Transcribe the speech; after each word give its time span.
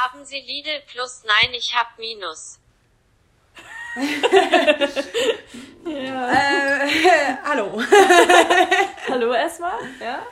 Haben 0.00 0.24
Sie 0.24 0.38
Lidl 0.40 0.80
Plus? 0.86 1.24
Nein, 1.26 1.52
ich 1.54 1.74
hab 1.74 1.98
Minus. 1.98 2.60
Ja. 5.84 6.32
Äh, 6.32 7.36
hallo. 7.44 7.82
Hallo 9.08 9.32
erstmal. 9.32 9.80
Ja. 10.00 10.22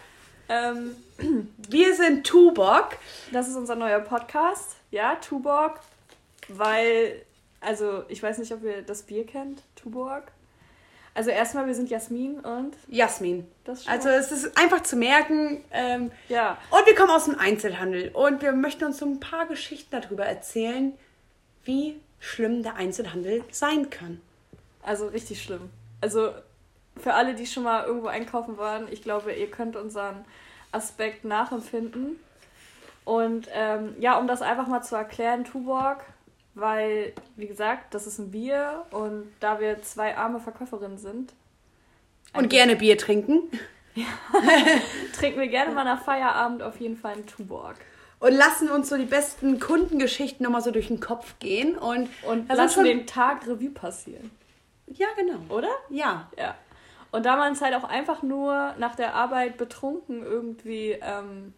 Ähm, 0.49 0.97
Wir 1.69 1.97
sind 1.97 2.25
Tubok. 2.25 2.91
das 3.33 3.49
ist 3.49 3.57
unser 3.57 3.75
neuer 3.75 3.99
Podcast. 4.01 4.77
Ja, 4.93 5.17
Tuborg. 5.17 5.81
Weil, 6.47 7.25
also 7.61 8.05
ich 8.09 8.23
weiß 8.23 8.39
nicht, 8.39 8.53
ob 8.53 8.63
ihr 8.63 8.83
das 8.83 9.03
Bier 9.03 9.27
kennt, 9.27 9.63
Tuborg. 9.75 10.31
Also 11.17 11.31
erstmal, 11.31 11.67
wir 11.67 11.75
sind 11.75 11.89
Jasmin 11.89 12.41
und 12.41 12.77
Jasmin. 12.89 13.49
das 13.65 13.89
Also 13.89 14.11
es 14.11 14.31
ist 14.31 14.59
einfach 14.59 14.83
zu 14.83 14.97
merken. 14.97 15.65
Ähm, 15.71 16.13
ja. 16.29 16.59
und 16.71 16.87
wir 16.87 16.95
kommen 16.95 17.11
aus 17.11 17.25
dem 17.25 17.39
Einzelhandel. 17.39 18.11
Und 18.13 18.43
wir 18.43 18.53
möchten 18.53 18.85
uns 18.85 18.99
so 18.99 19.07
ein 19.07 19.19
paar 19.19 19.47
Geschichten 19.47 19.99
darüber 19.99 20.27
erzählen, 20.27 20.93
wie 21.65 21.99
schlimm 22.21 22.63
der 22.63 22.77
Einzelhandel 22.77 23.43
sein 23.51 23.89
kann. 23.89 24.21
Also 24.83 25.07
richtig 25.07 25.43
schlimm. 25.43 25.71
Also 26.03 26.33
für 26.99 27.15
alle, 27.15 27.35
die 27.35 27.47
schon 27.47 27.63
mal 27.63 27.87
irgendwo 27.87 28.09
einkaufen 28.09 28.59
waren, 28.59 28.87
ich 28.93 29.03
glaube, 29.03 29.33
ihr 29.33 29.51
könnt 29.51 29.75
unseren 29.75 30.23
Aspekt 30.71 31.25
nachempfinden. 31.25 32.21
Und 33.07 33.49
ähm, 33.55 33.95
ja, 34.01 34.19
um 34.19 34.29
das 34.29 34.43
einfach 34.43 34.67
mal 34.67 34.83
zu 34.83 34.97
erklären, 34.97 35.45
Tuborg, 35.45 36.05
weil, 36.57 37.13
wie 37.37 37.47
gesagt, 37.47 37.95
das 37.95 38.07
ist 38.09 38.19
ein 38.19 38.33
Bier 38.33 38.85
und 38.91 39.31
da 39.41 39.61
wir 39.61 39.81
zwei 39.83 40.17
arme 40.17 40.41
Verkäuferinnen 40.41 40.99
sind, 40.99 41.33
Und 42.35 42.49
gerne 42.49 42.75
Bier 42.77 42.99
trinken. 42.99 43.43
trinken 45.19 45.41
wir 45.41 45.49
gerne 45.49 45.73
mal 45.73 45.85
nach 45.85 46.03
Feierabend 46.03 46.63
auf 46.63 46.81
jeden 46.81 46.97
Fall 46.97 47.13
einen 47.15 47.27
Tuborg. 47.27 47.77
Und 48.19 48.33
lassen 48.35 48.71
uns 48.71 48.89
so 48.89 48.97
die 48.97 49.05
besten 49.05 49.61
Kundengeschichten 49.61 50.43
nochmal 50.45 50.63
so 50.63 50.71
durch 50.71 50.89
den 50.89 51.01
Kopf 51.01 51.39
gehen. 51.39 51.77
Und, 51.77 52.09
Und 52.27 52.49
lassen 52.49 52.75
schon- 52.75 52.85
den 52.85 53.07
Tag 53.07 53.47
Revue 53.47 53.71
passieren, 53.71 54.31
Ja, 54.87 55.07
genau. 55.17 55.39
oder? 55.55 55.69
Ja. 55.91 56.31
Ja. 56.39 56.55
Und 57.13 57.25
da 57.27 57.37
man 57.37 57.53
es 57.53 57.61
halt 57.61 57.75
auch 57.75 57.85
einfach 57.85 58.23
nur 58.23 58.75
nach 58.79 58.95
der 58.97 59.15
Arbeit 59.15 59.57
betrunken 59.59 60.23
irgendwie 60.23 60.93
ähm, 61.01 61.53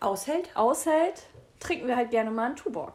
Aushält. 0.00 0.48
aushält, 0.56 1.24
trinken 1.60 1.86
wir 1.88 1.96
halt 1.96 2.10
gerne 2.10 2.30
mal 2.30 2.46
einen 2.46 2.56
Tuborg. 2.56 2.94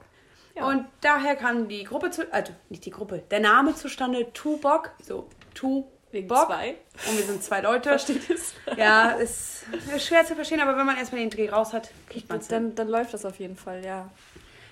Ja. 0.60 0.68
Und 0.68 0.86
daher 1.02 1.36
kam 1.36 1.68
die 1.68 1.84
Gruppe 1.84 2.12
zu, 2.12 2.32
also 2.34 2.54
nicht 2.70 2.86
die 2.86 2.92
Gruppe, 2.92 3.24
der 3.32 3.40
Name 3.40 3.76
zustande, 3.76 4.32
Tubok, 4.34 4.92
so 5.02 5.28
Tu 5.54 5.84
Wegen 6.12 6.28
Bock. 6.28 6.48
zwei. 6.48 6.76
Und 7.08 7.18
wir 7.18 7.24
sind 7.24 7.44
zwei 7.44 7.62
Leute. 7.62 7.90
Versteht 7.90 8.30
es? 8.30 8.54
Ja, 8.78 9.12
ist, 9.12 9.66
ist 9.96 10.08
schwer 10.08 10.26
zu 10.26 10.34
verstehen, 10.36 10.60
aber 10.60 10.76
wenn 10.78 10.86
man 10.86 10.98
erstmal 10.98 11.22
den 11.22 11.30
Dreh 11.30 11.50
raus 11.50 11.72
hat, 11.74 11.92
kriegt 12.10 12.28
man 12.30 12.40
es 12.40 12.48
dann. 12.48 12.68
Dann, 12.70 12.76
dann 12.76 12.88
läuft 12.88 13.14
das 13.14 13.26
auf 13.26 13.40
jeden 13.40 13.56
Fall, 13.56 13.86
ja. 13.86 14.10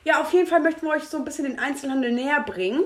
Ja, 0.03 0.21
auf 0.21 0.31
jeden 0.33 0.47
Fall 0.47 0.61
möchten 0.61 0.81
wir 0.87 0.93
euch 0.93 1.03
so 1.03 1.17
ein 1.17 1.25
bisschen 1.25 1.45
den 1.45 1.59
Einzelhandel 1.59 2.11
näher 2.11 2.41
bringen. 2.41 2.85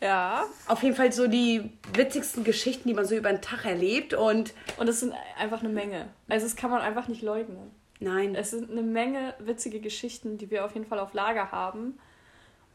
Ja. 0.00 0.44
Auf 0.66 0.82
jeden 0.82 0.94
Fall 0.96 1.12
so 1.12 1.26
die 1.28 1.70
witzigsten 1.92 2.44
Geschichten, 2.44 2.88
die 2.88 2.94
man 2.94 3.04
so 3.04 3.14
über 3.16 3.30
den 3.30 3.42
Tag 3.42 3.64
erlebt. 3.64 4.14
Und 4.14 4.54
Und 4.76 4.88
es 4.88 5.00
sind 5.00 5.12
einfach 5.38 5.60
eine 5.60 5.68
Menge. 5.68 6.08
Also 6.28 6.46
das 6.46 6.56
kann 6.56 6.70
man 6.70 6.80
einfach 6.80 7.08
nicht 7.08 7.22
leugnen. 7.22 7.70
nein, 8.00 8.34
Es 8.34 8.50
sind 8.50 8.70
eine 8.70 8.82
Menge 8.82 9.34
witzige 9.40 9.80
Geschichten, 9.80 10.38
die 10.38 10.50
wir 10.50 10.64
auf 10.64 10.74
jeden 10.74 10.86
Fall 10.86 10.98
auf 11.00 11.14
Lager 11.14 11.50
haben. 11.52 11.98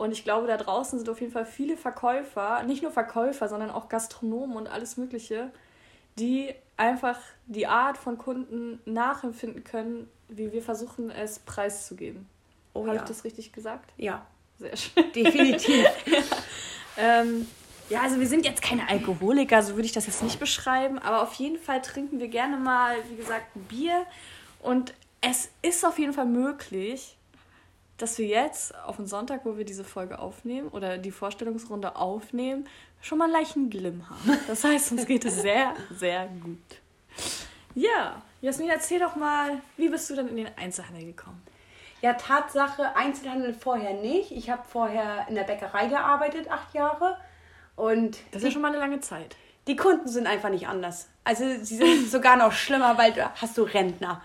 Und 0.03 0.11
ich 0.11 0.25
glaube, 0.25 0.47
da 0.47 0.57
draußen 0.57 0.99
sind 0.99 1.07
auf 1.07 1.21
jeden 1.21 1.31
Fall 1.31 1.45
viele 1.45 1.77
Verkäufer, 1.77 2.61
nicht 2.63 2.83
nur 2.83 2.91
Verkäufer, 2.91 3.47
sondern 3.47 3.69
auch 3.69 3.87
Gastronomen 3.87 4.57
und 4.57 4.67
alles 4.67 4.97
Mögliche, 4.97 5.49
die 6.19 6.53
einfach 6.75 7.17
die 7.45 7.67
Art 7.67 7.97
von 7.97 8.17
Kunden 8.17 8.81
nachempfinden 8.83 9.63
können, 9.63 10.09
wie 10.27 10.51
wir 10.51 10.61
versuchen, 10.61 11.09
es 11.09 11.39
preiszugeben. 11.39 12.27
oh 12.73 12.81
Habe 12.81 12.97
ja. 12.97 13.01
ich 13.01 13.07
das 13.07 13.23
richtig 13.23 13.53
gesagt? 13.53 13.93
Ja, 13.95 14.25
Sehr 14.59 14.75
schön. 14.75 15.09
definitiv. 15.13 15.87
Ähm, 16.95 17.47
ja, 17.89 18.01
also 18.01 18.19
wir 18.19 18.27
sind 18.27 18.45
jetzt 18.45 18.61
keine 18.61 18.87
Alkoholiker, 18.87 19.63
so 19.63 19.73
würde 19.73 19.87
ich 19.87 19.93
das 19.93 20.05
jetzt 20.05 20.21
nicht 20.21 20.39
beschreiben, 20.39 20.99
aber 20.99 21.23
auf 21.23 21.33
jeden 21.33 21.57
Fall 21.57 21.81
trinken 21.81 22.19
wir 22.19 22.27
gerne 22.27 22.57
mal, 22.57 22.97
wie 23.09 23.15
gesagt, 23.15 23.55
ein 23.55 23.63
Bier. 23.63 24.05
Und 24.59 24.93
es 25.19 25.49
ist 25.63 25.83
auf 25.83 25.97
jeden 25.97 26.13
Fall 26.13 26.27
möglich, 26.27 27.17
dass 28.03 28.17
wir 28.17 28.25
jetzt 28.25 28.75
auf 28.79 28.97
den 28.97 29.07
Sonntag, 29.07 29.45
wo 29.45 29.57
wir 29.57 29.63
diese 29.63 29.85
Folge 29.85 30.19
aufnehmen 30.19 30.67
oder 30.67 30.97
die 30.97 31.09
Vorstellungsrunde 31.11 31.95
aufnehmen, 31.95 32.67
schon 33.01 33.17
mal 33.17 33.25
einen 33.25 33.33
leichten 33.33 33.69
Glimm 33.69 34.03
haben. 34.09 34.37
Das 34.47 34.65
heißt, 34.65 34.91
uns 34.91 35.05
geht 35.05 35.23
es 35.23 35.41
sehr, 35.41 35.73
sehr 35.89 36.27
gut. 36.43 36.57
Ja, 37.75 38.21
Jasmin, 38.41 38.69
erzähl 38.69 38.99
doch 38.99 39.15
mal, 39.15 39.61
wie 39.77 39.87
bist 39.87 40.09
du 40.09 40.15
denn 40.15 40.27
in 40.27 40.35
den 40.35 40.49
Einzelhandel 40.57 41.05
gekommen? 41.05 41.41
Ja, 42.01 42.11
Tatsache, 42.13 42.93
Einzelhandel 42.97 43.53
vorher 43.53 43.93
nicht. 43.93 44.31
Ich 44.31 44.49
habe 44.49 44.63
vorher 44.67 45.25
in 45.29 45.35
der 45.35 45.43
Bäckerei 45.43 45.87
gearbeitet, 45.87 46.51
acht 46.51 46.73
Jahre. 46.73 47.17
Und 47.77 48.17
Das 48.31 48.41
ist 48.41 48.49
ja 48.49 48.51
schon 48.51 48.61
mal 48.61 48.67
eine 48.67 48.79
lange 48.79 48.99
Zeit. 48.99 49.37
die 49.67 49.77
Kunden 49.77 50.09
sind 50.09 50.27
einfach 50.27 50.49
nicht 50.49 50.67
anders. 50.67 51.07
Also 51.23 51.45
sie 51.61 51.77
sind 51.77 52.11
sogar 52.11 52.35
noch 52.35 52.51
schlimmer, 52.51 52.97
weil 52.97 53.13
du 53.13 53.23
hast 53.41 53.57
du 53.57 53.63
Rentner. 53.63 54.21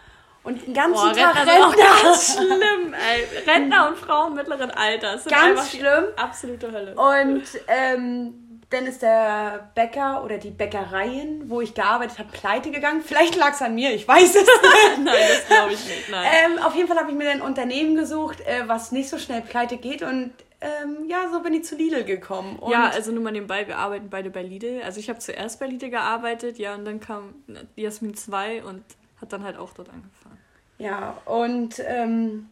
Und 0.49 0.67
den 0.67 0.73
ganzen 0.75 0.93
Boah, 0.95 1.13
Tag 1.13 1.37
Rentner 1.37 1.53
Rentner. 1.69 1.85
ganz 2.03 2.33
schlimm, 2.35 2.95
ey. 2.95 3.45
Rentner 3.53 3.89
und 3.89 3.97
Frauen 3.99 4.35
mittleren 4.35 4.71
Alters 4.71 5.25
sind 5.25 5.33
Ganz 5.33 5.71
schlimm. 5.73 6.05
absolute 6.17 6.73
Hölle. 6.73 6.95
Und 6.95 7.43
ähm, 7.69 8.61
dann 8.71 8.87
ist 8.87 9.03
der 9.03 9.71
Bäcker 9.75 10.25
oder 10.25 10.39
die 10.39 10.51
Bäckereien, 10.51 11.49
wo 11.51 11.61
ich 11.61 11.75
gearbeitet 11.75 12.19
habe, 12.19 12.31
pleite 12.33 12.71
gegangen. 12.71 13.03
Vielleicht 13.03 13.37
lag 13.37 13.53
es 13.53 13.63
an 13.63 13.75
mir, 13.75 13.93
ich 13.95 14.07
weiß 14.09 14.29
es 14.29 14.35
nicht. 14.37 15.05
Nein, 15.05 15.15
das 15.29 15.47
glaube 15.49 15.73
ich 15.73 15.85
nicht. 15.87 16.09
Nein. 16.11 16.27
ähm, 16.45 16.59
auf 16.63 16.75
jeden 16.75 16.89
Fall 16.89 16.99
habe 16.99 17.11
ich 17.11 17.17
mir 17.17 17.31
ein 17.31 17.41
Unternehmen 17.43 17.95
gesucht, 17.97 18.41
äh, 18.41 18.63
was 18.67 18.91
nicht 18.93 19.09
so 19.09 19.19
schnell 19.19 19.43
pleite 19.43 19.77
geht. 19.77 20.03
Und 20.03 20.33
ähm, 20.61 21.09
ja, 21.09 21.29
so 21.33 21.41
bin 21.41 21.55
ich 21.55 21.65
zu 21.65 21.77
Lidl 21.77 22.05
gekommen. 22.05 22.59
Und 22.59 22.73
ja, 22.73 22.89
also 22.89 23.13
nur 23.13 23.23
mal 23.23 23.33
nebenbei, 23.33 23.67
wir 23.67 23.79
arbeiten 23.79 24.09
beide 24.11 24.31
bei 24.31 24.43
Lidl. 24.43 24.81
Also 24.85 24.99
ich 25.01 25.09
habe 25.09 25.19
zuerst 25.19 25.61
bei 25.61 25.67
Lidl 25.67 25.91
gearbeitet, 25.91 26.59
ja, 26.59 26.75
und 26.75 26.85
dann 26.85 27.01
kam 27.01 27.35
Jasmin 27.77 28.15
2 28.17 28.65
und 28.65 28.83
hat 29.21 29.33
dann 29.33 29.45
halt 29.45 29.57
auch 29.57 29.73
dort 29.73 29.89
angefangen. 29.89 30.38
Ja, 30.79 31.21
und 31.25 31.81
ähm, 31.87 32.49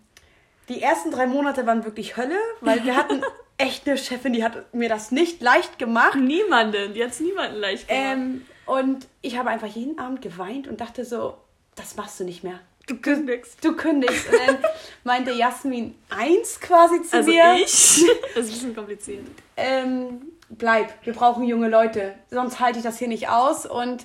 die 0.69 0.83
ersten 0.83 1.11
drei 1.11 1.27
Monate 1.27 1.67
waren 1.67 1.85
wirklich 1.85 2.17
Hölle, 2.17 2.39
weil 2.61 2.85
wir 2.85 2.97
hatten 2.97 3.23
echt 3.59 3.87
eine 3.87 3.97
Chefin, 3.97 4.33
die 4.33 4.43
hat 4.45 4.75
mir 4.75 4.89
das 4.89 5.13
nicht 5.13 5.41
leicht 5.41 5.79
gemacht. 5.79 6.17
Niemanden, 6.17 6.95
die 6.95 7.03
hat 7.03 7.11
es 7.13 7.21
niemanden 7.21 7.57
leicht 7.59 7.89
gemacht. 7.89 8.05
Ähm, 8.13 8.47
und 8.67 9.07
ich 9.23 9.39
habe 9.39 9.51
einfach 9.51 9.69
jeden 9.69 9.99
Abend 9.99 10.23
geweint 10.23 10.67
und 10.67 10.81
dachte 10.81 11.05
so, 11.05 11.37
das 11.77 11.95
machst 11.97 12.19
du 12.19 12.25
nicht 12.25 12.43
mehr. 12.43 12.59
du 12.89 12.97
kündigst. 12.97 13.65
Du 13.65 13.77
kündigst. 13.77 14.29
Und 14.29 14.39
dann 14.47 14.59
meinte 15.05 15.31
Jasmin 15.33 15.95
eins 16.09 16.59
quasi 16.61 17.01
zu 17.03 17.17
Also 17.17 17.31
mir. 17.31 17.55
ich. 17.55 18.05
Das 18.35 18.47
ist 18.47 18.51
ein 18.51 18.55
bisschen 18.55 18.75
kompliziert. 18.75 19.25
Ähm, 19.57 20.33
bleib, 20.49 20.93
wir 21.07 21.13
brauchen 21.13 21.45
junge 21.45 21.69
Leute, 21.69 22.15
sonst 22.31 22.59
halte 22.61 22.79
ich 22.79 22.85
das 22.85 22.99
hier 22.99 23.09
nicht 23.09 23.29
aus. 23.29 23.67
Und 23.67 24.05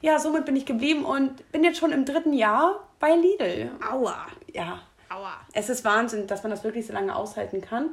ja, 0.00 0.18
somit 0.18 0.44
bin 0.44 0.56
ich 0.56 0.66
geblieben 0.66 1.04
und 1.04 1.50
bin 1.52 1.62
jetzt 1.62 1.78
schon 1.78 1.92
im 1.92 2.04
dritten 2.04 2.32
Jahr 2.32 2.86
bei 3.00 3.16
Lidl. 3.16 3.70
Aua. 3.90 4.26
Ja, 4.52 4.78
Aua. 5.08 5.32
es 5.52 5.68
ist 5.68 5.84
Wahnsinn, 5.84 6.26
dass 6.28 6.42
man 6.44 6.50
das 6.50 6.62
wirklich 6.62 6.86
so 6.86 6.92
lange 6.92 7.14
aushalten 7.16 7.60
kann. 7.60 7.90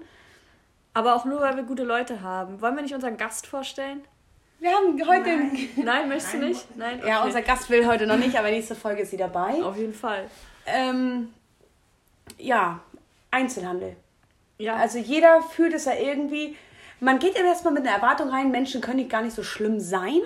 Aber 0.94 1.16
auch 1.16 1.26
nur, 1.26 1.42
weil 1.42 1.56
wir 1.56 1.64
gute 1.64 1.84
Leute 1.84 2.22
haben. 2.22 2.62
Wollen 2.62 2.76
wir 2.76 2.82
nicht 2.84 2.94
unseren 2.96 3.18
Gast 3.18 3.48
vorstellen? 3.48 4.04
Wir 4.60 4.72
haben 4.72 5.00
heute. 5.08 5.30
Nein, 5.84 6.10
möchtest 6.10 6.34
du 6.34 6.38
nicht? 6.40 6.76
Nein? 6.76 7.00
Ja, 7.06 7.18
Okay. 7.20 7.28
unser 7.28 7.42
Gast 7.44 7.70
will 7.70 7.86
heute 7.88 8.08
noch 8.08 8.18
nicht, 8.18 8.38
aber 8.38 8.50
nächste 8.50 8.76
Folge 8.76 9.02
ist 9.04 9.12
sie 9.12 9.18
dabei. 9.18 9.62
Auf 9.64 9.78
jeden 9.78 9.94
Fall. 9.94 10.28
Ähm, 10.66 11.32
ja, 12.38 12.80
Einzelhandel. 13.32 13.96
Ja, 14.58 14.76
Also 14.78 14.98
jeder 14.98 15.42
fühlt 15.44 15.74
es 15.74 15.86
ja 15.86 15.94
irgendwie. 15.94 16.58
Man 17.00 17.20
geht 17.20 17.38
ja 17.38 17.44
erstmal 17.46 17.74
mit 17.74 17.84
einer 17.86 17.96
Erwartung 17.96 18.30
rein, 18.30 18.50
Menschen 18.50 18.82
können 18.82 18.98
nicht 18.98 19.12
gar 19.12 19.22
nicht 19.22 19.36
so 19.36 19.44
schlimm 19.44 19.80
sein. 19.80 20.22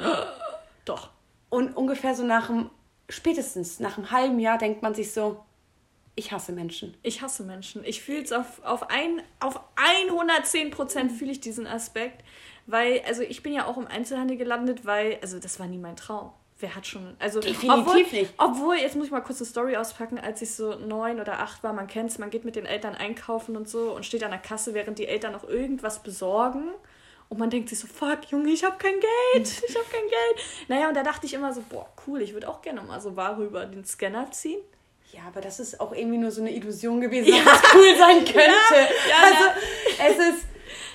doch. 0.86 1.10
Und 1.50 1.76
ungefähr 1.76 2.16
so 2.16 2.24
nach 2.24 2.50
einem, 2.50 2.70
spätestens 3.12 3.80
nach 3.80 3.98
einem 3.98 4.12
halben 4.12 4.40
Jahr 4.40 4.58
denkt 4.58 4.82
man 4.82 4.94
sich 4.94 5.12
so, 5.12 5.44
ich 6.16 6.32
hasse 6.32 6.52
Menschen. 6.52 6.96
Ich 7.04 7.22
hasse 7.22 7.44
Menschen. 7.44 7.84
Ich 7.86 8.02
fühle 8.02 8.22
es 8.22 8.32
auf, 8.32 8.64
auf, 8.64 8.90
ein, 8.90 9.22
auf 9.40 9.60
110 9.76 10.72
Prozent 10.72 11.12
fühle 11.12 11.32
ich 11.32 11.40
diesen 11.40 11.68
Aspekt. 11.68 12.24
Weil, 12.68 13.02
also 13.08 13.22
ich 13.22 13.44
bin 13.44 13.54
ja 13.54 13.66
auch 13.66 13.78
im 13.78 13.88
Einzelhandel 13.88 14.38
gelandet, 14.38 14.86
weil, 14.86 15.18
also 15.22 15.40
das 15.40 15.60
war 15.60 15.68
nie 15.68 15.78
mein 15.78 15.96
Traum. 15.96 16.32
Wer 16.60 16.76
hat 16.76 16.86
schon, 16.86 17.16
also 17.18 17.40
Definitiv 17.40 17.88
obwohl, 17.88 18.04
nicht. 18.04 18.34
Obwohl, 18.38 18.76
jetzt 18.76 18.96
muss 18.96 19.08
ich 19.08 19.12
mal 19.12 19.22
kurz 19.22 19.40
eine 19.40 19.48
Story 19.48 19.78
auspacken, 19.78 20.20
als 20.20 20.44
ich 20.44 20.54
so 20.54 20.76
neun 20.76 21.20
oder 21.20 21.40
acht 21.40 21.64
war, 21.64 21.74
man 21.74 21.88
kennt's, 21.88 22.20
man 22.20 22.30
geht 22.30 22.46
mit 22.46 22.56
den 22.56 22.68
Eltern 22.68 22.94
einkaufen 22.94 23.58
und 23.58 23.68
so 23.68 23.96
und 23.96 24.06
steht 24.06 24.24
an 24.24 24.30
der 24.30 24.40
Kasse, 24.40 24.76
während 24.76 25.00
die 25.00 25.08
Eltern 25.08 25.32
noch 25.32 25.44
irgendwas 25.44 26.04
besorgen. 26.04 26.70
Und 27.32 27.40
man 27.40 27.50
denkt 27.50 27.70
sich 27.70 27.80
so, 27.80 27.88
fuck, 27.88 28.30
Junge, 28.30 28.52
ich 28.52 28.62
habe 28.62 28.76
kein 28.78 29.00
Geld, 29.00 29.64
ich 29.68 29.74
habe 29.74 29.86
kein 29.90 30.02
Geld. 30.02 30.46
Naja, 30.68 30.90
und 30.90 30.96
da 30.96 31.02
dachte 31.02 31.26
ich 31.26 31.34
immer 31.34 31.54
so, 31.54 31.64
boah, 31.70 31.88
cool, 32.06 32.22
ich 32.22 32.34
würde 32.34 32.50
auch 32.50 32.62
gerne 32.62 32.82
mal 32.82 33.00
so 33.00 33.16
Ware 33.16 33.42
über 33.42 33.66
den 33.66 33.86
Scanner 33.86 34.30
ziehen. 34.32 34.60
Ja, 35.14 35.22
aber 35.28 35.40
das 35.40 35.62
ist 35.62 35.80
auch 35.80 35.94
irgendwie 35.94 36.18
nur 36.18 36.32
so 36.32 36.42
eine 36.42 36.54
Illusion 36.54 37.00
gewesen, 37.00 37.32
dass 37.46 37.62
das 37.62 37.74
cool 37.74 37.96
sein 37.98 38.18
könnte. 38.26 38.42
ja, 39.10 39.16
also 39.24 40.20
es 40.20 40.36
ist, 40.36 40.46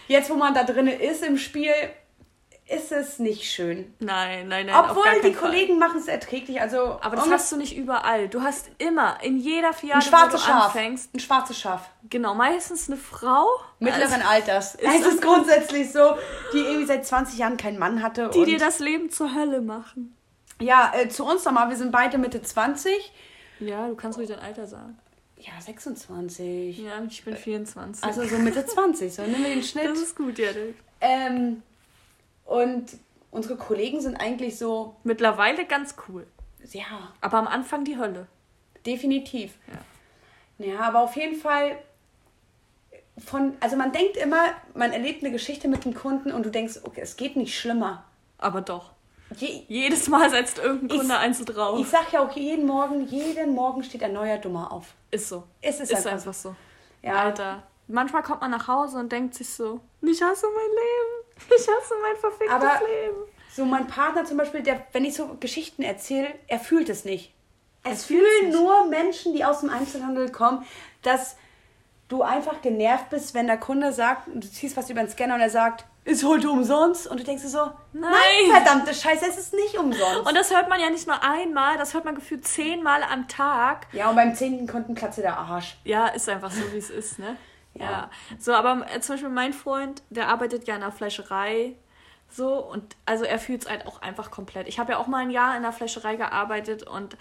jetzt 0.08 0.28
wo 0.28 0.34
man 0.34 0.52
da 0.52 0.64
drin 0.64 0.88
ist 0.88 1.24
im 1.24 1.38
Spiel, 1.38 1.72
ist 2.68 2.90
es 2.90 3.18
nicht 3.20 3.44
schön. 3.44 3.94
Nein, 4.00 4.48
nein, 4.48 4.66
nein. 4.66 4.74
auf 4.74 4.90
Obwohl 4.90 5.04
gar 5.04 5.14
die 5.20 5.32
Fall. 5.32 5.50
Kollegen 5.50 5.78
machen 5.78 5.98
es 6.00 6.08
erträglich. 6.08 6.60
Also 6.60 6.98
Aber 7.00 7.14
das 7.16 7.30
hast 7.30 7.52
du 7.52 7.56
nicht 7.56 7.76
überall. 7.76 8.28
Du 8.28 8.42
hast 8.42 8.70
immer, 8.78 9.18
in 9.22 9.36
jeder 9.38 9.72
Filiale, 9.72 10.00
ein 10.02 10.08
schwarzes 10.08 10.32
wo 10.42 10.46
du 10.46 10.52
Schaf. 10.52 10.64
anfängst, 10.66 11.14
Ein 11.14 11.20
schwarzes 11.20 11.58
Schaf. 11.60 11.88
genau, 12.10 12.34
meistens 12.34 12.88
eine 12.88 12.96
Frau, 12.98 13.46
Mittleren 13.78 14.20
Alters. 14.22 14.74
ist 14.74 14.82
es 14.84 15.02
das 15.04 15.14
ist 15.14 15.22
grundsätzlich 15.22 15.92
so, 15.92 16.16
die 16.52 16.58
irgendwie 16.58 16.86
seit 16.86 17.06
20 17.06 17.38
Jahren 17.38 17.56
keinen 17.56 17.78
Mann 17.78 18.02
hatte. 18.02 18.30
die 18.34 18.38
und 18.40 18.46
dir 18.46 18.58
das 18.58 18.80
Leben 18.80 19.10
zur 19.10 19.32
Hölle 19.34 19.60
machen. 19.60 20.16
ja, 20.60 20.92
äh, 20.96 21.08
zu 21.08 21.24
uns 21.24 21.44
nochmal, 21.44 21.68
wir 21.68 21.76
sind 21.76 21.92
beide 21.92 22.18
Mitte 22.18 22.42
20. 22.42 23.12
Ja, 23.60 23.86
du 23.88 23.94
kannst 23.94 24.18
ruhig 24.18 24.28
dein 24.28 24.40
Alter 24.40 24.66
sagen. 24.66 24.98
Ja, 25.38 25.52
26. 25.60 26.78
Ja, 26.78 27.02
ich 27.08 27.24
bin 27.24 27.36
24. 27.36 28.02
Also 28.04 28.24
so 28.24 28.38
Mitte 28.38 28.64
20, 28.66 29.14
so 29.14 29.22
nehmen 29.22 29.44
wir 29.44 29.50
den 29.54 29.62
Schnitt. 29.62 29.90
das 29.90 29.98
ist 30.00 30.16
gut, 30.16 30.38
ja. 30.38 30.48
Ähm, 31.00 31.62
und 32.46 32.86
unsere 33.30 33.56
Kollegen 33.56 34.00
sind 34.00 34.16
eigentlich 34.16 34.58
so, 34.58 34.96
Mittlerweile 35.04 35.66
ganz 35.66 35.94
cool. 36.08 36.26
ja, 36.70 37.12
Aber 37.20 37.38
am 37.38 37.46
Anfang 37.46 37.84
die 37.84 37.98
Hölle. 37.98 38.26
definitiv. 38.86 39.54
Ja. 40.58 40.66
ja, 40.66 40.80
aber 40.80 41.00
auf 41.00 41.14
jeden 41.16 41.36
Fall 41.36 41.76
von, 43.24 43.54
also 43.60 43.76
man 43.76 43.92
denkt 43.92 44.16
immer, 44.16 44.44
man 44.74 44.92
erlebt 44.92 45.22
eine 45.22 45.32
Geschichte 45.32 45.68
mit 45.68 45.84
einem 45.84 45.94
Kunden 45.94 46.32
und 46.32 46.44
du 46.44 46.50
denkst, 46.50 46.80
okay, 46.84 47.00
es 47.02 47.16
geht 47.16 47.36
nicht 47.36 47.58
schlimmer. 47.58 48.04
Aber 48.38 48.60
doch. 48.60 48.92
Je, 49.36 49.62
Jedes 49.68 50.08
Mal 50.08 50.30
setzt 50.30 50.58
irgendein 50.58 50.98
Kunde 50.98 51.16
eins 51.18 51.44
drauf. 51.44 51.80
ich 51.80 51.88
sag 51.88 52.12
ja 52.12 52.20
auch 52.20 52.30
jeden 52.36 52.66
Morgen, 52.66 53.06
jeden 53.08 53.54
Morgen 53.54 53.82
steht 53.82 54.02
ein 54.04 54.12
neuer 54.12 54.38
Dummer 54.38 54.70
auf. 54.70 54.94
ist 55.10 55.28
so. 55.30 55.44
Es 55.62 55.80
ist, 55.80 55.90
Ist 55.90 55.96
einfach, 55.98 56.12
einfach 56.12 56.34
so. 56.34 56.54
Ja. 57.02 57.14
Alter. 57.14 57.62
Manchmal 57.88 58.22
kommt 58.22 58.40
man 58.42 58.50
nach 58.50 58.68
Hause 58.68 58.98
und 58.98 59.10
denkt 59.10 59.34
sich 59.34 59.48
so, 59.48 59.80
ich 60.02 60.22
hasse 60.22 60.46
mein 60.46 60.70
Leben. 60.70 61.15
Ich 61.48 61.62
hasse 61.68 61.94
mein 62.02 62.16
verficktes 62.16 62.50
Aber- 62.50 62.80
Leben. 62.86 63.16
So 63.54 63.64
mein 63.64 63.86
Partner 63.86 64.24
zum 64.26 64.36
Beispiel, 64.36 64.62
der, 64.62 64.84
wenn 64.92 65.04
ich 65.06 65.14
so 65.14 65.34
Geschichten 65.40 65.82
erzähle, 65.82 66.28
er 66.46 66.58
fühlt 66.58 66.90
es 66.90 67.06
nicht. 67.06 67.32
Es 67.84 68.04
fühlt's 68.04 68.28
fühlen 68.40 68.52
nur 68.52 68.86
Menschen, 68.88 69.32
die 69.34 69.44
aus 69.46 69.60
dem 69.60 69.70
Einzelhandel 69.70 70.30
kommen, 70.30 70.66
dass 71.02 71.36
du 72.08 72.22
einfach 72.22 72.60
genervt 72.60 73.08
bist, 73.10 73.32
wenn 73.32 73.46
der 73.46 73.56
Kunde 73.56 73.92
sagt, 73.92 74.28
du 74.34 74.40
ziehst 74.46 74.76
was 74.76 74.90
über 74.90 75.00
den 75.00 75.08
Scanner 75.08 75.34
und 75.36 75.40
er 75.40 75.48
sagt, 75.48 75.86
ist 76.04 76.22
heute 76.24 76.50
umsonst. 76.50 77.06
Und 77.06 77.18
du 77.18 77.24
denkst 77.24 77.44
dir 77.44 77.48
so, 77.48 77.64
nein, 77.94 78.10
Nein. 78.12 78.62
verdammte 78.62 78.92
Scheiße, 78.94 79.24
es 79.26 79.38
ist 79.38 79.54
nicht 79.54 79.78
umsonst. 79.78 80.28
Und 80.28 80.34
das 80.36 80.54
hört 80.54 80.68
man 80.68 80.78
ja 80.78 80.90
nicht 80.90 81.06
nur 81.06 81.22
einmal, 81.22 81.78
das 81.78 81.94
hört 81.94 82.04
man 82.04 82.14
gefühlt 82.14 82.46
zehnmal 82.46 83.02
am 83.04 83.26
Tag. 83.26 83.86
ja, 83.92 84.10
und 84.10 84.16
beim 84.16 84.34
zehnten 84.34 84.66
Kunden 84.68 84.94
platze 84.94 85.22
der 85.22 85.38
Arsch. 85.38 85.76
Ja, 85.84 86.08
ist 86.08 86.28
einfach 86.28 86.50
so, 86.50 86.60
wie 86.72 86.78
es 86.78 86.90
ist, 86.90 87.18
ne? 87.18 87.36
Ja. 87.78 88.10
So, 88.38 88.52
aber 88.52 88.86
äh, 88.94 89.00
zum 89.00 89.14
Beispiel 89.14 89.30
mein 89.30 89.52
Freund, 89.52 90.02
der 90.10 90.28
arbeitet 90.28 90.66
ja 90.66 90.74
in 90.74 90.80
der 90.80 90.92
Fleischerei. 90.92 91.74
So, 92.28 92.58
und 92.58 92.96
also 93.04 93.24
er 93.24 93.38
fühlt 93.38 93.62
es 93.62 93.70
halt 93.70 93.86
auch 93.86 94.02
einfach 94.02 94.30
komplett. 94.30 94.68
Ich 94.68 94.78
habe 94.78 94.92
ja 94.92 94.98
auch 94.98 95.06
mal 95.06 95.18
ein 95.18 95.30
Jahr 95.30 95.56
in 95.56 95.62
der 95.62 95.72
Fleischerei 95.72 96.16
gearbeitet 96.16 96.82
und 96.82 97.16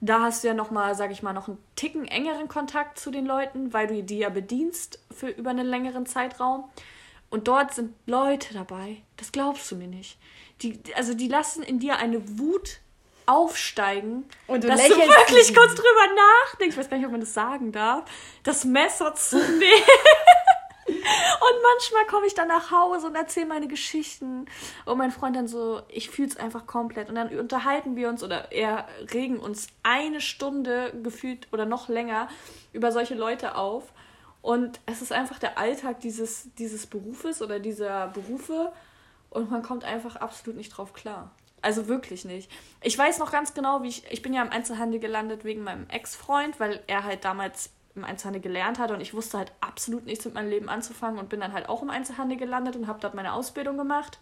da 0.00 0.22
hast 0.22 0.42
du 0.42 0.48
ja 0.48 0.54
nochmal, 0.54 0.94
sag 0.94 1.10
ich 1.10 1.22
mal, 1.22 1.32
noch 1.32 1.48
einen 1.48 1.58
Ticken 1.76 2.06
engeren 2.06 2.48
Kontakt 2.48 2.98
zu 2.98 3.10
den 3.10 3.26
Leuten, 3.26 3.72
weil 3.72 3.86
du 3.86 4.02
die 4.02 4.18
ja 4.18 4.30
bedienst 4.30 4.98
für 5.10 5.28
über 5.28 5.50
einen 5.50 5.66
längeren 5.66 6.06
Zeitraum. 6.06 6.70
Und 7.28 7.48
dort 7.48 7.74
sind 7.74 7.94
Leute 8.06 8.54
dabei, 8.54 9.02
das 9.16 9.30
glaubst 9.30 9.70
du 9.70 9.76
mir 9.76 9.86
nicht. 9.86 10.18
Die, 10.62 10.80
also 10.96 11.14
die 11.14 11.28
lassen 11.28 11.62
in 11.62 11.78
dir 11.78 11.96
eine 11.96 12.38
Wut 12.38 12.80
aufsteigen, 13.30 14.28
Und 14.46 14.64
du 14.64 14.68
dass 14.68 14.82
du 14.82 14.96
wirklich 14.96 15.54
kurz 15.54 15.74
drüber 15.74 16.14
nachdenkst. 16.44 16.74
Ich 16.74 16.76
weiß 16.76 16.90
gar 16.90 16.96
nicht, 16.96 17.06
ob 17.06 17.12
man 17.12 17.20
das 17.20 17.34
sagen 17.34 17.72
darf. 17.72 18.04
Das 18.42 18.64
Messer 18.64 19.14
zu 19.14 19.36
nehmen. 19.58 19.82
Und 20.86 21.62
manchmal 21.62 22.06
komme 22.06 22.26
ich 22.26 22.34
dann 22.34 22.48
nach 22.48 22.70
Hause 22.70 23.06
und 23.06 23.14
erzähle 23.14 23.46
meine 23.46 23.68
Geschichten. 23.68 24.46
Und 24.84 24.98
mein 24.98 25.12
Freund 25.12 25.36
dann 25.36 25.46
so, 25.46 25.82
ich 25.88 26.10
fühle 26.10 26.28
es 26.28 26.36
einfach 26.36 26.66
komplett. 26.66 27.08
Und 27.08 27.14
dann 27.14 27.28
unterhalten 27.38 27.96
wir 27.96 28.08
uns 28.08 28.24
oder 28.24 28.50
eher 28.50 28.88
regen 29.12 29.38
uns 29.38 29.68
eine 29.82 30.20
Stunde 30.20 30.92
gefühlt 31.02 31.46
oder 31.52 31.66
noch 31.66 31.88
länger 31.88 32.28
über 32.72 32.90
solche 32.90 33.14
Leute 33.14 33.54
auf. 33.54 33.92
Und 34.42 34.80
es 34.86 35.02
ist 35.02 35.12
einfach 35.12 35.38
der 35.38 35.58
Alltag 35.58 36.00
dieses, 36.00 36.52
dieses 36.54 36.86
Berufes 36.86 37.42
oder 37.42 37.60
dieser 37.60 38.08
Berufe. 38.08 38.72
Und 39.28 39.50
man 39.50 39.62
kommt 39.62 39.84
einfach 39.84 40.16
absolut 40.16 40.56
nicht 40.56 40.70
drauf 40.70 40.92
klar. 40.92 41.30
Also 41.62 41.88
wirklich 41.88 42.24
nicht. 42.24 42.50
Ich 42.82 42.96
weiß 42.96 43.18
noch 43.18 43.32
ganz 43.32 43.54
genau, 43.54 43.82
wie 43.82 43.88
ich, 43.88 44.04
ich 44.10 44.22
bin 44.22 44.32
ja 44.32 44.42
im 44.42 44.50
Einzelhandel 44.50 45.00
gelandet 45.00 45.44
wegen 45.44 45.62
meinem 45.62 45.88
Ex-Freund, 45.88 46.58
weil 46.58 46.82
er 46.86 47.04
halt 47.04 47.24
damals 47.24 47.70
im 47.94 48.04
Einzelhandel 48.04 48.40
gelernt 48.40 48.78
hat 48.78 48.90
und 48.92 49.00
ich 49.00 49.14
wusste 49.14 49.38
halt 49.38 49.52
absolut 49.60 50.06
nichts 50.06 50.24
mit 50.24 50.34
meinem 50.34 50.48
Leben 50.48 50.68
anzufangen 50.68 51.18
und 51.18 51.28
bin 51.28 51.40
dann 51.40 51.52
halt 51.52 51.68
auch 51.68 51.82
im 51.82 51.90
Einzelhandel 51.90 52.38
gelandet 52.38 52.76
und 52.76 52.86
habe 52.86 53.00
dort 53.00 53.14
meine 53.14 53.32
Ausbildung 53.32 53.76
gemacht. 53.76 54.18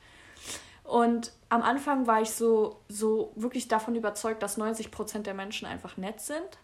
Und 0.84 1.32
am 1.50 1.62
Anfang 1.62 2.06
war 2.06 2.22
ich 2.22 2.30
so, 2.30 2.80
so 2.88 3.32
wirklich 3.36 3.68
davon 3.68 3.94
überzeugt, 3.94 4.42
dass 4.42 4.58
90% 4.58 5.18
der 5.18 5.34
Menschen 5.34 5.66
einfach 5.66 5.98
nett 5.98 6.20
sind. 6.20 6.58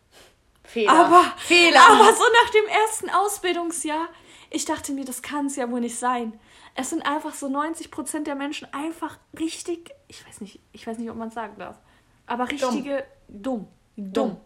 Fehler. 0.64 0.92
Aber, 0.92 1.24
Fehler. 1.36 1.80
aber 1.86 2.12
so 2.14 2.22
nach 2.42 2.50
dem 2.50 2.66
ersten 2.66 3.10
Ausbildungsjahr, 3.10 4.08
ich 4.48 4.64
dachte 4.64 4.92
mir, 4.92 5.04
das 5.04 5.20
kann 5.20 5.46
es 5.46 5.56
ja 5.56 5.70
wohl 5.70 5.80
nicht 5.80 5.98
sein. 5.98 6.40
Es 6.74 6.90
sind 6.90 7.02
einfach 7.02 7.34
so 7.34 7.46
90% 7.46 8.24
der 8.24 8.34
Menschen 8.34 8.72
einfach 8.72 9.18
richtig, 9.38 9.94
ich 10.08 10.26
weiß 10.26 10.40
nicht, 10.40 10.60
ich 10.72 10.86
weiß 10.86 10.98
nicht, 10.98 11.10
ob 11.10 11.16
man 11.16 11.28
es 11.28 11.34
sagen 11.34 11.54
darf, 11.58 11.78
aber 12.26 12.50
richtige 12.50 13.04
dumm. 13.28 13.68
Dumm. 13.96 14.12
Dumm. 14.12 14.36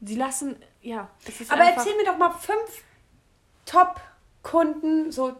Die 0.00 0.14
lassen, 0.14 0.56
ja, 0.80 1.10
Aber 1.50 1.64
erzähl 1.64 1.94
mir 1.96 2.04
doch 2.04 2.16
mal 2.16 2.30
fünf 2.30 2.84
Top-Kunden, 3.66 5.12
so 5.12 5.36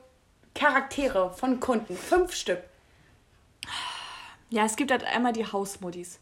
Charaktere 0.55 1.33
von 1.33 1.59
Kunden. 1.61 1.97
Fünf 1.97 2.35
Stück. 2.35 2.63
Ja, 4.51 4.65
es 4.65 4.77
gibt 4.77 4.91
halt 4.91 5.05
einmal 5.05 5.33
die 5.33 5.47
Hausmodis. 5.47 6.19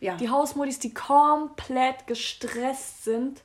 Ja. 0.00 0.16
Die 0.16 0.28
Hausmodis, 0.30 0.78
die 0.78 0.94
komplett 0.94 2.06
gestresst 2.06 3.04
sind. 3.04 3.42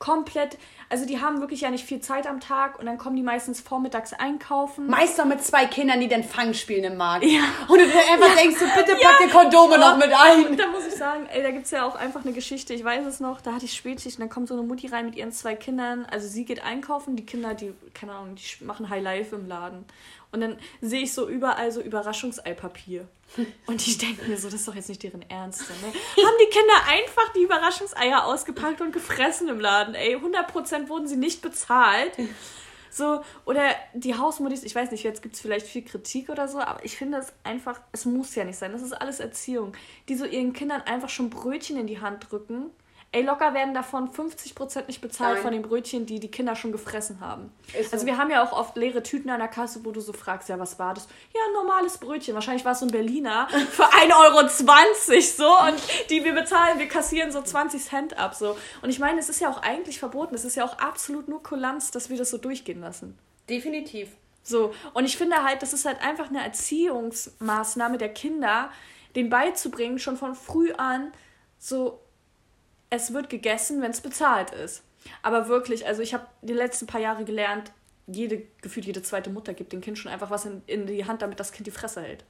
Komplett, 0.00 0.56
also 0.88 1.04
die 1.04 1.20
haben 1.20 1.40
wirklich 1.40 1.60
ja 1.60 1.70
nicht 1.70 1.84
viel 1.84 2.00
Zeit 2.00 2.26
am 2.26 2.40
Tag 2.40 2.78
und 2.78 2.86
dann 2.86 2.96
kommen 2.96 3.16
die 3.16 3.22
meistens 3.22 3.60
vormittags 3.60 4.14
einkaufen. 4.14 4.86
Meist 4.86 5.18
noch 5.18 5.26
mit 5.26 5.44
zwei 5.44 5.66
Kindern, 5.66 6.00
die 6.00 6.08
den 6.08 6.24
Fang 6.24 6.54
spielen 6.54 6.84
im 6.84 6.96
Markt. 6.96 7.26
Ja. 7.26 7.42
Und 7.68 7.78
du 7.78 7.84
einfach 7.84 8.34
denkst, 8.34 8.58
so, 8.58 8.64
bitte 8.74 8.96
pack 8.96 9.18
dir 9.18 9.28
Kondome 9.28 9.78
noch 9.78 9.98
mit 9.98 10.10
ein. 10.10 10.56
Da 10.56 10.68
muss 10.68 10.86
ich 10.86 10.94
sagen, 10.94 11.26
ey, 11.30 11.42
da 11.42 11.50
gibt 11.50 11.66
es 11.66 11.70
ja 11.70 11.86
auch 11.86 11.96
einfach 11.96 12.24
eine 12.24 12.32
Geschichte, 12.32 12.72
ich 12.72 12.82
weiß 12.82 13.04
es 13.04 13.20
noch, 13.20 13.42
da 13.42 13.52
hatte 13.52 13.66
ich 13.66 13.74
Spätschicht 13.74 14.16
und 14.16 14.22
dann 14.22 14.30
kommt 14.30 14.48
so 14.48 14.54
eine 14.54 14.62
Mutti 14.62 14.86
rein 14.86 15.04
mit 15.04 15.16
ihren 15.16 15.32
zwei 15.32 15.54
Kindern. 15.54 16.06
Also 16.10 16.26
sie 16.26 16.46
geht 16.46 16.64
einkaufen, 16.64 17.14
die 17.14 17.26
Kinder, 17.26 17.52
die, 17.52 17.74
keine 17.92 18.12
Ahnung, 18.14 18.36
die 18.36 18.64
machen 18.64 18.88
High 18.88 19.02
Life 19.02 19.36
im 19.36 19.46
Laden. 19.46 19.84
Und 20.32 20.40
dann 20.40 20.58
sehe 20.80 21.02
ich 21.02 21.12
so 21.12 21.28
überall 21.28 21.72
so 21.72 21.80
Überraschungseipapier. 21.80 23.08
Und 23.66 23.86
ich 23.86 23.98
denke 23.98 24.26
mir 24.26 24.36
so, 24.36 24.48
das 24.48 24.60
ist 24.60 24.68
doch 24.68 24.74
jetzt 24.74 24.88
nicht 24.88 25.02
deren 25.02 25.22
Ernst. 25.28 25.60
Ne? 25.60 25.88
Haben 26.24 26.36
die 26.40 26.50
Kinder 26.50 26.74
einfach 26.88 27.32
die 27.32 27.42
Überraschungseier 27.42 28.24
ausgepackt 28.24 28.80
und 28.80 28.92
gefressen 28.92 29.48
im 29.48 29.60
Laden, 29.60 29.94
ey. 29.94 30.16
100% 30.16 30.88
wurden 30.88 31.08
sie 31.08 31.16
nicht 31.16 31.42
bezahlt. 31.42 32.12
So, 32.90 33.22
oder 33.44 33.62
die 33.94 34.16
Hausmodis, 34.16 34.64
ich 34.64 34.74
weiß 34.74 34.90
nicht, 34.90 35.04
jetzt 35.04 35.22
gibt 35.22 35.36
es 35.36 35.40
vielleicht 35.40 35.66
viel 35.66 35.82
Kritik 35.82 36.28
oder 36.28 36.48
so, 36.48 36.58
aber 36.58 36.84
ich 36.84 36.96
finde 36.96 37.18
es 37.18 37.32
einfach, 37.44 37.80
es 37.92 38.04
muss 38.04 38.34
ja 38.34 38.44
nicht 38.44 38.58
sein. 38.58 38.72
Das 38.72 38.82
ist 38.82 38.92
alles 38.92 39.20
Erziehung. 39.20 39.74
Die 40.08 40.16
so 40.16 40.24
ihren 40.24 40.52
Kindern 40.52 40.82
einfach 40.82 41.08
schon 41.08 41.30
Brötchen 41.30 41.76
in 41.76 41.86
die 41.86 42.00
Hand 42.00 42.30
drücken. 42.30 42.70
Ey, 43.12 43.22
locker 43.22 43.54
werden 43.54 43.74
davon 43.74 44.08
50% 44.08 44.86
nicht 44.86 45.00
bezahlt 45.00 45.34
Nein. 45.34 45.42
von 45.42 45.52
den 45.52 45.62
Brötchen, 45.62 46.06
die 46.06 46.20
die 46.20 46.30
Kinder 46.30 46.54
schon 46.54 46.70
gefressen 46.70 47.18
haben. 47.18 47.52
Ist 47.76 47.90
so. 47.90 47.96
Also 47.96 48.06
wir 48.06 48.16
haben 48.16 48.30
ja 48.30 48.44
auch 48.44 48.52
oft 48.52 48.76
leere 48.76 49.02
Tüten 49.02 49.30
an 49.30 49.40
der 49.40 49.48
Kasse, 49.48 49.84
wo 49.84 49.90
du 49.90 50.00
so 50.00 50.12
fragst, 50.12 50.48
ja, 50.48 50.60
was 50.60 50.78
war 50.78 50.94
das? 50.94 51.08
Ja, 51.34 51.40
ein 51.48 51.52
normales 51.54 51.98
Brötchen. 51.98 52.34
Wahrscheinlich 52.34 52.64
war 52.64 52.72
es 52.72 52.78
so 52.78 52.86
ein 52.86 52.92
Berliner 52.92 53.48
für 53.70 53.82
1,20 53.82 54.16
Euro 54.16 54.48
so 55.22 55.58
und 55.66 56.10
die 56.10 56.22
wir 56.22 56.34
bezahlen, 56.34 56.78
wir 56.78 56.86
kassieren 56.86 57.32
so 57.32 57.42
20 57.42 57.82
Cent 57.82 58.16
ab. 58.16 58.36
So. 58.36 58.56
Und 58.80 58.90
ich 58.90 59.00
meine, 59.00 59.18
es 59.18 59.28
ist 59.28 59.40
ja 59.40 59.50
auch 59.50 59.60
eigentlich 59.60 59.98
verboten. 59.98 60.36
Es 60.36 60.44
ist 60.44 60.54
ja 60.54 60.64
auch 60.64 60.78
absolut 60.78 61.26
nur 61.26 61.42
Kulanz, 61.42 61.90
dass 61.90 62.10
wir 62.10 62.16
das 62.16 62.30
so 62.30 62.38
durchgehen 62.38 62.80
lassen. 62.80 63.18
Definitiv. 63.48 64.10
So, 64.44 64.72
und 64.94 65.04
ich 65.04 65.16
finde 65.16 65.42
halt, 65.42 65.62
das 65.62 65.72
ist 65.72 65.84
halt 65.84 66.00
einfach 66.00 66.28
eine 66.28 66.42
Erziehungsmaßnahme 66.44 67.98
der 67.98 68.08
Kinder, 68.10 68.70
denen 69.16 69.30
beizubringen, 69.30 69.98
schon 69.98 70.16
von 70.16 70.34
früh 70.34 70.72
an, 70.72 71.12
so, 71.58 72.00
es 72.90 73.12
wird 73.14 73.30
gegessen, 73.30 73.80
wenn 73.82 73.92
es 73.92 74.00
bezahlt 74.00 74.50
ist. 74.50 74.82
Aber 75.22 75.48
wirklich, 75.48 75.86
also 75.86 76.02
ich 76.02 76.12
habe 76.12 76.26
die 76.42 76.52
letzten 76.52 76.86
paar 76.86 77.00
Jahre 77.00 77.24
gelernt, 77.24 77.72
jede, 78.06 78.42
gefühlt 78.60 78.86
jede 78.86 79.02
zweite 79.02 79.30
Mutter 79.30 79.54
gibt 79.54 79.72
dem 79.72 79.80
Kind 79.80 79.98
schon 79.98 80.10
einfach 80.10 80.30
was 80.30 80.44
in, 80.44 80.62
in 80.66 80.86
die 80.86 81.06
Hand, 81.06 81.22
damit 81.22 81.38
das 81.40 81.52
Kind 81.52 81.66
die 81.66 81.70
Fresse 81.70 82.02
hält. 82.02 82.24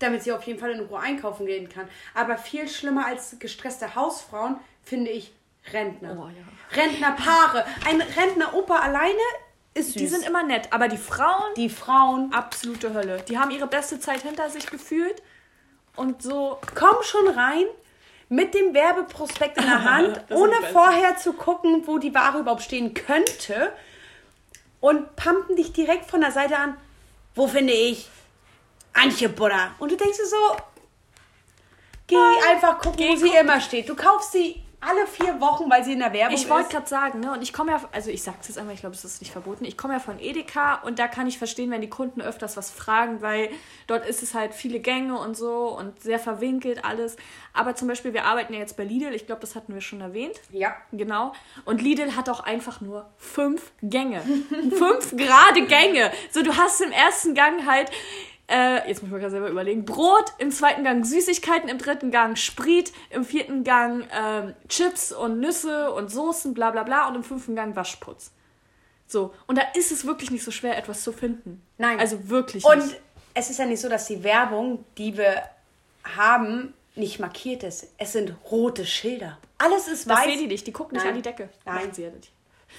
Damit 0.00 0.24
sie 0.24 0.32
auf 0.32 0.42
jeden 0.42 0.58
Fall 0.58 0.72
in 0.72 0.80
Ruhe 0.80 0.98
einkaufen 0.98 1.46
gehen 1.46 1.68
kann. 1.68 1.88
Aber 2.12 2.36
viel 2.36 2.68
schlimmer 2.68 3.06
als 3.06 3.36
gestresste 3.38 3.94
Hausfrauen 3.94 4.56
finde 4.82 5.10
ich 5.10 5.32
Rentner. 5.72 6.16
Oh, 6.18 6.28
ja. 6.28 6.82
Rentnerpaare. 6.82 7.64
Ein 7.86 8.00
Rentner-Opa 8.00 8.80
alleine 8.80 9.12
ist 9.74 9.92
süß. 9.92 9.94
Die 9.94 10.08
sind 10.08 10.26
immer 10.26 10.42
nett, 10.42 10.72
aber 10.72 10.88
die 10.88 10.96
Frauen, 10.96 11.54
die 11.56 11.68
Frauen 11.68 12.32
absolute 12.32 12.92
Hölle. 12.92 13.22
Die 13.28 13.38
haben 13.38 13.52
ihre 13.52 13.68
beste 13.68 14.00
Zeit 14.00 14.22
hinter 14.22 14.50
sich 14.50 14.66
gefühlt 14.66 15.22
und 15.94 16.22
so 16.22 16.58
kommen 16.74 17.02
schon 17.02 17.28
rein 17.28 17.66
mit 18.32 18.54
dem 18.54 18.72
Werbeprospekt 18.72 19.58
in 19.58 19.66
der 19.66 19.84
Hand, 19.92 20.24
ohne 20.30 20.54
vorher 20.72 21.18
zu 21.18 21.34
gucken, 21.34 21.86
wo 21.86 21.98
die 21.98 22.14
Ware 22.14 22.38
überhaupt 22.38 22.62
stehen 22.62 22.94
könnte 22.94 23.72
und 24.80 25.16
pumpen 25.16 25.54
dich 25.54 25.74
direkt 25.74 26.10
von 26.10 26.22
der 26.22 26.32
Seite 26.32 26.56
an. 26.56 26.78
Wo 27.34 27.46
finde 27.46 27.74
ich? 27.74 28.08
Antje 28.94 29.28
Butter. 29.28 29.72
Und 29.78 29.92
du 29.92 29.96
denkst 29.96 30.16
dir 30.16 30.26
so, 30.26 30.56
geh 32.06 32.16
einfach 32.48 32.78
gucken, 32.78 32.96
geh 32.96 33.10
wo 33.10 33.16
sie 33.16 33.34
immer 33.38 33.60
steht. 33.60 33.90
Du 33.90 33.94
kaufst 33.94 34.32
sie 34.32 34.62
alle 34.82 35.06
vier 35.06 35.40
Wochen, 35.40 35.70
weil 35.70 35.84
sie 35.84 35.92
in 35.92 36.00
der 36.00 36.12
Werbung 36.12 36.36
Ich 36.36 36.48
wollte 36.50 36.64
ist. 36.66 36.72
gerade 36.72 36.88
sagen, 36.88 37.20
ne, 37.20 37.32
und 37.32 37.42
ich 37.42 37.52
komme 37.52 37.72
ja, 37.72 37.80
also 37.92 38.10
ich 38.10 38.22
sag's 38.22 38.48
jetzt 38.48 38.58
einmal, 38.58 38.74
ich 38.74 38.80
glaube, 38.80 38.94
es 38.96 39.04
ist 39.04 39.20
nicht 39.22 39.30
verboten. 39.32 39.64
Ich 39.64 39.76
komme 39.76 39.94
ja 39.94 40.00
von 40.00 40.18
Edeka 40.18 40.76
und 40.82 40.98
da 40.98 41.08
kann 41.08 41.26
ich 41.26 41.38
verstehen, 41.38 41.70
wenn 41.70 41.80
die 41.80 41.88
Kunden 41.88 42.20
öfters 42.20 42.56
was 42.56 42.70
fragen, 42.70 43.22
weil 43.22 43.50
dort 43.86 44.04
ist 44.06 44.22
es 44.22 44.34
halt 44.34 44.54
viele 44.54 44.80
Gänge 44.80 45.18
und 45.18 45.36
so 45.36 45.76
und 45.78 46.02
sehr 46.02 46.18
verwinkelt 46.18 46.84
alles. 46.84 47.16
Aber 47.52 47.74
zum 47.74 47.86
Beispiel, 47.88 48.12
wir 48.12 48.24
arbeiten 48.24 48.52
ja 48.54 48.58
jetzt 48.60 48.76
bei 48.76 48.84
Lidl, 48.84 49.14
ich 49.14 49.26
glaube, 49.26 49.40
das 49.40 49.54
hatten 49.54 49.72
wir 49.74 49.80
schon 49.80 50.00
erwähnt. 50.00 50.40
Ja. 50.50 50.74
Genau. 50.90 51.32
Und 51.64 51.80
Lidl 51.80 52.16
hat 52.16 52.28
auch 52.28 52.40
einfach 52.40 52.80
nur 52.80 53.08
fünf 53.18 53.72
Gänge. 53.82 54.22
fünf 54.76 55.16
gerade 55.16 55.66
Gänge. 55.66 56.10
So, 56.30 56.42
du 56.42 56.56
hast 56.56 56.80
im 56.80 56.92
ersten 56.92 57.34
Gang 57.34 57.66
halt, 57.66 57.90
äh, 58.52 58.86
jetzt 58.88 59.02
muss 59.02 59.08
ich 59.08 59.12
mir 59.12 59.18
gerade 59.20 59.30
selber 59.30 59.48
überlegen, 59.48 59.84
Brot, 59.86 60.26
im 60.38 60.50
zweiten 60.50 60.84
Gang 60.84 61.04
Süßigkeiten, 61.06 61.70
im 61.70 61.78
dritten 61.78 62.10
Gang 62.10 62.36
Sprit, 62.36 62.92
im 63.08 63.24
vierten 63.24 63.64
Gang 63.64 64.06
ähm, 64.14 64.54
Chips 64.68 65.10
und 65.12 65.40
Nüsse 65.40 65.90
und 65.92 66.10
Soßen, 66.10 66.52
bla 66.52 66.70
bla 66.70 66.82
bla 66.82 67.08
und 67.08 67.14
im 67.14 67.24
fünften 67.24 67.56
Gang 67.56 67.74
Waschputz. 67.74 68.30
So, 69.06 69.34
und 69.46 69.56
da 69.56 69.62
ist 69.74 69.90
es 69.90 70.06
wirklich 70.06 70.30
nicht 70.30 70.44
so 70.44 70.50
schwer, 70.50 70.76
etwas 70.76 71.02
zu 71.02 71.12
finden. 71.12 71.62
Nein. 71.78 71.98
Also 71.98 72.28
wirklich 72.28 72.64
Und 72.64 72.78
nicht. 72.78 73.00
es 73.34 73.48
ist 73.50 73.58
ja 73.58 73.64
nicht 73.64 73.80
so, 73.80 73.88
dass 73.88 74.06
die 74.06 74.22
Werbung, 74.22 74.84
die 74.98 75.16
wir 75.16 75.42
haben, 76.16 76.74
nicht 76.94 77.20
markiert 77.20 77.62
ist. 77.62 77.88
Es 77.96 78.12
sind 78.12 78.34
rote 78.50 78.84
Schilder. 78.84 79.38
Alles 79.56 79.88
ist 79.88 80.08
Das 80.10 80.18
weiß. 80.18 80.24
sehen 80.26 80.38
die 80.40 80.46
nicht, 80.46 80.66
die 80.66 80.72
gucken 80.72 80.94
nicht 80.94 81.04
Nein. 81.04 81.14
an 81.14 81.16
die 81.16 81.22
Decke. 81.22 81.48
Nein. 81.64 81.74
Machen 81.76 81.94
sie 81.94 82.02
ja 82.02 82.10
nicht. 82.10 82.30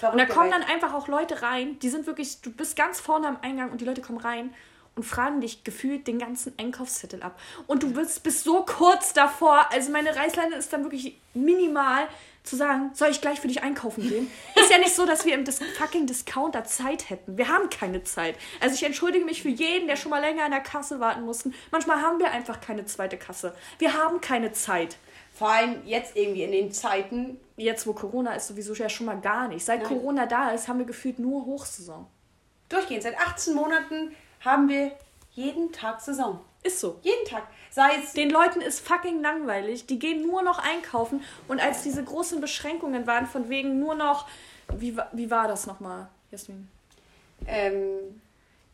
Und 0.02 0.18
da 0.18 0.26
kommen 0.26 0.50
dann 0.50 0.62
einfach 0.62 0.92
auch 0.92 1.08
Leute 1.08 1.42
rein, 1.42 1.78
die 1.80 1.88
sind 1.88 2.06
wirklich, 2.06 2.40
du 2.42 2.50
bist 2.52 2.76
ganz 2.76 3.00
vorne 3.00 3.28
am 3.28 3.38
Eingang 3.42 3.70
und 3.70 3.80
die 3.80 3.84
Leute 3.84 4.02
kommen 4.02 4.18
rein 4.18 4.52
und 4.96 5.04
fragen 5.04 5.40
dich 5.40 5.64
gefühlt 5.64 6.06
den 6.06 6.18
ganzen 6.18 6.52
Einkaufszettel 6.58 7.22
ab. 7.22 7.38
Und 7.66 7.82
du 7.82 7.92
bist, 7.92 8.22
bist 8.22 8.44
so 8.44 8.64
kurz 8.64 9.12
davor, 9.12 9.66
also 9.72 9.90
meine 9.90 10.14
Reißleine 10.14 10.56
ist 10.56 10.72
dann 10.72 10.84
wirklich 10.84 11.18
minimal, 11.34 12.08
zu 12.44 12.56
sagen, 12.56 12.90
soll 12.92 13.08
ich 13.08 13.22
gleich 13.22 13.40
für 13.40 13.48
dich 13.48 13.62
einkaufen 13.62 14.06
gehen? 14.06 14.30
ist 14.54 14.70
ja 14.70 14.76
nicht 14.76 14.94
so, 14.94 15.06
dass 15.06 15.24
wir 15.24 15.34
im 15.34 15.44
Dis 15.44 15.60
fucking 15.78 16.06
Discounter 16.06 16.64
Zeit 16.64 17.08
hätten. 17.08 17.38
Wir 17.38 17.48
haben 17.48 17.70
keine 17.70 18.04
Zeit. 18.04 18.36
Also 18.60 18.74
ich 18.74 18.82
entschuldige 18.82 19.24
mich 19.24 19.42
für 19.42 19.48
jeden, 19.48 19.88
der 19.88 19.96
schon 19.96 20.10
mal 20.10 20.20
länger 20.20 20.44
an 20.44 20.50
der 20.50 20.60
Kasse 20.60 21.00
warten 21.00 21.22
musste. 21.22 21.52
Manchmal 21.70 22.02
haben 22.02 22.18
wir 22.18 22.30
einfach 22.30 22.60
keine 22.60 22.84
zweite 22.84 23.16
Kasse. 23.16 23.54
Wir 23.78 23.94
haben 23.94 24.20
keine 24.20 24.52
Zeit. 24.52 24.98
Vor 25.32 25.48
allem 25.48 25.84
jetzt 25.86 26.16
irgendwie 26.16 26.42
in 26.42 26.52
den 26.52 26.70
Zeiten. 26.70 27.40
Jetzt, 27.56 27.86
wo 27.86 27.94
Corona 27.94 28.34
ist, 28.34 28.48
sowieso 28.48 28.74
ja 28.74 28.90
schon 28.90 29.06
mal 29.06 29.20
gar 29.20 29.48
nicht. 29.48 29.64
Seit 29.64 29.80
Nein. 29.80 29.88
Corona 29.88 30.26
da 30.26 30.50
ist, 30.50 30.68
haben 30.68 30.78
wir 30.78 30.86
gefühlt 30.86 31.18
nur 31.18 31.46
Hochsaison. 31.46 32.06
Durchgehend. 32.68 33.04
Seit 33.04 33.18
18 33.18 33.54
Monaten 33.54 34.14
haben 34.44 34.68
wir 34.68 34.92
jeden 35.32 35.72
Tag 35.72 36.00
Saison. 36.00 36.40
Ist 36.62 36.80
so. 36.80 36.98
Jeden 37.02 37.26
Tag. 37.26 37.46
Sei 37.70 37.90
es. 38.02 38.14
Den 38.14 38.30
Leuten 38.30 38.60
ist 38.60 38.80
fucking 38.80 39.20
langweilig. 39.20 39.86
Die 39.86 39.98
gehen 39.98 40.26
nur 40.26 40.42
noch 40.42 40.58
einkaufen. 40.58 41.22
Und 41.46 41.60
als 41.60 41.82
diese 41.82 42.02
großen 42.02 42.40
Beschränkungen 42.40 43.06
waren, 43.06 43.26
von 43.26 43.48
wegen 43.50 43.78
nur 43.78 43.94
noch. 43.94 44.26
Wie, 44.74 44.96
wie 45.12 45.30
war 45.30 45.46
das 45.46 45.66
nochmal, 45.66 46.08
Jasmin? 46.30 46.68
Ähm, 47.46 48.20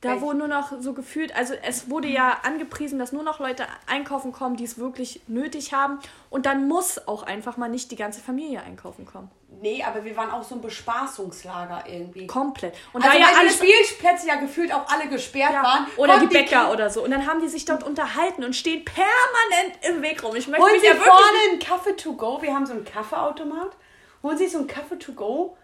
Da 0.02 0.22
wo 0.22 0.32
nur 0.32 0.48
noch 0.48 0.72
so 0.80 0.94
gefühlt, 0.94 1.36
also 1.36 1.52
es 1.62 1.90
wurde 1.90 2.08
ja 2.08 2.38
angepriesen, 2.42 2.98
dass 2.98 3.12
nur 3.12 3.22
noch 3.22 3.38
Leute 3.38 3.66
einkaufen 3.86 4.32
kommen, 4.32 4.56
die 4.56 4.64
es 4.64 4.78
wirklich 4.78 5.20
nötig 5.26 5.74
haben. 5.74 5.98
Und 6.30 6.46
dann 6.46 6.68
muss 6.68 7.06
auch 7.06 7.22
einfach 7.22 7.58
mal 7.58 7.68
nicht 7.68 7.90
die 7.90 7.96
ganze 7.96 8.20
Familie 8.22 8.62
einkaufen 8.62 9.04
kommen. 9.04 9.30
nee, 9.60 9.84
aber 9.84 10.02
wir 10.04 10.16
waren 10.16 10.30
auch 10.30 10.42
so 10.42 10.54
ein 10.54 10.62
Bespaßungslager 10.62 11.84
irgendwie. 11.86 12.26
Komplett. 12.26 12.74
Und 12.94 13.04
also 13.04 13.18
da 13.18 13.22
ja 13.22 13.28
die 13.42 13.50
Spielplätze 13.50 14.26
ja 14.26 14.36
gefühlt 14.36 14.72
auch 14.72 14.88
alle 14.88 15.06
gesperrt 15.08 15.52
Ja, 15.52 15.62
waren. 15.62 15.86
oder 15.98 16.18
die 16.18 16.26
Bäcker 16.28 16.60
Kinder- 16.60 16.72
oder 16.72 16.88
so. 16.88 17.04
Und 17.04 17.10
dann 17.10 17.26
haben 17.26 17.42
die 17.42 17.48
sich 17.48 17.66
dort 17.66 17.82
unterhalten 17.82 18.42
und 18.42 18.56
stehen 18.56 18.84
permanent 18.86 19.84
im 19.86 20.00
Weg 20.00 20.22
rum. 20.24 20.34
Ich 20.34 20.48
möchte 20.48 20.62
Holen 20.62 20.72
mich 20.72 20.80
Sie 20.82 20.86
ja 20.88 20.94
wirklich 20.94 21.10
vorne 21.12 21.38
einen 21.50 21.58
Kaffee 21.58 21.96
to 21.96 22.14
go. 22.14 22.40
Wir 22.40 22.54
haben 22.54 22.64
so 22.64 22.72
einen 22.72 22.84
Kaffeeautomat. 22.84 23.72
Holen 24.22 24.38
Sie 24.38 24.48
so 24.48 24.58
einen 24.58 24.66
Kaffee 24.66 24.98
to 24.98 25.12
go 25.12 25.56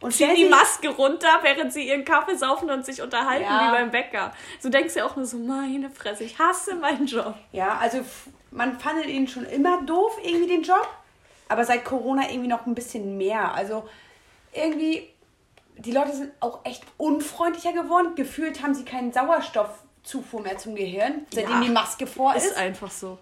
und 0.00 0.12
ziehen 0.12 0.30
stellen 0.30 0.36
die 0.36 0.48
Maske 0.48 0.88
runter, 0.88 1.28
während 1.42 1.72
sie 1.72 1.86
ihren 1.88 2.04
Kaffee 2.04 2.36
saufen 2.36 2.70
und 2.70 2.84
sich 2.86 3.02
unterhalten 3.02 3.44
Ja. 3.44 3.68
wie 3.68 3.76
beim 3.76 3.90
Bäcker. 3.90 4.32
So 4.60 4.68
denkst 4.68 4.94
du 4.94 5.04
auch 5.04 5.16
nur 5.16 5.26
so, 5.26 5.36
meine 5.38 5.90
Fresse, 5.90 6.24
ich 6.24 6.38
hasse 6.38 6.74
meinen 6.76 7.06
Job. 7.06 7.34
Ja, 7.52 7.76
also 7.78 8.00
man 8.50 8.78
fand 8.80 9.04
ihn 9.06 9.28
schon 9.28 9.44
immer 9.44 9.82
doof, 9.82 10.16
irgendwie 10.22 10.48
den 10.48 10.62
Job. 10.62 10.88
Aber 11.48 11.64
seit 11.64 11.84
Corona 11.84 12.30
irgendwie 12.30 12.48
noch 12.48 12.64
ein 12.66 12.74
bisschen 12.74 13.18
mehr. 13.18 13.52
Also 13.54 13.88
irgendwie, 14.52 15.08
die 15.76 15.90
Leute 15.92 16.12
sind 16.12 16.32
auch 16.40 16.60
echt 16.64 16.82
unfreundlicher 16.96 17.72
geworden. 17.72 18.14
Gefühlt 18.14 18.62
haben 18.62 18.72
sie 18.74 18.84
keinen 18.84 19.12
Sauerstoffzufuhr 19.12 20.42
mehr 20.42 20.58
zum 20.58 20.74
Gehirn, 20.76 21.26
seitdem 21.34 21.50
Ja. 21.56 21.60
die 21.60 21.70
Maske 21.70 22.06
vor 22.06 22.34
Ist 22.36 22.46
ist. 22.46 22.56
einfach 22.56 22.90
so. 22.90 23.18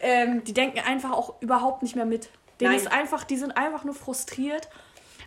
Ähm, 0.00 0.44
Die 0.44 0.52
denken 0.52 0.80
einfach 0.80 1.10
auch 1.12 1.34
überhaupt 1.40 1.82
nicht 1.82 1.96
mehr 1.96 2.04
mit. 2.04 2.28
Denen 2.60 2.72
Nein. 2.72 2.80
ist 2.80 2.92
einfach, 2.92 3.24
die 3.24 3.36
sind 3.38 3.56
einfach 3.56 3.84
nur 3.84 3.94
frustriert. 3.94 4.68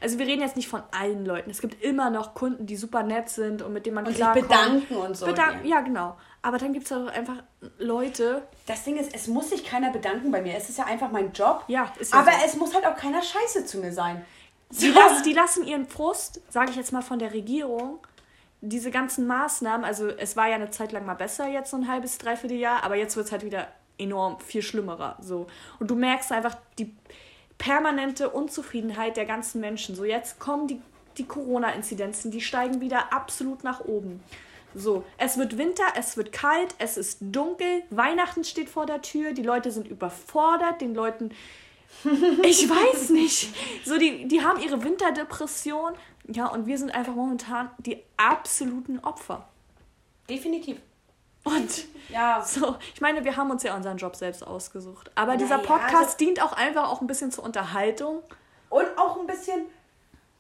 Also 0.02 0.20
wir 0.20 0.26
reden 0.28 0.42
jetzt 0.42 0.56
nicht 0.56 0.68
von 0.68 0.82
allen 0.92 1.26
Leuten. 1.26 1.50
Es 1.50 1.62
gibt 1.62 1.84
immer 1.84 2.10
noch 2.10 2.34
Kunden, 2.34 2.66
die 2.66 2.76
super 2.76 3.04
nett 3.04 3.30
sind 3.30 3.62
und 3.62 3.74
mit 3.74 3.86
denen 3.86 3.96
man 3.96 4.06
Und 4.06 4.12
sich 4.12 4.18
klarkommt. 4.22 4.48
bedanken 4.48 4.96
und 4.96 5.18
so. 5.18 5.26
Bedanken, 5.26 5.68
ja, 5.68 5.82
genau. 5.82 6.18
Aber 6.42 6.58
dann 6.58 6.74
gibt 6.74 6.86
es 6.86 6.92
auch 6.92 7.08
einfach 7.08 7.44
Leute, 7.78 8.44
das 8.68 8.84
Ding 8.84 8.98
ist, 8.98 9.14
es 9.14 9.28
muss 9.28 9.50
sich 9.50 9.66
keiner 9.66 9.92
bedanken 9.92 10.32
bei 10.32 10.42
mir. 10.42 10.56
Es 10.56 10.70
ist 10.70 10.78
ja 10.78 10.86
einfach 10.86 11.12
mein 11.12 11.32
Job. 11.32 11.64
Ja, 11.68 11.92
ist 12.00 12.14
ja 12.14 12.20
Aber 12.20 12.32
so. 12.32 12.38
es 12.46 12.56
muss 12.56 12.74
halt 12.74 12.86
auch 12.86 12.96
keiner 12.96 13.22
scheiße 13.22 13.66
zu 13.66 13.80
mir 13.80 13.92
sein. 13.92 14.24
Die, 14.70 14.90
lassen, 14.90 15.24
die 15.24 15.34
lassen 15.34 15.66
ihren 15.66 15.88
Frust, 15.88 16.42
sage 16.50 16.72
ich 16.72 16.76
jetzt 16.76 16.92
mal 16.92 17.02
von 17.02 17.20
der 17.20 17.34
Regierung, 17.34 18.00
diese 18.62 18.92
ganzen 18.92 19.28
Maßnahmen, 19.28 19.86
also 19.86 20.08
es 20.10 20.36
war 20.36 20.48
ja 20.48 20.56
eine 20.56 20.72
Zeit 20.72 20.92
lang 20.92 21.06
mal 21.06 21.14
besser, 21.14 21.48
jetzt 21.48 21.72
so 21.72 21.78
ein 21.78 21.88
halbes, 21.88 22.18
dreiviertel 22.18 22.58
Jahr, 22.58 22.84
aber 22.84 22.96
jetzt 22.96 23.16
wird 23.16 23.28
es 23.28 23.32
halt 23.32 23.46
wieder 23.46 23.68
enorm 23.98 24.40
viel 24.40 24.62
schlimmerer. 24.62 25.18
So. 25.22 25.48
Und 25.80 25.90
du 25.90 25.96
merkst 25.96 26.32
einfach 26.32 26.56
die 26.78 26.94
permanente 27.58 28.30
Unzufriedenheit 28.30 29.18
der 29.18 29.26
ganzen 29.26 29.62
Menschen. 29.62 29.96
So, 29.96 30.06
jetzt 30.06 30.40
kommen 30.40 30.68
die, 30.68 30.82
die 31.18 31.26
Corona-Inzidenzen, 31.26 32.32
die 32.32 32.42
steigen 32.42 32.82
wieder 32.82 33.14
absolut 33.14 33.64
nach 33.64 33.82
oben. 33.86 34.24
So, 34.76 35.04
es 35.18 35.38
wird 35.38 35.58
Winter, 35.58 35.86
es 35.98 36.18
wird 36.18 36.32
kalt, 36.32 36.76
es 36.78 36.98
ist 36.98 37.18
dunkel, 37.22 37.84
Weihnachten 37.90 38.44
steht 38.44 38.70
vor 38.70 38.86
der 38.86 39.02
Tür, 39.02 39.34
die 39.34 39.42
Leute 39.42 39.72
sind 39.72 39.88
überfordert, 39.88 40.82
den 40.82 40.94
Leuten 40.94 41.32
ich 42.44 42.70
weiß 42.70 43.10
nicht. 43.12 43.54
So, 43.86 43.98
die, 43.98 44.28
die 44.28 44.42
haben 44.42 44.62
ihre 44.62 44.84
Winterdepression. 44.84 45.94
Ja, 46.28 46.48
und 46.48 46.68
wir 46.68 46.78
sind 46.78 46.94
einfach 46.94 47.16
momentan 47.16 47.72
die 47.80 48.04
absoluten 48.18 49.00
Opfer. 49.00 49.48
Definitiv. 50.30 50.78
Und 51.48 51.86
Ja. 52.10 52.42
so, 52.46 52.76
ich 52.94 53.02
meine, 53.02 53.24
wir 53.24 53.36
haben 53.38 53.52
uns 53.52 53.64
ja 53.64 53.76
unseren 53.76 53.98
Job 53.98 54.16
selbst 54.16 54.46
ausgesucht. 54.46 55.12
Aber 55.16 55.38
dieser 55.38 55.58
Naja, 55.58 55.68
Podcast 55.68 55.96
also- 55.96 56.18
dient 56.18 56.42
auch 56.42 56.54
einfach 56.54 56.90
auch 56.90 57.02
ein 57.02 57.08
bisschen 57.08 57.32
zur 57.32 57.44
Unterhaltung. 57.44 58.22
Und 58.70 58.86
auch 58.98 59.20
ein 59.20 59.28
bisschen 59.28 59.62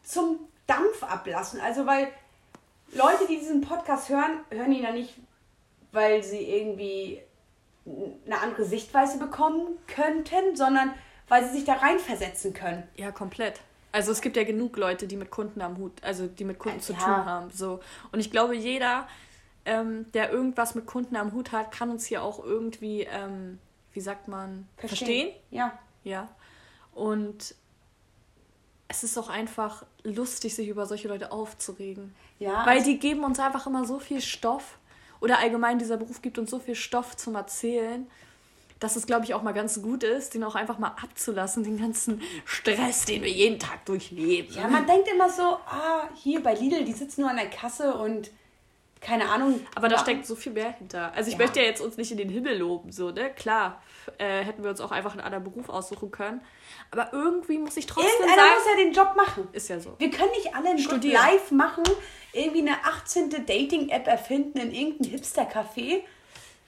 zum 0.03 0.39
Dampf 0.67 1.03
ablassen. 1.03 1.59
Also, 1.61 1.85
weil 1.85 2.09
Leute, 2.93 3.25
die 3.29 3.37
diesen 3.39 3.61
Podcast 3.61 4.09
hören, 4.09 4.41
hören 4.49 4.71
ihn 4.71 4.83
ja 4.83 4.91
nicht, 4.91 5.13
weil 5.91 6.23
sie 6.23 6.39
irgendwie 6.39 7.21
eine 8.25 8.41
andere 8.41 8.65
Sichtweise 8.65 9.17
bekommen 9.17 9.77
könnten, 9.87 10.55
sondern 10.55 10.93
weil 11.29 11.45
sie 11.45 11.55
sich 11.55 11.65
da 11.65 11.73
reinversetzen 11.73 12.53
können. 12.53 12.83
Ja, 12.95 13.11
komplett. 13.11 13.61
Also 13.93 14.11
es 14.11 14.21
gibt 14.21 14.35
ja 14.37 14.43
genug 14.43 14.75
Leute, 14.77 15.07
die 15.07 15.15
mit 15.15 15.31
Kunden 15.31 15.61
am 15.61 15.77
Hut, 15.77 15.93
also 16.03 16.27
die 16.27 16.43
mit 16.43 16.59
Kunden 16.59 16.81
zu 16.81 16.93
Ja. 16.93 16.99
tun 16.99 17.25
haben. 17.25 17.49
So. 17.51 17.79
Und 18.11 18.19
ich 18.19 18.29
glaube, 18.31 18.55
jeder, 18.55 19.07
ähm, 19.67 20.09
der 20.13 20.31
irgendwas 20.31 20.73
mit 20.75 20.85
Kunden 20.85 21.15
am 21.17 21.33
Hut 21.33 21.51
hat, 21.51 21.71
kann 21.71 21.89
uns 21.89 22.05
hier 22.05 22.23
auch 22.23 22.43
irgendwie, 22.43 23.01
ähm, 23.03 23.59
wie 23.93 23.99
sagt 23.99 24.27
man, 24.27 24.67
verstehen? 24.77 25.33
Ja. 25.51 25.77
Ja. 26.03 26.29
Und 26.95 27.53
es 28.87 29.03
ist 29.03 29.17
auch 29.17 29.27
einfach 29.29 29.85
lustig, 30.03 30.55
sich 30.55 30.69
über 30.69 30.85
solche 30.85 31.09
Leute 31.09 31.31
aufzuregen. 31.33 32.15
Ja, 32.39 32.65
Weil 32.65 32.79
also- 32.79 32.89
die 32.89 32.97
geben 32.97 33.23
uns 33.25 33.39
einfach 33.39 33.67
immer 33.67 33.85
so 33.85 33.99
viel 33.99 34.21
Stoff. 34.21 34.77
Oder 35.19 35.39
allgemein, 35.39 35.79
dieser 35.79 35.97
Beruf 35.97 36.21
gibt 36.21 36.37
uns 36.37 36.49
so 36.49 36.59
viel 36.59 36.75
Stoff 36.75 37.17
zum 37.17 37.35
Erzählen, 37.35 38.07
dass 38.79 38.95
es, 38.95 39.07
glaube 39.07 39.25
ich, 39.25 39.33
auch 39.33 39.41
mal 39.41 39.53
ganz 39.53 39.81
gut 39.81 40.03
ist, 40.03 40.35
den 40.35 40.43
auch 40.43 40.55
einfach 40.55 40.77
mal 40.77 40.95
abzulassen, 41.01 41.63
den 41.63 41.77
ganzen 41.79 42.21
Stress, 42.45 43.05
den 43.05 43.23
wir 43.23 43.31
jeden 43.31 43.59
Tag 43.59 43.83
durchleben. 43.85 44.55
Ja, 44.55 44.67
man 44.67 44.85
denkt 44.85 45.09
immer 45.09 45.29
so, 45.29 45.41
ah, 45.41 46.07
hier 46.15 46.41
bei 46.41 46.53
Lidl, 46.53 46.85
die 46.85 46.93
sitzen 46.93 47.21
nur 47.21 47.29
an 47.31 47.37
der 47.37 47.49
Kasse 47.49 47.95
und 47.95 48.29
keine 49.01 49.29
Ahnung. 49.29 49.59
Aber 49.75 49.89
da 49.89 49.97
steckt 49.99 50.25
so 50.25 50.35
viel 50.35 50.51
mehr 50.53 50.71
hinter. 50.71 51.13
Also 51.13 51.29
ich 51.29 51.37
Ja. 51.37 51.43
möchte 51.43 51.59
ja 51.59 51.65
jetzt 51.65 51.81
uns 51.81 51.97
nicht 51.97 52.11
in 52.11 52.17
den 52.17 52.29
Himmel 52.29 52.57
loben, 52.57 52.91
so, 52.91 53.11
ne? 53.11 53.29
Klar, 53.33 53.81
äh, 54.17 54.43
hätten 54.43 54.63
wir 54.63 54.69
uns 54.71 54.81
auch 54.81 54.91
einfach 54.91 55.11
einen 55.11 55.21
anderen 55.21 55.43
Beruf 55.43 55.69
aussuchen 55.69 56.11
können. 56.11 56.41
Aber 56.91 57.11
irgendwie 57.13 57.57
muss 57.57 57.77
ich 57.77 57.85
trotzdem 57.85 58.09
Irgendeiner 58.11 58.41
sagen, 58.41 58.55
muss 58.55 58.67
ja 58.71 58.83
den 58.83 58.93
Job 58.93 59.15
machen. 59.15 59.47
ist 59.51 59.67
ja 59.69 59.79
so. 59.79 59.95
Wir 59.99 60.09
können 60.09 60.31
nicht 60.31 60.55
alle 60.55 60.69
ein 60.69 60.75
Good 60.77 60.85
Studieren. 60.85 61.21
Live 61.21 61.51
machen, 61.51 61.83
irgendwie 62.33 62.61
eine 62.61 62.83
18. 62.85 63.29
Dating-App 63.45 64.07
erfinden 64.07 64.57
in 64.59 64.71
irgendeinem 64.71 65.11
Hipster-Café. 65.11 66.01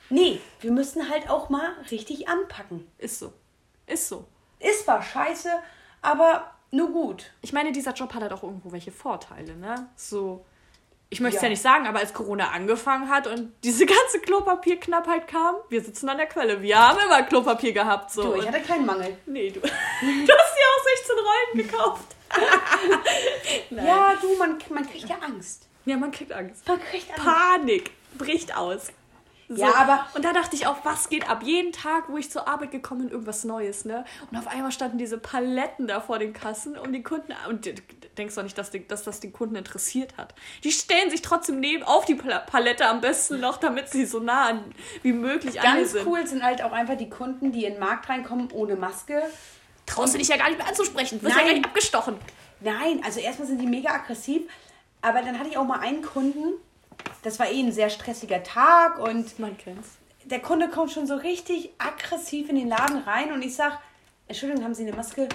Nee, 0.10 0.40
wir 0.62 0.72
müssen 0.72 1.10
halt 1.10 1.30
auch 1.30 1.50
mal 1.50 1.70
richtig 1.92 2.28
anpacken. 2.28 2.88
Ist 2.98 3.20
so. 3.20 3.32
Ist 3.86 4.08
so. 4.08 4.26
Ist 4.60 4.86
zwar 4.86 5.02
scheiße, 5.02 5.50
aber 6.02 6.52
nur 6.72 6.92
gut. 6.92 7.32
Ich 7.42 7.54
meine, 7.54 7.72
dieser 7.72 7.94
Job 7.94 8.14
hat 8.14 8.22
halt 8.22 8.34
auch 8.34 8.44
irgendwo 8.44 8.72
welche 8.72 8.92
Vorteile, 8.92 9.56
ne? 9.56 9.88
So, 9.96 10.46
Ich 11.12 11.20
möchte 11.22 11.38
es 11.38 11.42
Ja. 11.42 11.48
ja 11.48 11.50
nicht 11.50 11.62
sagen, 11.62 11.88
aber 11.88 12.00
als 12.00 12.14
Corona 12.14 12.50
angefangen 12.52 13.10
hat 13.10 13.26
und 13.26 13.52
diese 13.64 13.86
ganze 13.88 14.20
Klopapierknappheit 14.20 15.28
kam, 15.28 15.56
wir 15.70 15.82
sitzen 15.82 16.08
an 16.10 16.18
der 16.18 16.28
Quelle. 16.28 16.62
Wir 16.62 16.78
haben 16.78 17.00
immer 17.04 17.24
Klopapier 17.24 17.72
gehabt. 17.74 18.12
So. 18.12 18.24
Du, 18.34 18.36
ich 18.42 18.48
hatte 18.48 18.62
keinen 18.62 18.86
Mangel. 18.86 19.18
nee, 19.26 19.50
du, 19.50 19.60
du 19.62 19.68
hast 19.68 19.74
dir 20.02 20.32
auch 20.32 20.84
16 20.98 21.16
Rollen 21.18 21.68
gekauft. 21.68 22.16
Ja, 23.72 24.14
du, 24.22 24.36
man, 24.38 24.58
man 24.70 24.90
kriegt 24.90 25.10
ja 25.10 25.18
Angst. 25.22 25.68
ja, 25.86 25.98
man 25.98 26.12
kriegt 26.12 26.32
Angst. 26.32 26.68
Man 26.68 26.80
kriegt 26.80 27.10
Angst. 27.12 27.24
Panik 27.24 27.92
bricht 28.18 28.56
aus. 28.56 28.88
So. 29.48 29.56
Ja, 29.64 29.74
aber- 29.76 30.06
Und 30.14 30.24
da 30.26 30.32
dachte 30.34 30.56
ich 30.56 30.68
auch, 30.68 30.78
was 30.84 31.10
geht 31.10 31.28
ab? 31.28 31.42
Jeden 31.44 31.72
Tag, 31.72 32.04
wo 32.10 32.18
ich 32.18 32.30
zur 32.30 32.48
Arbeit 32.48 32.70
gekommen 32.72 33.02
bin, 33.02 33.10
irgendwas 33.10 33.44
Neues, 33.46 33.84
ne? 33.86 34.06
Und 34.30 34.38
auf 34.38 34.46
einmal 34.48 34.72
standen 34.72 35.00
diese 35.00 35.18
Paletten 35.18 35.88
da 35.88 36.02
vor 36.02 36.20
den 36.20 36.34
Kassen 36.34 36.78
und 36.78 36.94
die 36.94 37.02
Kunden. 37.02 37.34
Und 37.48 37.66
denkst 38.20 38.36
doch 38.36 38.44
nicht, 38.44 38.58
dass, 38.58 38.70
die, 38.70 38.88
dass 38.88 39.04
das 39.04 39.20
den 39.20 39.34
Kunden 39.34 39.56
interessiert 39.56 40.16
hat. 40.18 40.36
Die 40.64 40.72
stellen 40.72 41.10
sich 41.10 41.22
trotzdem 41.24 41.60
neben 41.60 41.82
auf 41.84 42.06
die 42.06 42.16
Pal- 42.16 42.44
Palette 42.46 42.86
am 42.86 43.02
besten 43.02 43.40
noch, 43.40 43.58
damit 43.58 43.90
sie 43.90 44.06
so 44.06 44.20
nah 44.20 44.50
an, 44.50 44.64
wie 45.02 45.14
möglich 45.14 45.60
an 45.62 45.74
mir 45.74 45.80
Ganz 45.80 45.92
sind. 45.94 46.06
cool 46.06 46.28
sind 46.28 46.44
halt 46.44 46.62
auch 46.62 46.72
einfach 46.72 46.98
die 46.98 47.10
Kunden, 47.10 47.52
die 47.52 47.66
in 47.66 47.74
den 47.74 47.80
Markt 47.80 48.08
reinkommen 48.10 48.50
ohne 48.52 48.76
Maske. 48.76 49.24
Traust 49.88 50.14
du 50.14 50.20
dich 50.20 50.28
ja 50.28 50.38
gar 50.38 50.50
nicht 50.50 50.60
mehr 50.60 50.68
anzusprechen. 50.68 51.20
Du 51.20 51.26
wirst 51.26 51.36
ja 51.36 51.42
Nein. 51.44 51.56
gleich 51.56 51.66
abgestochen. 51.66 52.16
Nein, 52.62 53.02
also 53.04 53.20
erstmal 53.20 53.48
sind 53.48 53.60
die 53.60 53.66
mega 53.68 53.90
aggressiv. 53.92 54.44
Aber 55.02 55.22
dann 55.22 55.40
hatte 55.40 55.50
ich 55.50 55.58
auch 55.58 55.64
mal 55.66 55.80
einen 55.80 56.02
Kunden, 56.04 56.54
das 57.24 57.40
war 57.40 57.50
eh 57.50 57.60
ein 57.60 57.72
sehr 57.72 57.90
stressiger 57.90 58.44
Tag 58.44 59.00
und 59.00 59.40
Man 59.40 59.58
kennt's. 59.58 59.92
der 60.26 60.42
Kunde 60.42 60.68
kommt 60.70 60.92
schon 60.92 61.08
so 61.08 61.16
richtig 61.16 61.72
aggressiv 61.78 62.50
in 62.50 62.56
den 62.58 62.68
Laden 62.68 62.98
rein 63.04 63.32
und 63.32 63.42
ich 63.42 63.56
sag, 63.56 63.80
Entschuldigung, 64.28 64.64
haben 64.66 64.74
Sie 64.76 64.86
eine 64.86 64.96
Maske? 64.96 65.30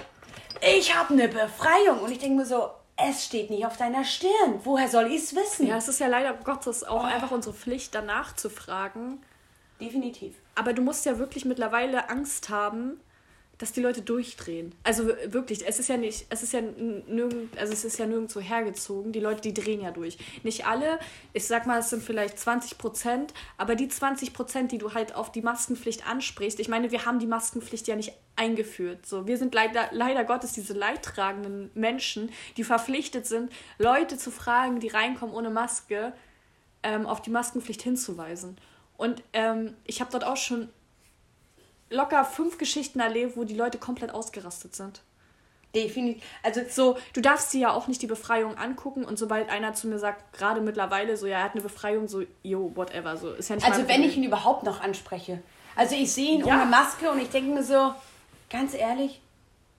Ich 0.61 0.95
habe 0.95 1.13
eine 1.13 1.27
Befreiung. 1.27 1.99
Und 1.99 2.11
ich 2.11 2.19
denke 2.19 2.37
mir 2.37 2.45
so, 2.45 2.69
es 2.97 3.25
steht 3.25 3.49
nicht 3.49 3.65
auf 3.65 3.77
deiner 3.77 4.03
Stirn. 4.03 4.61
Woher 4.63 4.87
soll 4.87 5.07
ich 5.07 5.23
es 5.23 5.35
wissen? 5.35 5.67
Ja, 5.67 5.77
es 5.77 5.87
ist 5.87 5.99
ja 5.99 6.07
leider 6.07 6.33
Gottes 6.33 6.83
auch 6.83 7.03
einfach 7.03 7.31
unsere 7.31 7.53
Pflicht, 7.53 7.93
danach 7.93 8.35
zu 8.35 8.49
fragen. 8.49 9.21
Definitiv. 9.79 10.35
Aber 10.55 10.73
du 10.73 10.81
musst 10.81 11.05
ja 11.05 11.17
wirklich 11.19 11.43
mittlerweile 11.45 12.09
Angst 12.09 12.49
haben, 12.49 13.01
dass 13.57 13.71
die 13.71 13.81
Leute 13.81 14.01
durchdrehen. 14.01 14.73
Also 14.83 15.07
wirklich, 15.27 15.67
es 15.67 15.79
ist 15.79 15.87
ja 15.87 15.97
nicht, 15.97 16.25
es 16.29 16.43
ist 16.43 16.53
ja 16.53 16.61
nirgend, 16.61 17.57
also 17.57 17.73
es 17.73 17.85
ist 17.85 17.97
ja 17.97 18.05
nirgendwo 18.05 18.39
hergezogen. 18.39 19.11
Die 19.11 19.19
Leute, 19.19 19.41
die 19.41 19.53
drehen 19.53 19.81
ja 19.81 19.91
durch. 19.91 20.17
Nicht 20.43 20.65
alle, 20.65 20.99
ich 21.33 21.47
sag 21.47 21.65
mal, 21.65 21.79
es 21.79 21.89
sind 21.89 22.03
vielleicht 22.03 22.37
20 22.37 22.77
Prozent, 22.77 23.33
aber 23.57 23.75
die 23.75 23.87
20 23.87 24.33
Prozent, 24.33 24.71
die 24.71 24.77
du 24.77 24.93
halt 24.93 25.15
auf 25.15 25.31
die 25.31 25.41
Maskenpflicht 25.41 26.07
ansprichst, 26.07 26.59
ich 26.59 26.67
meine, 26.67 26.91
wir 26.91 27.05
haben 27.05 27.19
die 27.19 27.27
Maskenpflicht 27.27 27.87
ja 27.87 27.95
nicht 27.95 28.13
eingeführt. 28.35 29.05
So, 29.05 29.27
wir 29.27 29.37
sind 29.37 29.53
leider, 29.55 29.87
leider 29.91 30.25
Gottes 30.25 30.51
diese 30.51 30.73
leidtragenden 30.73 31.71
Menschen, 31.73 32.31
die 32.57 32.63
verpflichtet 32.63 33.25
sind, 33.25 33.51
Leute 33.77 34.17
zu 34.17 34.31
fragen, 34.31 34.79
die 34.79 34.89
reinkommen 34.89 35.33
ohne 35.33 35.49
Maske, 35.49 36.13
ähm, 36.83 37.05
auf 37.05 37.21
die 37.21 37.29
Maskenpflicht 37.29 37.81
hinzuweisen. 37.81 38.57
Und 38.97 39.23
ähm, 39.33 39.75
ich 39.85 40.01
habe 40.01 40.11
dort 40.11 40.23
auch 40.23 40.37
schon 40.37 40.69
locker 41.95 42.25
fünf 42.25 42.57
Geschichten 42.57 42.99
erlebt, 42.99 43.35
wo 43.37 43.43
die 43.43 43.55
Leute 43.55 43.77
komplett 43.77 44.13
ausgerastet 44.13 44.75
sind. 44.75 45.01
Definitiv. 45.73 46.23
Also 46.41 46.61
So, 46.69 46.97
du 47.13 47.21
darfst 47.21 47.53
dir 47.53 47.59
ja 47.61 47.73
auch 47.73 47.87
nicht 47.87 48.01
die 48.01 48.07
Befreiung 48.07 48.57
angucken 48.57 49.03
und 49.03 49.17
sobald 49.19 49.49
einer 49.49 49.73
zu 49.73 49.87
mir 49.87 49.99
sagt, 49.99 50.31
gerade 50.37 50.61
mittlerweile 50.61 51.17
so, 51.17 51.27
ja, 51.27 51.39
er 51.39 51.43
hat 51.43 51.51
eine 51.53 51.61
Befreiung, 51.61 52.07
so, 52.07 52.23
yo, 52.43 52.71
whatever, 52.75 53.17
so, 53.17 53.31
ist 53.33 53.49
ja 53.49 53.55
nicht 53.55 53.69
Also 53.69 53.87
wenn 53.87 54.03
ich 54.03 54.15
ihn 54.15 54.23
überhaupt 54.23 54.63
noch 54.63 54.81
anspreche. 54.81 55.41
Also 55.75 55.95
ich 55.95 56.11
sehe 56.13 56.31
ihn 56.35 56.45
Ja. 56.45 56.55
ohne 56.55 56.65
Maske 56.65 57.11
und 57.11 57.19
ich 57.21 57.29
denke 57.29 57.53
mir 57.53 57.63
so, 57.63 57.93
ganz 58.49 58.73
ehrlich, 58.73 59.19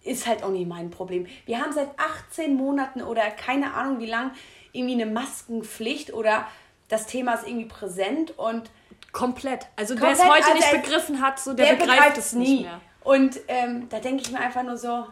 ist 0.03 0.27
halt 0.27 0.43
auch 0.43 0.51
nicht 0.51 0.69
mein 0.69 0.91
Problem. 0.91 1.27
Wir 1.47 1.61
haben 1.61 1.73
seit 1.73 1.89
18 1.99 2.55
Monaten 2.55 3.01
oder 3.03 3.23
keine 3.31 3.73
Ahnung 3.75 3.99
wie 3.99 4.07
lang 4.07 4.33
irgendwie 4.73 5.01
eine 5.01 5.07
Maskenpflicht 5.11 6.13
oder 6.13 6.47
das 6.89 7.07
Thema 7.07 7.33
ist 7.35 7.47
irgendwie 7.47 7.67
präsent 7.67 8.39
und 8.39 8.71
Komplett. 9.17 9.67
Also 9.77 9.99
wer 9.99 10.11
es 10.11 10.23
heute 10.23 10.45
also 10.45 10.55
nicht 10.55 10.71
begriffen 10.71 11.23
hat, 11.23 11.39
so, 11.39 11.55
der, 11.55 11.67
der 11.67 11.73
begreift 11.77 11.93
begreift 11.99 12.19
es 12.19 12.27
es 12.27 12.33
nicht 12.35 12.49
nie. 12.51 12.61
mehr. 12.65 12.81
Und 13.03 13.41
ähm, 13.49 13.89
da 13.89 13.99
denke 13.99 14.23
ich 14.23 14.31
mir 14.31 14.41
einfach 14.41 14.63
nur 14.63 14.77
so, 14.77 15.07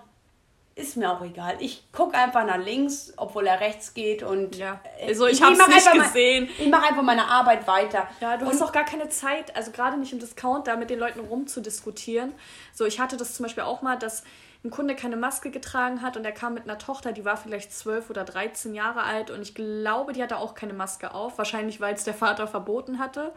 ist 0.75 0.97
mir 0.97 1.11
auch 1.11 1.23
egal. 1.23 1.57
Ich 1.61 1.85
gucke 1.93 2.17
einfach 2.17 2.45
nach 2.45 2.59
links, 2.59 3.13
obwohl 3.17 3.47
er 3.47 3.61
rechts 3.61 3.95
geht 3.95 4.23
und 4.23 4.57
Ja. 4.57 4.81
äh, 4.99 5.09
Also 5.09 5.27
ich 5.27 5.41
hab's 5.43 5.57
mach 5.57 5.69
nicht 5.69 5.87
einfach 5.89 6.09
gesehen. 6.09 6.45
Mein, 6.59 6.67
ich 6.67 6.71
mache 6.71 6.89
einfach 6.89 7.03
meine 7.03 7.27
Arbeit 7.27 7.67
weiter. 7.67 8.09
Ja, 8.21 8.37
du 8.37 8.45
und 8.45 8.51
hast 8.53 8.63
auch 8.63 8.73
gar 8.73 8.85
keine 8.85 9.09
Zeit, 9.09 9.57
also 9.57 9.71
gerade 9.71 9.97
nicht 9.97 10.13
im 10.13 10.19
Discount, 10.19 10.67
da 10.67 10.77
mit 10.77 10.91
den 10.91 10.99
Leuten 10.99 11.21
rumzudiskutieren. 11.21 12.35
So, 12.75 12.85
ich 12.85 13.01
hatte 13.01 13.17
das 13.17 13.35
zum 13.35 13.45
Beispiel 13.45 13.63
auch 13.63 13.83
mal, 13.83 13.97
dass 13.97 14.25
ein 14.65 14.71
Kunde 14.71 14.97
keine 14.97 15.17
Maske 15.17 15.51
getragen 15.51 16.03
hat 16.03 16.17
und 16.17 16.25
er 16.25 16.33
kam 16.33 16.55
mit 16.55 16.65
einer 16.65 16.79
Tochter, 16.79 17.13
die 17.13 17.25
war 17.25 17.37
vielleicht 17.37 17.73
12 17.73 18.11
oder 18.11 18.25
13 18.25 18.75
Jahre 18.75 19.03
alt 19.05 19.31
und 19.31 19.43
ich 19.43 19.55
glaube, 19.55 20.13
die 20.13 20.23
hatte 20.23 20.39
auch 20.39 20.55
keine 20.55 20.73
Maske 20.73 21.15
auf, 21.15 21.39
wahrscheinlich 21.39 21.81
weil 21.81 21.95
es 21.95 22.05
der 22.05 22.15
Vater 22.15 22.47
verboten 22.49 22.99
hatte. 22.99 23.33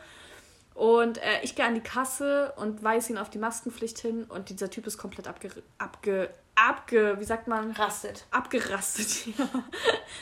Und 0.78 1.18
äh, 1.18 1.42
ich 1.42 1.56
gehe 1.56 1.66
an 1.66 1.74
die 1.74 1.82
Kasse 1.82 2.54
und 2.56 2.84
weise 2.84 3.12
ihn 3.12 3.18
auf 3.18 3.32
die 3.32 3.40
Maskenpflicht 3.40 3.98
hin 3.98 4.26
und 4.26 4.50
dieser 4.50 4.70
Typ 4.70 4.86
ist 4.86 5.00
komplett 5.00 5.28
abge, 5.28 5.50
abge, 5.80 6.30
abge, 6.54 7.16
wie 7.20 7.24
sagt 7.24 7.48
man? 7.48 7.72
rastet. 7.72 8.26
abgerastet. 8.30 9.28
Ja. 9.38 9.50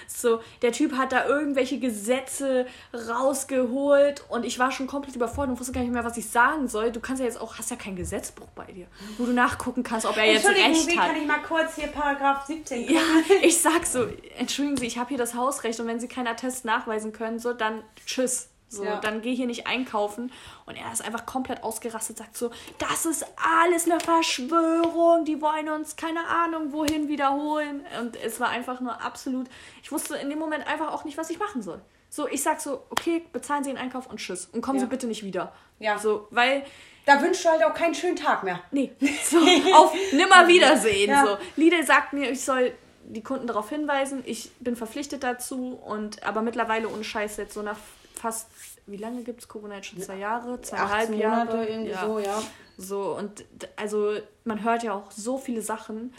So, 0.07 0.41
der 0.61 0.71
Typ 0.71 0.93
hat 0.93 1.11
da 1.11 1.25
irgendwelche 1.25 1.77
Gesetze 1.79 2.65
rausgeholt 2.93 4.23
und 4.29 4.45
ich 4.45 4.57
war 4.57 4.71
schon 4.71 4.87
komplett 4.87 5.15
überfordert 5.15 5.51
und 5.51 5.59
wusste 5.59 5.73
gar 5.73 5.81
nicht 5.81 5.91
mehr, 5.91 6.05
was 6.05 6.15
ich 6.15 6.29
sagen 6.29 6.69
soll. 6.69 6.91
Du 6.91 7.01
kannst 7.01 7.19
ja 7.19 7.27
jetzt 7.27 7.39
auch, 7.39 7.57
hast 7.57 7.69
ja 7.69 7.75
kein 7.75 7.97
Gesetzbuch 7.97 8.47
bei 8.55 8.65
dir, 8.65 8.87
wo 9.17 9.25
du 9.25 9.33
nachgucken 9.33 9.83
kannst, 9.83 10.05
ob 10.05 10.15
er 10.15 10.31
jetzt 10.31 10.47
recht 10.47 10.87
wie 10.87 10.97
hat. 10.97 11.07
kann 11.09 11.17
ich 11.17 11.27
mal 11.27 11.41
kurz 11.41 11.75
hier 11.75 11.87
Paragraph 11.87 12.45
17 12.45 12.89
Ja, 12.89 13.01
ich 13.41 13.61
sag 13.61 13.85
so, 13.85 14.07
entschuldigen 14.37 14.77
Sie, 14.77 14.87
ich 14.87 14.97
habe 14.97 15.09
hier 15.09 15.17
das 15.17 15.35
Hausrecht 15.35 15.79
und 15.81 15.87
wenn 15.87 15.99
Sie 15.99 16.07
keinen 16.07 16.27
Attest 16.27 16.63
nachweisen 16.63 17.11
können, 17.11 17.39
so, 17.39 17.51
dann 17.51 17.83
tschüss. 18.05 18.49
So, 18.67 18.83
Ja. 18.83 18.99
dann 18.99 19.21
geh 19.21 19.33
hier 19.35 19.45
nicht 19.47 19.67
einkaufen. 19.67 20.31
Und 20.65 20.75
er 20.75 20.91
ist 20.91 21.03
einfach 21.05 21.25
komplett 21.25 21.63
ausgerastet, 21.63 22.17
sagt 22.17 22.35
so, 22.35 22.51
das 22.79 23.05
ist 23.05 23.25
alles 23.61 23.85
eine 23.89 23.99
Verschwörung, 23.99 25.25
die 25.25 25.41
wollen 25.41 25.69
uns 25.69 25.95
keine 25.95 26.25
Ahnung 26.27 26.71
wohin 26.73 27.07
wiederholen. 27.07 27.85
Und 28.01 28.15
es 28.17 28.39
war 28.39 28.49
einfach 28.49 28.79
nur 28.81 29.01
absolut, 29.01 29.47
ich 29.83 29.91
wusste 29.91 30.15
in 30.15 30.29
dem 30.29 30.39
Moment 30.39 30.67
einfach 30.67 30.91
auch 30.91 31.05
nicht, 31.05 31.17
was 31.17 31.29
ich 31.29 31.39
machen 31.39 31.61
soll. 31.61 31.79
So, 32.09 32.27
ich 32.27 32.41
sag 32.43 32.61
so, 32.61 32.83
okay, 32.89 33.23
bezahlen 33.33 33.63
Sie 33.63 33.69
den 33.71 33.77
Einkauf 33.77 34.07
und 34.07 34.17
tschüss. 34.17 34.47
Und 34.51 34.61
kommen 34.61 34.79
Ja. 34.79 34.85
Sie 34.85 34.89
bitte 34.89 35.07
nicht 35.07 35.23
wieder. 35.23 35.53
Ja. 35.79 35.97
So, 35.99 36.27
weil 36.31 36.63
Da 37.05 37.21
wünschst 37.21 37.45
du 37.45 37.49
halt 37.49 37.63
auch 37.63 37.73
keinen 37.73 37.93
schönen 37.93 38.15
Tag 38.15 38.43
mehr. 38.43 38.61
Nee, 38.71 38.91
so 39.23 39.37
auf 39.75 39.93
nimmer 40.11 40.47
Wiedersehen. 40.47 41.09
Ja. 41.11 41.25
So. 41.25 41.37
Lidl 41.55 41.85
sagt 41.85 42.13
mir, 42.13 42.31
ich 42.31 42.43
soll 42.43 42.73
die 43.03 43.21
Kunden 43.21 43.45
darauf 43.45 43.69
hinweisen, 43.69 44.23
ich 44.25 44.49
bin 44.59 44.75
verpflichtet 44.75 45.21
dazu 45.23 45.79
und 45.85 46.23
aber 46.23 46.41
mittlerweile 46.41 46.89
ohne 46.89 47.03
Scheiß 47.03 47.37
jetzt 47.37 47.53
so 47.53 47.61
nach 47.61 47.77
fast, 48.25 48.47
wie 48.87 48.97
lange 48.97 49.23
gibt 49.23 49.41
es 49.41 49.47
Corona 49.47 49.75
jetzt 49.75 49.87
schon? 49.87 50.01
Zwei 50.01 50.17
Jahre, 50.17 50.59
zweieinhalb 50.61 51.09
18 51.09 51.19
Jahre. 51.19 51.45
Monate, 51.45 51.71
irgendwie 51.71 51.93
so, 51.93 52.19
ja. 52.19 52.41
So, 52.77 53.01
und 53.17 53.45
also 53.75 54.13
man 54.43 54.63
hört 54.63 54.83
ja 54.83 54.93
auch 54.93 55.11
so 55.11 55.37
viele 55.37 55.61
Sachen. 55.61 56.13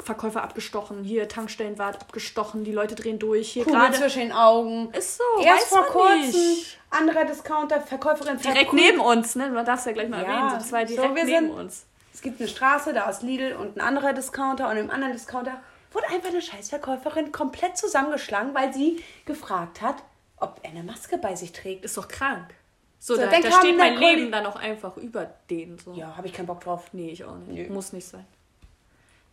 Verkäufer 0.00 0.44
abgestochen, 0.44 1.02
hier 1.02 1.26
Tankstellenwart 1.28 2.00
abgestochen, 2.00 2.62
die 2.62 2.70
Leute 2.70 2.94
drehen 2.94 3.18
durch, 3.18 3.50
hier 3.50 3.64
gerade. 3.64 3.96
zwischen 3.96 4.20
den 4.20 4.32
Augen. 4.32 4.92
Ist 4.92 5.18
so, 5.18 5.24
Erst 5.42 5.66
vor 5.66 5.82
kurzem, 5.86 6.38
nicht. 6.40 6.78
anderer 6.90 7.24
Discounter, 7.24 7.80
Verkäuferin 7.80 8.38
Direkt 8.38 8.72
neben 8.72 9.00
uns, 9.00 9.34
ne? 9.34 9.50
Man 9.50 9.66
darf 9.66 9.80
es 9.80 9.86
ja 9.86 9.92
gleich 9.92 10.08
mal 10.08 10.22
Ja, 10.22 10.28
erwähnen. 10.28 10.50
So, 10.50 10.56
das 10.58 10.70
war 10.72 10.86
so, 10.86 10.94
direkt 10.94 11.16
wir 11.16 11.24
neben 11.24 11.46
sind- 11.48 11.50
uns. 11.50 11.84
Es 12.14 12.22
gibt 12.22 12.38
eine 12.40 12.48
Straße, 12.48 12.92
da 12.92 13.10
ist 13.10 13.22
Lidl 13.24 13.54
und 13.56 13.76
ein 13.76 13.80
anderer 13.80 14.12
Discounter 14.12 14.68
und 14.70 14.76
im 14.76 14.88
anderen 14.90 15.14
Discounter 15.14 15.60
wurde 15.92 16.06
einfach 16.10 16.28
eine 16.28 16.42
Scheißverkäuferin 16.42 17.32
komplett 17.32 17.76
zusammengeschlagen, 17.76 18.54
weil 18.54 18.72
sie 18.72 19.02
gefragt 19.26 19.82
hat, 19.82 19.96
ob 20.40 20.60
er 20.62 20.70
eine 20.70 20.82
Maske 20.82 21.18
bei 21.18 21.34
sich 21.36 21.52
trägt. 21.52 21.84
ist 21.84 21.96
doch 21.96 22.08
krank. 22.08 22.54
So, 23.00 23.14
So, 23.14 23.20
da, 23.20 23.26
da 23.28 23.36
steht 23.60 23.76
mein 23.78 23.94
Kolli- 23.96 24.14
Leben 24.16 24.32
dann 24.32 24.44
auch 24.46 24.56
einfach 24.56 24.96
über 24.96 25.30
den. 25.50 25.78
So. 25.78 25.94
Ja, 25.94 26.16
habe 26.16 26.26
ich 26.26 26.32
keinen 26.32 26.46
Bock 26.46 26.60
drauf. 26.60 26.88
Nee, 26.92 27.10
ich 27.10 27.24
auch 27.24 27.36
nicht. 27.36 27.68
Nö. 27.68 27.72
Muss 27.74 27.92
nicht 27.92 28.06
sein. 28.08 28.26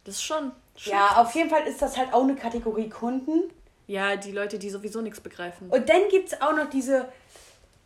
Das 0.04 0.16
ist 0.16 0.24
schon. 0.24 0.52
schon 0.76 0.94
Ja, 0.94 1.18
auf 1.18 1.34
jeden 1.34 1.50
Fall 1.50 1.66
ist 1.66 1.82
das 1.82 1.98
halt 1.98 2.14
auch 2.14 2.24
eine 2.24 2.36
Kategorie 2.36 2.90
Kunden. 2.90 3.44
ja, 3.88 4.16
die 4.16 4.32
Leute, 4.32 4.60
die 4.60 4.70
sowieso 4.70 5.02
nichts 5.02 5.20
begreifen. 5.20 5.70
Und 5.70 5.90
dann 5.90 6.08
gibt 6.12 6.32
es 6.32 6.42
auch 6.42 6.56
noch 6.56 6.70
diese, 6.70 7.08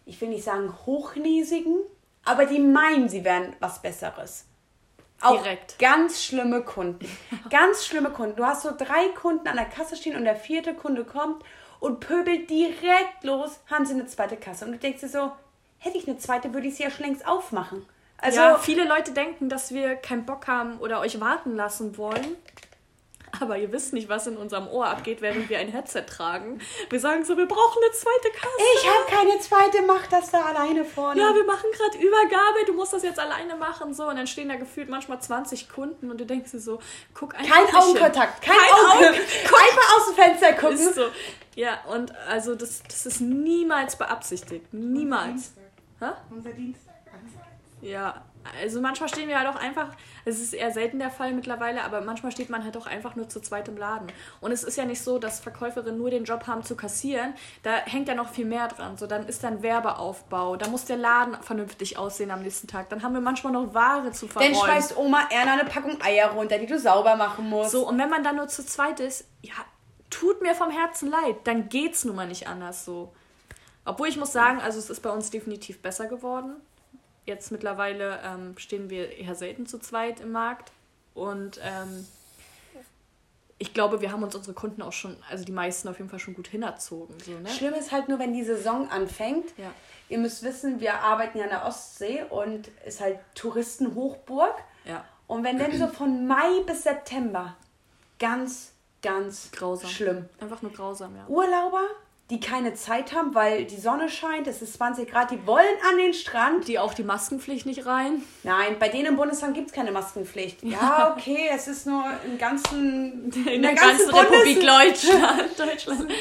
ich 0.06 0.20
will 0.20 0.28
nicht 0.30 0.44
sagen 0.44 0.74
hochnäsigen, 0.86 1.78
aber 2.26 2.46
die 2.46 2.60
meinen, 2.60 3.08
sie 3.08 3.24
wären 3.24 3.56
was 3.62 3.82
Besseres. 3.82 4.46
Auch 5.22 5.42
Direkt. 5.42 5.78
ganz 5.80 6.24
schlimme 6.24 6.62
Kunden. 6.62 7.06
Ganz 7.50 7.86
schlimme 7.86 8.10
Kunden. 8.10 8.38
Du 8.38 8.46
hast 8.46 8.62
so 8.64 8.72
drei 8.78 9.10
Kunden 9.22 9.48
an 9.50 9.58
der 9.58 9.66
Kasse 9.66 9.98
stehen 9.98 10.16
und 10.16 10.24
der 10.24 10.38
vierte 10.38 10.74
Kunde 10.74 11.04
kommt 11.04 11.44
und 11.80 12.00
pöbelt 12.00 12.50
direkt 12.50 13.24
los, 13.24 13.60
haben 13.70 13.86
sie 13.86 13.94
eine 13.94 14.06
zweite 14.08 14.38
Kasse. 14.38 14.66
Und 14.66 14.74
du 14.74 14.78
denkst 14.78 15.02
dir 15.02 15.10
so, 15.10 15.32
hätte 15.78 15.98
ich 15.98 16.08
eine 16.08 16.18
zweite, 16.18 16.54
würde 16.54 16.68
ich 16.68 16.76
sie 16.76 16.84
ja 16.84 16.92
schon 16.92 17.06
längst 17.06 17.28
aufmachen. 17.28 17.86
Also, 18.18 18.40
ja, 18.40 18.58
viele 18.58 18.86
Leute 18.86 19.14
denken, 19.14 19.48
dass 19.48 19.74
wir 19.74 19.96
keinen 19.96 20.26
Bock 20.26 20.48
haben 20.48 20.78
oder 20.80 21.00
euch 21.00 21.20
warten 21.22 21.56
lassen 21.56 21.98
wollen. 21.98 22.36
Aber 23.40 23.58
ihr 23.58 23.72
wisst 23.72 23.94
nicht, 23.94 24.10
was 24.10 24.28
in 24.28 24.38
unserem 24.38 24.68
Ohr 24.68 24.88
abgeht, 24.88 25.22
während 25.22 25.50
wir 25.50 25.60
ein 25.60 25.70
Headset 25.70 26.04
tragen. 26.04 26.60
Wir 26.90 27.00
sagen 27.00 27.24
so, 27.26 27.38
wir 27.38 27.48
brauchen 27.48 27.82
eine 27.84 27.92
zweite 27.92 28.30
Kasse. 28.32 28.54
Ich 28.76 28.88
habe 28.88 29.06
keine 29.10 29.40
zweite, 29.40 29.82
mach 29.86 30.08
das 30.08 30.32
da 30.32 30.42
alleine 30.46 30.86
vorne. 30.86 31.22
Ja, 31.22 31.34
wir 31.34 31.44
machen 31.46 31.70
gerade 31.72 31.98
Übergabe, 31.98 32.66
du 32.68 32.74
musst 32.74 32.94
das 32.94 33.04
jetzt 33.04 33.20
alleine 33.20 33.56
machen. 33.56 33.94
So, 33.94 34.08
und 34.08 34.16
dann 34.16 34.28
stehen 34.28 34.50
da 34.50 34.56
gefühlt 34.56 34.90
manchmal 34.90 35.22
20 35.22 35.70
Kunden 35.70 36.12
und 36.12 36.20
du 36.20 36.26
denkst 36.26 36.52
dir 36.52 36.60
so, 36.60 36.80
guck 37.14 37.36
einfach. 37.36 37.56
kein. 37.56 37.76
Augenkontakt, 37.76 38.42
kein, 38.42 38.56
Kein 38.56 38.74
Augenkontakt. 38.74 39.30
Einfach 39.60 39.98
aus 39.98 40.06
dem 40.08 40.16
Fenster 40.16 40.54
gucken. 40.54 40.78
Ist 40.78 40.96
so. 40.96 41.06
Ja, 41.56 41.80
und 41.92 42.16
also 42.28 42.56
das, 42.56 42.84
das 42.84 43.06
ist 43.06 43.22
niemals 43.22 43.98
beabsichtigt. 43.98 44.74
Niemals. 44.74 45.54
Hä? 46.00 46.12
Unser 46.30 46.52
Dienstag. 46.52 46.90
Ja, 47.82 48.24
also 48.62 48.82
manchmal 48.82 49.10
stehen 49.10 49.28
wir 49.28 49.38
halt 49.38 49.48
auch 49.48 49.60
einfach, 49.60 49.90
es 50.26 50.40
ist 50.40 50.54
eher 50.54 50.72
selten 50.72 51.00
der 51.00 51.12
Fall 51.12 51.34
mittlerweile, 51.34 51.84
aber 51.84 52.02
manchmal 52.02 52.32
steht 52.32 52.50
man 52.50 52.64
halt 52.64 52.78
auch 52.78 52.88
einfach 52.88 53.16
nur 53.16 53.28
zu 53.30 53.42
zweit 53.42 53.68
im 53.68 53.78
Laden. 53.78 54.08
Und 54.42 54.52
es 54.52 54.64
ist 54.64 54.78
ja 54.78 54.86
nicht 54.86 55.02
so, 55.02 55.20
dass 55.20 55.40
Verkäuferinnen 55.40 55.98
nur 55.98 56.10
den 56.10 56.24
Job 56.24 56.48
haben 56.48 56.64
zu 56.64 56.76
kassieren, 56.76 57.34
da 57.64 57.72
hängt 57.72 58.08
ja 58.08 58.16
noch 58.16 58.30
viel 58.30 58.46
mehr 58.46 58.68
dran. 58.68 58.98
So, 58.98 59.08
dann 59.08 59.28
ist 59.28 59.44
dann 59.44 59.62
Werbeaufbau, 59.62 60.56
da 60.56 60.68
muss 60.70 60.86
der 60.86 60.98
Laden 60.98 61.36
vernünftig 61.42 61.98
aussehen 61.98 62.32
am 62.32 62.42
nächsten 62.42 62.68
Tag. 62.68 62.90
Dann 62.90 63.04
haben 63.04 63.14
wir 63.14 63.22
manchmal 63.22 63.54
noch 63.54 63.74
Ware 63.74 64.12
zu 64.12 64.26
Dann 64.28 64.34
verräumen. 64.34 64.56
schmeißt 64.56 64.98
Oma 64.98 65.28
Erna 65.32 65.54
eine 65.54 65.66
Packung 65.66 66.02
Eier 66.02 66.32
runter, 66.32 66.58
die 66.58 66.66
du 66.66 66.80
sauber 66.80 67.16
machen 67.16 67.50
musst. 67.50 67.72
So, 67.72 67.88
und 67.88 67.98
wenn 68.00 68.10
man 68.10 68.24
dann 68.24 68.38
nur 68.38 68.48
zu 68.48 68.66
zweit 68.66 69.00
ist, 69.00 69.26
ja, 69.42 69.54
tut 70.10 70.42
mir 70.42 70.56
vom 70.56 70.72
Herzen 70.72 71.10
leid, 71.10 71.36
dann 71.44 71.70
geht's 71.70 72.06
nun 72.06 72.16
mal 72.16 72.28
nicht 72.28 72.48
anders 72.48 72.86
so. 72.86 73.14
Obwohl 73.86 74.08
ich 74.08 74.18
muss 74.18 74.32
sagen, 74.32 74.60
also 74.62 74.80
es 74.80 74.90
ist 74.90 75.02
bei 75.02 75.10
uns 75.10 75.30
definitiv 75.30 75.82
besser 75.82 76.08
geworden. 76.08 76.56
Jetzt 77.26 77.52
mittlerweile 77.52 78.20
ähm, 78.24 78.58
stehen 78.58 78.90
wir 78.90 79.18
eher 79.18 79.36
selten 79.36 79.66
zu 79.66 79.80
zweit 79.80 80.20
im 80.20 80.32
Markt. 80.32 80.72
Und 81.14 81.60
ähm, 81.64 82.06
ich 83.58 83.74
glaube, 83.74 84.02
wir 84.02 84.12
haben 84.12 84.24
uns 84.24 84.34
unsere 84.34 84.54
Kunden 84.54 84.82
auch 84.82 84.94
schon, 84.94 85.18
also 85.30 85.44
die 85.44 85.52
meisten 85.52 85.90
auf 85.90 85.98
jeden 85.98 86.10
Fall 86.10 86.20
schon 86.20 86.34
gut 86.34 86.48
hinerzogen. 86.48 87.16
So, 87.20 87.32
ne? 87.32 87.50
Schlimm 87.50 87.74
ist 87.74 87.92
halt 87.92 88.08
nur, 88.08 88.18
wenn 88.18 88.34
die 88.34 88.44
Saison 88.44 88.90
anfängt. 88.90 89.54
Ja. 89.58 89.72
Ihr 90.08 90.18
müsst 90.18 90.44
wissen, 90.44 90.80
wir 90.80 90.96
arbeiten 91.02 91.38
ja 91.38 91.44
an 91.44 91.50
der 91.50 91.66
Ostsee 91.66 92.24
und 92.30 92.70
ist 92.86 93.02
halt 93.02 93.20
Touristenhochburg. 93.36 94.56
Ja. 94.86 95.04
Und 95.28 95.44
wenn 95.44 95.60
dann 95.60 95.78
so 95.78 95.88
von 95.88 96.26
Mai 96.26 96.62
bis 96.66 96.84
September 96.84 97.56
ganz, 98.18 98.72
ganz 99.02 99.52
Grausam. 99.52 99.90
schlimm. 99.90 100.30
Einfach 100.40 100.62
nur 100.62 100.72
grausam, 100.72 101.16
ja. 101.16 101.28
Urlauber, 101.28 101.84
die 102.30 102.40
keine 102.40 102.76
Zeit 102.76 103.14
haben, 103.14 103.34
weil 103.34 103.66
die 103.66 103.78
Sonne 103.80 104.08
scheint, 104.08 104.46
es 104.46 104.62
ist 104.62 104.74
20 104.74 105.10
Grad, 105.10 105.32
die 105.32 105.48
wollen 105.48 105.66
an 105.90 105.98
den 105.98 106.14
Strand. 106.14 106.68
Die 106.68 106.78
auch 106.78 106.94
die 106.94 107.04
Maskenpflicht 107.04 107.66
nicht 107.66 107.88
rein. 107.88 108.22
Nein, 108.44 108.78
bei 108.80 108.88
denen 108.90 109.08
im 109.08 109.16
Bundesland 109.16 109.56
gibt 109.56 109.68
es 109.68 109.74
keine 109.74 109.92
Maskenpflicht. 109.92 110.62
Ja, 110.64 111.16
okay, 111.16 111.50
es 111.52 111.68
ist 111.68 111.88
nur 111.88 112.06
im 112.26 112.38
ganzen, 112.38 113.32
In 113.48 113.64
der 113.64 113.74
ganzen 113.74 114.10
Republik 114.14 114.60
Deutschland. 114.62 115.58
Deutschland. 115.58 116.12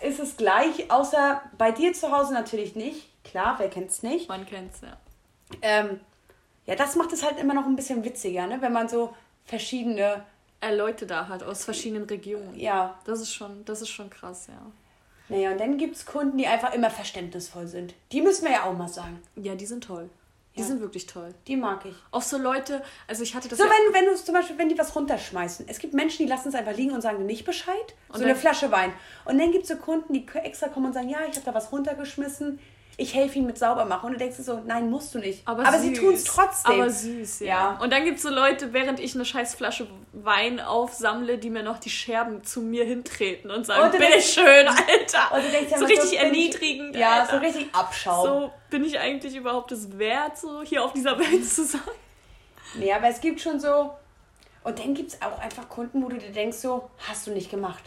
ist 0.00 0.18
es 0.18 0.36
gleich, 0.36 0.90
außer 0.90 1.42
bei 1.58 1.70
dir 1.70 1.92
zu 1.92 2.10
Hause 2.10 2.34
natürlich 2.34 2.74
nicht. 2.74 3.08
Klar, 3.22 3.54
wer 3.58 3.70
kennt's 3.70 4.02
nicht? 4.02 4.28
Man 4.28 4.44
kennt's, 4.46 4.80
ja. 4.80 4.96
Ähm, 5.62 6.00
ja, 6.66 6.74
das 6.74 6.96
macht 6.96 7.12
es 7.12 7.22
halt 7.22 7.38
immer 7.38 7.54
noch 7.54 7.66
ein 7.66 7.76
bisschen 7.76 8.04
witziger, 8.04 8.48
ne? 8.48 8.60
wenn 8.60 8.72
man 8.72 8.88
so 8.88 9.14
verschiedene, 9.44 10.24
Leute 10.74 11.06
da 11.06 11.28
hat 11.28 11.42
aus 11.42 11.64
verschiedenen 11.64 12.04
Regionen. 12.04 12.58
ja, 12.58 12.98
Das 13.04 13.20
ist 13.20 13.32
schon, 13.32 13.64
das 13.64 13.82
ist 13.82 13.90
schon 13.90 14.10
krass, 14.10 14.48
ja. 14.48 14.60
Naja, 15.32 15.52
und 15.52 15.60
dann 15.60 15.78
gibt 15.78 15.96
es 15.96 16.06
Kunden, 16.06 16.38
die 16.38 16.46
einfach 16.46 16.72
immer 16.74 16.90
verständnisvoll 16.90 17.66
sind. 17.66 17.94
Die 18.12 18.22
müssen 18.22 18.44
wir 18.44 18.52
ja 18.52 18.64
auch 18.64 18.76
mal 18.76 18.88
sagen. 18.88 19.20
Ja, 19.36 19.54
die 19.54 19.66
sind 19.66 19.84
toll. 19.84 20.08
Die 20.54 20.60
Ja. 20.60 20.66
sind 20.66 20.80
wirklich 20.80 21.06
toll. 21.06 21.34
Die 21.46 21.56
mag 21.56 21.84
ich. 21.86 21.94
Auch 22.10 22.20
so 22.20 22.36
Leute, 22.36 22.82
also 23.08 23.22
ich 23.22 23.34
hatte 23.34 23.48
das 23.48 23.58
So, 23.58 23.64
ja, 23.64 23.70
wenn, 23.70 23.94
wenn 23.94 24.04
du 24.04 24.14
zum 24.22 24.34
Beispiel, 24.34 24.58
wenn 24.58 24.68
die 24.68 24.78
was 24.78 24.94
runterschmeißen. 24.94 25.66
Es 25.66 25.78
gibt 25.78 25.94
Menschen, 25.94 26.26
die 26.26 26.30
lassen 26.30 26.48
es 26.48 26.54
einfach 26.54 26.76
liegen 26.76 26.92
und 26.92 27.00
sagen 27.00 27.24
nicht 27.24 27.46
Bescheid. 27.46 27.94
Und 28.08 28.18
so 28.18 28.24
eine 28.24 28.36
Flasche 28.36 28.70
Wein. 28.70 28.92
Und 29.24 29.38
dann 29.38 29.50
gibt 29.50 29.62
es 29.64 29.70
so 29.70 29.76
Kunden, 29.76 30.12
die 30.12 30.26
extra 30.34 30.68
kommen 30.68 30.86
und 30.86 30.92
sagen, 30.92 31.08
ja, 31.08 31.20
ich 31.28 31.36
habe 31.36 31.46
da 31.46 31.54
was 31.54 31.72
runtergeschmissen. 31.72 32.58
Ich 32.98 33.14
helfe 33.14 33.38
ihnen 33.38 33.46
mit 33.46 33.58
sauber 33.58 33.84
machen. 33.86 34.06
Und 34.06 34.12
du 34.12 34.18
denkst 34.18 34.36
so, 34.38 34.60
nein, 34.66 34.90
musst 34.90 35.14
du 35.14 35.18
nicht. 35.18 35.42
aber, 35.46 35.64
sie 35.78 35.88
süß. 35.94 35.98
tun 35.98 36.14
es 36.14 36.24
trotzdem. 36.24 36.72
Aber 36.80 36.90
süß, 36.90 37.40
ja. 37.40 37.46
Ja. 37.46 37.78
Und 37.82 37.90
dann 37.92 38.04
gibt 38.04 38.18
es 38.18 38.22
so 38.22 38.28
Leute, 38.30 38.72
während 38.74 39.00
ich 39.00 39.14
eine 39.14 39.24
scheiß 39.24 39.54
Flasche 39.54 39.86
Wein 40.12 40.60
aufsammle, 40.60 41.38
die 41.38 41.48
mir 41.48 41.62
noch 41.62 41.78
die 41.78 41.88
Scherben 41.90 42.44
zu 42.44 42.60
mir 42.60 42.84
hintreten 42.84 43.50
und 43.50 43.64
sagen, 43.64 43.82
Und 43.84 43.94
du 43.94 43.98
denkst- 43.98 44.36
bitteschön, 44.36 44.68
Alter. 44.68 45.34
Und 45.34 45.44
du 45.44 45.50
denkst 45.50 45.70
ja 45.72 45.78
so 45.78 45.84
richtig 45.86 46.10
bin 46.10 46.12
ich- 46.18 46.18
erniedrigend, 46.22 46.96
Ja, 46.96 47.20
Alter. 47.22 47.32
so 47.32 47.36
richtig 47.38 47.74
Abschaum. 47.74 48.26
So 48.26 48.52
bin 48.70 48.84
ich 48.84 48.98
eigentlich 48.98 49.34
überhaupt 49.34 49.72
es 49.72 49.98
wert, 49.98 50.36
so 50.38 50.62
hier 50.62 50.84
auf 50.84 50.92
dieser 50.92 51.18
Welt 51.18 51.48
zu 51.48 51.64
sein. 51.64 51.80
Nee, 52.74 52.92
aber 52.92 53.08
es 53.08 53.20
gibt 53.20 53.40
schon 53.40 53.58
so. 53.58 53.90
Und 54.64 54.78
dann 54.78 54.94
gibt 54.94 55.12
es 55.12 55.22
auch 55.22 55.38
einfach 55.40 55.68
Kunden, 55.68 56.02
wo 56.04 56.08
du 56.08 56.18
dir 56.18 56.30
denkst, 56.30 56.58
so, 56.58 56.88
hast 57.08 57.26
du 57.26 57.32
nicht 57.32 57.50
gemacht. 57.50 57.82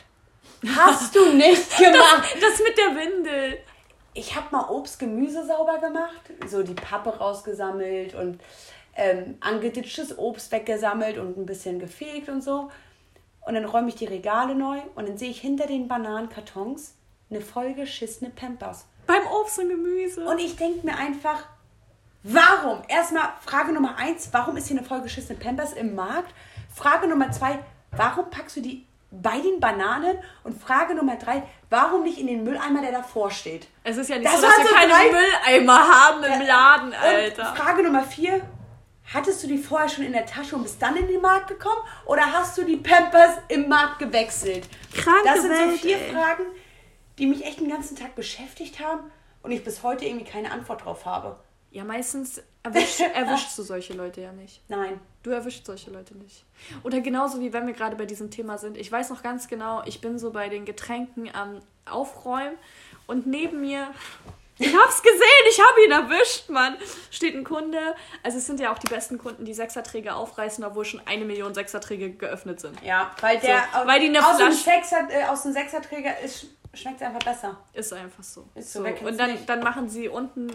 Hast 0.75 1.15
du 1.15 1.31
nicht 1.33 1.77
gemacht. 1.77 2.35
Das 2.41 2.59
mit 2.59 2.77
der 2.77 2.95
Windel. 2.95 3.59
Ich 4.17 4.36
habe 4.36 4.47
mal 4.51 4.69
Obst, 4.69 4.97
Gemüse 4.97 5.45
sauber 5.45 5.78
gemacht, 5.78 6.32
so 6.47 6.63
die 6.63 6.73
Pappe 6.73 7.17
rausgesammelt 7.17 8.15
und 8.15 8.39
ähm, 8.95 9.36
angeditschtes 9.41 10.17
Obst 10.17 10.54
weggesammelt 10.54 11.17
und 11.17 11.38
ein 11.38 11.45
bisschen 11.45 11.80
gefegt 11.80 12.30
und 12.30 12.41
so. 12.41 12.71
Und 13.45 13.56
dann 13.56 13.65
räume 13.65 13.89
ich 13.89 13.95
die 13.95 14.06
Regale 14.06 14.56
neu 14.56 14.80
und 14.95 15.10
dann 15.10 15.17
sehe 15.17 15.30
ich 15.30 15.41
hinter 15.41 15.67
den 15.67 15.89
Bananenkartons 15.89 16.95
eine 17.30 17.41
vollgeschissene 17.41 18.32
Pampers. 18.32 18.86
Beim 19.06 19.28
Obst 19.39 19.60
und 19.60 19.67
Gemüse. 19.67 20.25
Und 20.25 20.39
ich 20.39 20.56
denke 20.56 20.86
mir 20.86 20.97
einfach, 20.97 21.45
warum? 22.23 22.84
Erstmal 22.88 23.34
Frage 23.41 23.73
Nummer 23.73 23.97
eins, 23.97 24.30
warum 24.32 24.56
ist 24.56 24.67
hier 24.67 24.78
eine 24.78 24.88
vollgeschissene 24.88 25.38
Pampers 25.38 25.73
im 25.73 25.93
Markt? 25.93 26.34
Frage 26.73 27.08
Nummer 27.08 27.32
zwei, 27.32 27.60
warum 27.91 28.30
packst 28.30 28.56
du 28.56 28.62
die 28.62 28.88
bei 29.11 29.39
den 29.39 29.59
Bananen? 29.59 30.17
Und 30.43 30.61
Frage 30.61 30.95
Nummer 30.95 31.15
drei, 31.15 31.43
warum 31.69 32.03
nicht 32.03 32.17
in 32.19 32.27
den 32.27 32.43
Mülleimer, 32.43 32.81
der 32.81 32.91
davor 32.91 33.31
steht? 33.31 33.67
es 33.83 33.97
ist 33.97 34.09
ja 34.09 34.17
nicht 34.17 34.27
Das 34.27 34.41
so, 34.41 34.47
dass 34.47 34.57
wir 34.57 34.65
so 34.67 34.73
keine 34.73 34.91
drei- 34.91 35.11
Mülleimer 35.11 35.87
haben 35.87 36.23
im 36.23 36.41
Laden, 36.47 36.87
Und 36.89 36.95
Alter. 36.95 37.55
Frage 37.55 37.83
Nummer 37.83 38.03
vier, 38.03 38.41
hattest 39.13 39.43
du 39.43 39.47
die 39.47 39.57
vorher 39.57 39.87
schon 39.89 40.03
in 40.05 40.13
der 40.13 40.25
Tasche 40.25 40.55
und 40.55 40.63
bist 40.63 40.81
dann 40.81 40.95
in 40.97 41.07
den 41.07 41.21
Markt 41.21 41.47
gekommen? 41.47 41.81
Oder 42.05 42.31
hast 42.31 42.57
du 42.57 42.63
die 42.63 42.77
Pampers 42.77 43.37
im 43.47 43.67
Markt 43.69 43.99
gewechselt? 43.99 44.67
Kranke 44.93 45.21
das 45.25 45.41
sind 45.41 45.51
Welt, 45.51 45.71
so 45.71 45.77
vier 45.77 45.97
ey. 45.97 46.11
Fragen, 46.11 46.43
die 47.17 47.27
mich 47.27 47.45
echt 47.45 47.59
den 47.59 47.69
ganzen 47.69 47.95
Tag 47.95 48.15
beschäftigt 48.15 48.79
haben 48.79 49.11
und 49.43 49.51
ich 49.51 49.63
bis 49.63 49.83
heute 49.83 50.05
irgendwie 50.05 50.25
keine 50.25 50.51
Antwort 50.51 50.83
drauf 50.83 51.05
habe. 51.05 51.37
Ja, 51.71 51.83
meistens 51.83 52.41
erwischst, 52.63 52.99
erwischst 53.13 53.57
du 53.57 53.63
solche 53.63 53.93
Leute 53.93 54.21
ja 54.21 54.31
nicht. 54.31 54.61
Nein. 54.69 54.99
Du 55.25 55.31
erwischst 55.31 55.65
solche 55.65 55.89
Leute 55.89 56.15
nicht. 56.15 56.45
Oder 56.83 57.01
genauso 57.01 57.39
wie 57.39 57.51
wenn 57.51 57.65
wir 57.65 57.73
gerade 57.73 57.95
bei 57.95 58.05
diesem 58.05 58.29
Thema 58.29 58.59
sind. 58.59 58.77
Ich 58.77 58.91
weiß 58.91 59.09
noch 59.09 59.23
ganz 59.23 59.47
genau, 59.47 59.81
ich 59.88 59.99
bin 59.99 60.19
so 60.19 60.29
bei 60.29 60.49
den 60.49 60.65
Getränken 60.65 61.33
am 61.33 61.61
Aufräumen 61.89 62.55
und 63.07 63.25
neben 63.25 63.59
mir, 63.59 63.88
ich 64.59 64.71
hab's 64.77 65.01
gesehen, 65.01 65.45
ich 65.49 65.59
hab 65.59 65.75
ihn 65.83 65.91
erwischt, 65.91 66.49
Mann, 66.49 66.77
steht 67.09 67.33
ein 67.33 67.43
Kunde. 67.43 67.95
Also 68.21 68.38
es 68.38 68.45
sind 68.45 68.59
ja 68.59 68.71
auch 68.71 68.77
die 68.77 68.85
besten 68.85 69.17
Kunden, 69.17 69.45
die 69.45 69.55
Sechserträge 69.55 70.13
aufreißen, 70.13 70.63
obwohl 70.63 70.85
schon 70.85 71.01
eine 71.07 71.25
Million 71.25 71.55
Sechserträge 71.55 72.11
geöffnet 72.11 72.59
sind. 72.59 72.79
Ja, 72.83 73.09
weil 73.19 73.39
der 73.39 73.63
So, 73.73 73.88
weil 73.88 74.01
die 74.01 74.09
eine 74.09 74.23
aus, 74.23 74.38
dem 74.38 74.51
Sechser, 74.51 75.07
äh, 75.09 75.23
aus 75.23 75.41
dem 75.41 75.53
Sechserträger 75.53 76.19
ist, 76.19 76.45
schmeckt 76.75 77.01
es 77.01 77.07
einfach 77.07 77.23
besser. 77.23 77.57
Ist 77.73 77.91
einfach 77.93 78.23
so. 78.23 78.47
Ist 78.53 78.73
so, 78.73 78.83
so. 78.83 79.07
Und 79.07 79.19
dann, 79.19 79.43
dann 79.47 79.61
machen 79.61 79.89
sie 79.89 80.07
unten 80.07 80.51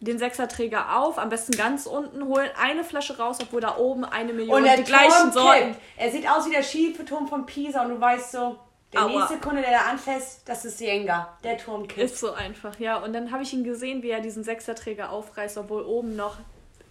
den 0.00 0.18
Sechserträger 0.18 0.98
auf, 0.98 1.18
am 1.18 1.28
besten 1.28 1.56
ganz 1.56 1.86
unten, 1.86 2.26
holen 2.26 2.50
eine 2.60 2.84
Flasche 2.84 3.16
raus, 3.18 3.38
obwohl 3.40 3.60
da 3.60 3.76
oben 3.76 4.04
eine 4.04 4.32
Million 4.32 4.58
Und 4.58 4.64
der 4.64 4.76
die 4.76 4.84
gleichen 4.84 5.32
Sorten. 5.32 5.72
kippt. 5.72 5.80
Er 5.96 6.10
sieht 6.10 6.28
aus 6.28 6.46
wie 6.46 6.52
der 6.52 6.62
schiefe 6.62 7.04
Turm 7.04 7.26
von 7.28 7.46
Pisa 7.46 7.82
und 7.82 7.90
du 7.90 8.00
weißt 8.00 8.32
so, 8.32 8.58
der 8.92 9.02
Aua. 9.02 9.18
nächste 9.18 9.38
Kunde, 9.38 9.62
der 9.62 9.72
da 9.72 9.90
anfasst, 9.90 10.42
das 10.44 10.64
ist 10.64 10.80
Jenga. 10.80 11.36
Der 11.42 11.58
Turm 11.58 11.88
kippt. 11.88 12.12
Ist 12.12 12.18
so 12.20 12.32
einfach, 12.32 12.78
ja. 12.78 12.96
Und 12.98 13.12
dann 13.12 13.32
habe 13.32 13.42
ich 13.42 13.52
ihn 13.52 13.64
gesehen, 13.64 14.02
wie 14.02 14.10
er 14.10 14.20
diesen 14.20 14.44
Sechserträger 14.44 15.10
aufreißt, 15.10 15.58
obwohl 15.58 15.82
oben 15.82 16.16
noch 16.16 16.36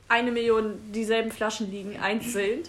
eine 0.09 0.31
Million 0.31 0.79
dieselben 0.91 1.31
Flaschen 1.31 1.71
liegen, 1.71 1.99
einzeln. 1.99 2.63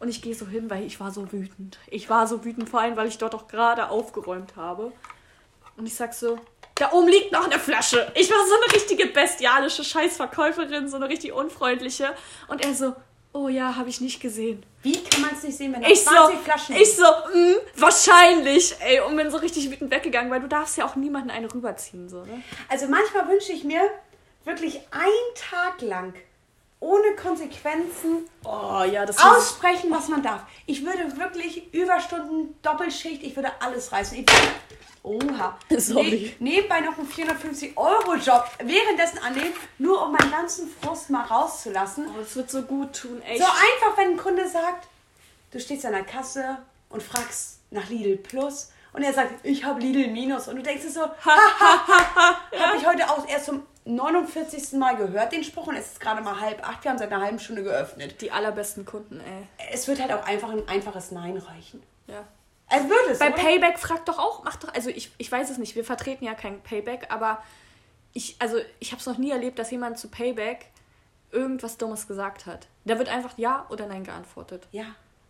Und 0.00 0.08
ich 0.08 0.22
gehe 0.22 0.34
so 0.34 0.46
hin, 0.46 0.70
weil 0.70 0.84
ich 0.84 1.00
war 1.00 1.10
so 1.10 1.32
wütend. 1.32 1.78
Ich 1.88 2.08
war 2.10 2.26
so 2.26 2.44
wütend, 2.44 2.68
vor 2.68 2.80
allem, 2.80 2.96
weil 2.96 3.08
ich 3.08 3.18
dort 3.18 3.34
auch 3.34 3.48
gerade 3.48 3.88
aufgeräumt 3.88 4.54
habe. 4.56 4.92
Und 5.76 5.86
ich 5.86 5.94
sag 5.94 6.12
so, 6.14 6.38
da 6.78 6.92
oben 6.92 7.08
liegt 7.08 7.32
noch 7.32 7.44
eine 7.44 7.58
Flasche. 7.58 8.10
Ich 8.14 8.30
war 8.30 8.38
so 8.46 8.54
eine 8.54 8.72
richtige 8.74 9.06
bestialische 9.06 9.84
Scheißverkäuferin, 9.84 10.88
so 10.88 10.96
eine 10.96 11.08
richtig 11.08 11.32
unfreundliche. 11.32 12.14
Und 12.48 12.64
er 12.64 12.74
so, 12.74 12.94
oh 13.32 13.48
ja, 13.48 13.76
habe 13.76 13.88
ich 13.88 14.00
nicht 14.00 14.20
gesehen. 14.20 14.64
Wie 14.82 15.02
kann 15.02 15.22
man 15.22 15.30
es 15.34 15.42
nicht 15.42 15.56
sehen, 15.56 15.72
wenn 15.74 15.82
da 15.82 15.88
Ich 15.88 16.04
so, 16.04 16.10
20 16.10 16.38
Flaschen 16.40 16.76
ich 16.76 16.96
so, 16.96 17.02
mh, 17.02 17.56
wahrscheinlich, 17.76 18.74
ey, 18.80 19.00
und 19.00 19.16
bin 19.16 19.30
so 19.30 19.38
richtig 19.38 19.70
wütend 19.70 19.90
weggegangen, 19.90 20.30
weil 20.30 20.40
du 20.40 20.48
darfst 20.48 20.76
ja 20.76 20.86
auch 20.86 20.96
niemanden 20.96 21.30
eine 21.30 21.52
rüberziehen, 21.52 22.08
so, 22.08 22.24
ne? 22.24 22.42
Also 22.68 22.86
manchmal 22.86 23.28
wünsche 23.28 23.52
ich 23.52 23.64
mir 23.64 23.80
wirklich 24.44 24.80
einen 24.90 25.34
Tag 25.34 25.82
lang 25.82 26.14
ohne 26.80 27.16
Konsequenzen 27.16 28.28
Oh 28.44 28.82
ja, 28.84 29.04
das 29.04 29.18
aussprechen, 29.18 29.90
was 29.90 30.08
man 30.08 30.22
darf. 30.22 30.42
Ich 30.66 30.84
würde 30.84 31.16
wirklich 31.18 31.72
Überstunden, 31.74 32.54
Doppelschicht, 32.62 33.22
ich 33.22 33.34
würde 33.36 33.50
alles 33.60 33.92
reißen. 33.92 34.18
Ich 34.18 34.26
oha. 35.02 35.58
Sorry. 35.76 36.34
Ne, 36.38 36.50
nebenbei 36.50 36.80
noch 36.80 36.96
einen 36.98 37.08
450-Euro-Job 37.08 38.50
währenddessen 38.62 39.18
annehmen, 39.18 39.52
nur 39.78 40.04
um 40.04 40.12
meinen 40.12 40.30
ganzen 40.30 40.68
Frust 40.68 41.10
mal 41.10 41.24
rauszulassen. 41.24 42.06
Oh, 42.08 42.20
das 42.20 42.36
wird 42.36 42.50
so 42.50 42.62
gut 42.62 42.94
tun, 42.94 43.22
ey. 43.22 43.38
So 43.38 43.44
einfach, 43.44 43.96
wenn 43.96 44.12
ein 44.12 44.16
Kunde 44.16 44.48
sagt, 44.48 44.88
du 45.50 45.60
stehst 45.60 45.84
an 45.86 45.92
der 45.92 46.04
Kasse, 46.04 46.58
und 46.90 47.02
fragst 47.02 47.60
nach 47.70 47.88
Lidl 47.88 48.16
Plus 48.16 48.70
und 48.92 49.02
er 49.02 49.12
sagt, 49.12 49.44
ich 49.44 49.64
habe 49.64 49.80
Lidl 49.80 50.10
Minus 50.10 50.48
und 50.48 50.56
du 50.56 50.62
denkst 50.62 50.82
dir 50.82 50.90
so, 50.90 51.02
habe 51.02 52.76
ich 52.76 52.86
heute 52.86 53.08
auch 53.10 53.28
erst 53.28 53.46
zum 53.46 53.62
49. 53.88 54.72
Mal 54.74 54.96
gehört, 54.96 55.32
den 55.32 55.42
Spruch 55.44 55.66
und 55.66 55.76
es 55.76 55.92
ist 55.92 56.00
gerade 56.00 56.22
mal 56.22 56.40
halb 56.40 56.66
acht, 56.66 56.84
wir 56.84 56.90
haben 56.90 56.98
seit 56.98 57.10
einer 57.10 57.22
halben 57.24 57.38
Stunde 57.38 57.62
geöffnet. 57.62 58.20
Die 58.20 58.30
allerbesten 58.30 58.84
Kunden, 58.84 59.20
ey. 59.20 59.66
Es 59.72 59.88
wird 59.88 60.00
halt 60.00 60.12
auch 60.12 60.26
einfach 60.26 60.50
ein 60.50 60.68
einfaches 60.68 61.10
Nein 61.10 61.36
reichen. 61.38 61.82
Ja. 62.06 62.24
Es 62.70 62.88
wird 62.88 63.10
es, 63.10 63.18
Bei 63.18 63.28
oder? 63.32 63.36
Payback 63.36 63.78
fragt 63.78 64.08
doch 64.08 64.18
auch, 64.18 64.44
macht 64.44 64.62
doch, 64.62 64.74
also 64.74 64.90
ich, 64.90 65.10
ich 65.16 65.32
weiß 65.32 65.48
es 65.48 65.56
nicht, 65.56 65.74
wir 65.74 65.84
vertreten 65.84 66.24
ja 66.24 66.34
kein 66.34 66.60
Payback, 66.60 67.06
aber 67.10 67.42
ich, 68.12 68.36
also 68.40 68.58
ich 68.78 68.92
habe 68.92 69.00
es 69.00 69.06
noch 69.06 69.16
nie 69.16 69.30
erlebt, 69.30 69.58
dass 69.58 69.70
jemand 69.70 69.98
zu 69.98 70.08
Payback 70.08 70.66
irgendwas 71.30 71.78
Dummes 71.78 72.06
gesagt 72.06 72.46
hat. 72.46 72.66
Da 72.84 72.98
wird 72.98 73.08
einfach 73.08 73.36
Ja 73.38 73.66
oder 73.70 73.86
Nein 73.86 74.04
geantwortet. 74.04 74.66
Ja, 74.70 74.84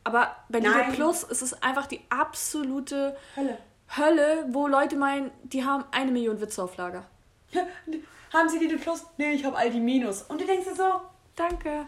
Aber 0.04 0.34
bei 0.48 0.60
Nein. 0.60 0.92
Plus 0.94 1.22
ist 1.22 1.42
es 1.42 1.62
einfach 1.62 1.86
die 1.86 2.00
absolute 2.08 3.16
Hölle. 3.36 3.58
Hölle, 3.96 4.46
wo 4.50 4.66
Leute 4.66 4.96
meinen, 4.96 5.30
die 5.44 5.64
haben 5.64 5.84
eine 5.92 6.10
Million 6.10 6.40
Witze 6.40 6.62
auf 6.62 6.76
Lager. 6.76 7.04
Haben 8.32 8.48
Sie 8.48 8.58
Lidl 8.58 8.78
Plus? 8.78 9.04
Nee, 9.16 9.32
ich 9.32 9.44
habe 9.44 9.56
Aldi 9.56 9.80
Minus. 9.80 10.22
Und 10.22 10.40
du 10.40 10.46
denkst 10.46 10.66
dir 10.66 10.74
so, 10.74 11.00
Danke. 11.34 11.86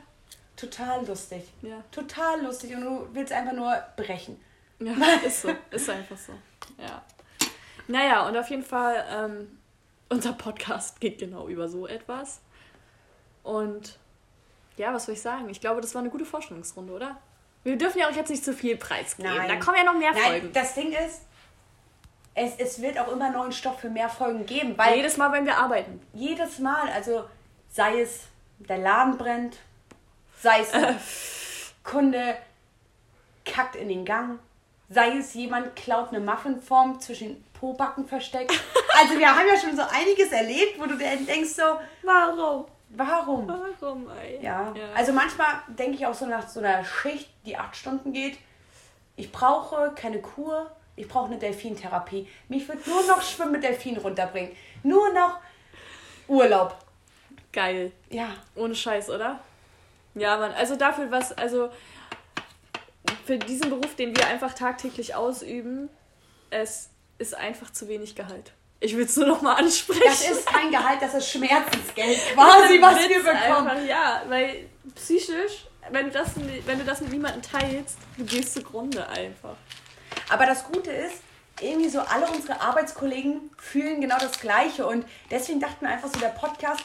total 0.57 1.07
lustig. 1.07 1.45
Ja. 1.63 1.83
Total 1.91 2.43
lustig 2.43 2.75
und 2.75 2.83
du 2.83 3.09
willst 3.13 3.33
einfach 3.33 3.53
nur 3.53 3.77
brechen. 3.97 4.41
Ja, 4.79 4.95
ist 5.27 5.43
so. 5.43 5.51
Ist 5.71 5.91
einfach 5.91 6.17
so. 6.17 6.33
Ja. 6.79 7.03
Naja, 7.89 8.27
und 8.27 8.37
auf 8.37 8.49
jeden 8.49 8.63
Fall, 8.65 9.05
ähm, 9.11 9.59
unser 10.09 10.33
Podcast 10.33 11.01
geht 11.01 11.19
genau 11.19 11.49
über 11.49 11.69
so 11.69 11.87
etwas. 11.87 12.41
Und 13.43 13.99
ja, 14.77 14.95
was 14.95 15.05
soll 15.07 15.15
ich 15.15 15.21
sagen? 15.21 15.49
Ich 15.51 15.61
glaube, 15.61 15.81
das 15.81 15.95
war 15.95 16.01
eine 16.01 16.11
gute 16.11 16.25
Vorstellungsrunde, 16.25 16.93
oder? 16.93 17.21
Wir 17.65 17.77
dürfen 17.77 17.99
ja 17.99 18.09
auch 18.09 18.17
jetzt 18.17 18.31
nicht 18.31 18.45
zu 18.45 18.55
viel 18.55 18.77
preisgeben. 18.77 19.31
Da 19.47 19.57
kommen 19.57 19.77
ja 19.77 19.85
noch 19.85 19.99
mehr 19.99 20.13
Nein, 20.13 20.23
Folgen. 20.23 20.53
das 20.55 20.75
Ding 20.75 20.93
ist, 20.93 21.23
es, 22.35 22.55
es 22.59 22.81
wird 22.81 22.99
auch 22.99 23.09
immer 23.09 23.31
neuen 23.31 23.53
Stoff 23.53 23.81
für 23.81 23.91
mehr 23.91 24.09
Folgen 24.09 24.47
geben, 24.47 24.77
weil 24.79 24.97
Jedes 24.97 25.17
Mal, 25.17 25.33
wenn 25.33 25.45
wir 25.47 25.57
arbeiten. 25.59 26.01
jedes 26.13 26.59
Mal, 26.59 26.89
also 26.95 27.25
sei 27.71 28.01
es 28.01 28.25
der 28.59 28.79
Laden 28.79 29.19
brennt, 29.19 29.57
sei 30.41 30.61
es 30.61 30.73
ein 30.73 30.99
Kunde 31.85 32.37
kackt 33.45 33.75
in 33.77 33.89
den 33.89 34.05
Gang, 34.05 34.39
sei 34.89 35.17
es 35.19 35.35
jemand 35.35 35.75
klaut 35.77 36.09
eine 36.11 36.21
Muffinform 36.21 37.01
zwischen 37.01 37.29
den 37.35 37.45
Pobacken 37.55 38.07
versteckt. 38.07 38.53
Also 38.93 39.19
wir 39.19 39.35
haben 39.35 39.47
ja 39.49 39.57
schon 39.59 39.75
so 39.75 39.83
einiges 39.83 40.31
erlebt, 40.31 40.79
wo 40.79 40.85
du 40.85 40.95
dir 40.99 41.17
denkst 41.17 41.51
so, 41.55 41.63
Warum? 42.03 42.67
warum? 42.91 43.49
Warum, 43.49 44.11
ey? 44.11 44.41
Ja. 44.43 44.75
Also 44.95 45.13
manchmal 45.15 45.63
denke 45.69 45.95
ich 45.97 46.05
auch 46.07 46.13
so 46.13 46.27
nach 46.27 46.47
so 46.47 46.61
einer 46.61 46.85
Schicht, 46.85 47.31
die 47.47 47.57
acht 47.57 47.75
Stunden 47.77 48.13
geht, 48.13 48.37
ich 49.17 49.33
brauche 49.33 49.93
keine 49.95 50.21
Kur, 50.21 50.71
ich 50.97 51.09
brauche 51.09 51.27
eine 51.27 51.39
Delfintherapie. 51.39 52.29
Mich 52.49 52.69
wird 52.69 52.87
nur 52.87 53.03
noch 53.05 53.23
Schwimmen 53.23 53.53
mit 53.53 53.65
Delfinen 53.65 54.01
runterbringen. 54.01 54.53
Nur 54.83 55.13
noch 55.13 55.39
Urlaub. 56.29 56.77
Geil. 57.53 57.93
Ja. 58.11 58.29
Ohne 58.55 58.75
Scheiß, 58.75 59.11
oder? 59.11 59.41
Ja, 60.15 60.37
Mann. 60.37 60.53
Also 60.53 60.77
dafür, 60.77 61.11
was, 61.11 61.33
also 61.33 61.71
für 63.25 63.39
diesen 63.39 63.71
Beruf, 63.71 63.95
den 63.97 64.17
wir 64.17 64.27
einfach 64.27 64.55
tagtäglich 64.55 65.15
ausüben, 65.15 65.89
es 66.51 66.91
ist 67.19 67.35
einfach 67.35 67.71
zu 67.73 67.89
wenig 67.89 68.15
Gehalt. 68.15 68.53
Ich 68.81 68.97
will 68.97 69.05
es 69.05 69.17
nur 69.17 69.27
noch 69.27 69.43
mal 69.43 69.55
ansprechen. 69.55 70.03
Das 70.05 70.29
ist 70.29 70.47
kein 70.47 70.71
Gehalt, 70.71 71.03
das 71.03 71.15
ist 71.15 71.31
Schmerzensgeld 71.31 72.19
quasi, 72.35 72.81
was 72.81 73.09
wir 73.09 73.19
bekommen. 73.19 73.69
Einfach, 73.69 73.87
ja, 73.87 74.23
weil 74.29 74.69
psychisch, 74.95 75.67
wenn 75.91 76.07
du, 76.07 76.13
das, 76.13 76.31
wenn 76.65 76.79
du 76.79 76.85
das 76.85 77.01
mit 77.03 77.11
niemandem 77.11 77.43
teilst, 77.43 77.99
du 78.17 78.25
gehst 78.25 78.55
zugrunde 78.55 79.07
einfach. 79.09 79.57
Aber 80.31 80.47
das 80.47 80.65
Gute 80.65 80.91
ist, 80.91 81.17
irgendwie 81.61 81.89
so 81.91 82.01
alle 82.01 82.27
unsere 82.29 82.61
Arbeitskollegen 82.61 83.51
fühlen 83.59 84.01
genau 84.01 84.19
das 84.19 84.41
Gleiche 84.41 84.87
und 84.87 85.05
deswegen 85.31 85.61
dachten 85.61 85.83
wir 85.85 85.89
einfach 85.91 86.09
so, 86.09 86.19
der 86.19 86.29
Podcast, 86.29 86.85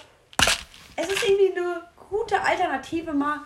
es 0.97 1.07
ist 1.07 1.23
irgendwie 1.23 1.57
eine 1.57 1.81
gute 2.09 2.41
Alternative 2.41 3.13
mal, 3.13 3.39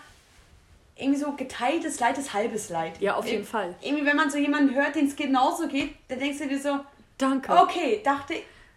irgendwie 0.95 1.19
so 1.19 1.31
geteiltes 1.33 1.99
Leid 1.99 2.17
ist 2.17 2.33
halbes 2.33 2.69
Leid. 2.69 2.99
Ja, 2.99 3.15
auf 3.15 3.25
jeden 3.25 3.43
Ir- 3.43 3.47
Fall. 3.47 3.75
Irgendwie, 3.81 4.05
wenn 4.05 4.17
man 4.17 4.29
so 4.31 4.37
jemanden 4.37 4.73
hört, 4.75 4.95
den 4.95 5.07
es 5.07 5.15
genauso 5.15 5.67
geht, 5.67 5.95
dann 6.09 6.19
denkst 6.19 6.39
du 6.39 6.47
dir 6.47 6.59
so, 6.59 6.79
Danke. 7.17 7.51
okay, 7.53 8.01
dachte, 8.03 8.35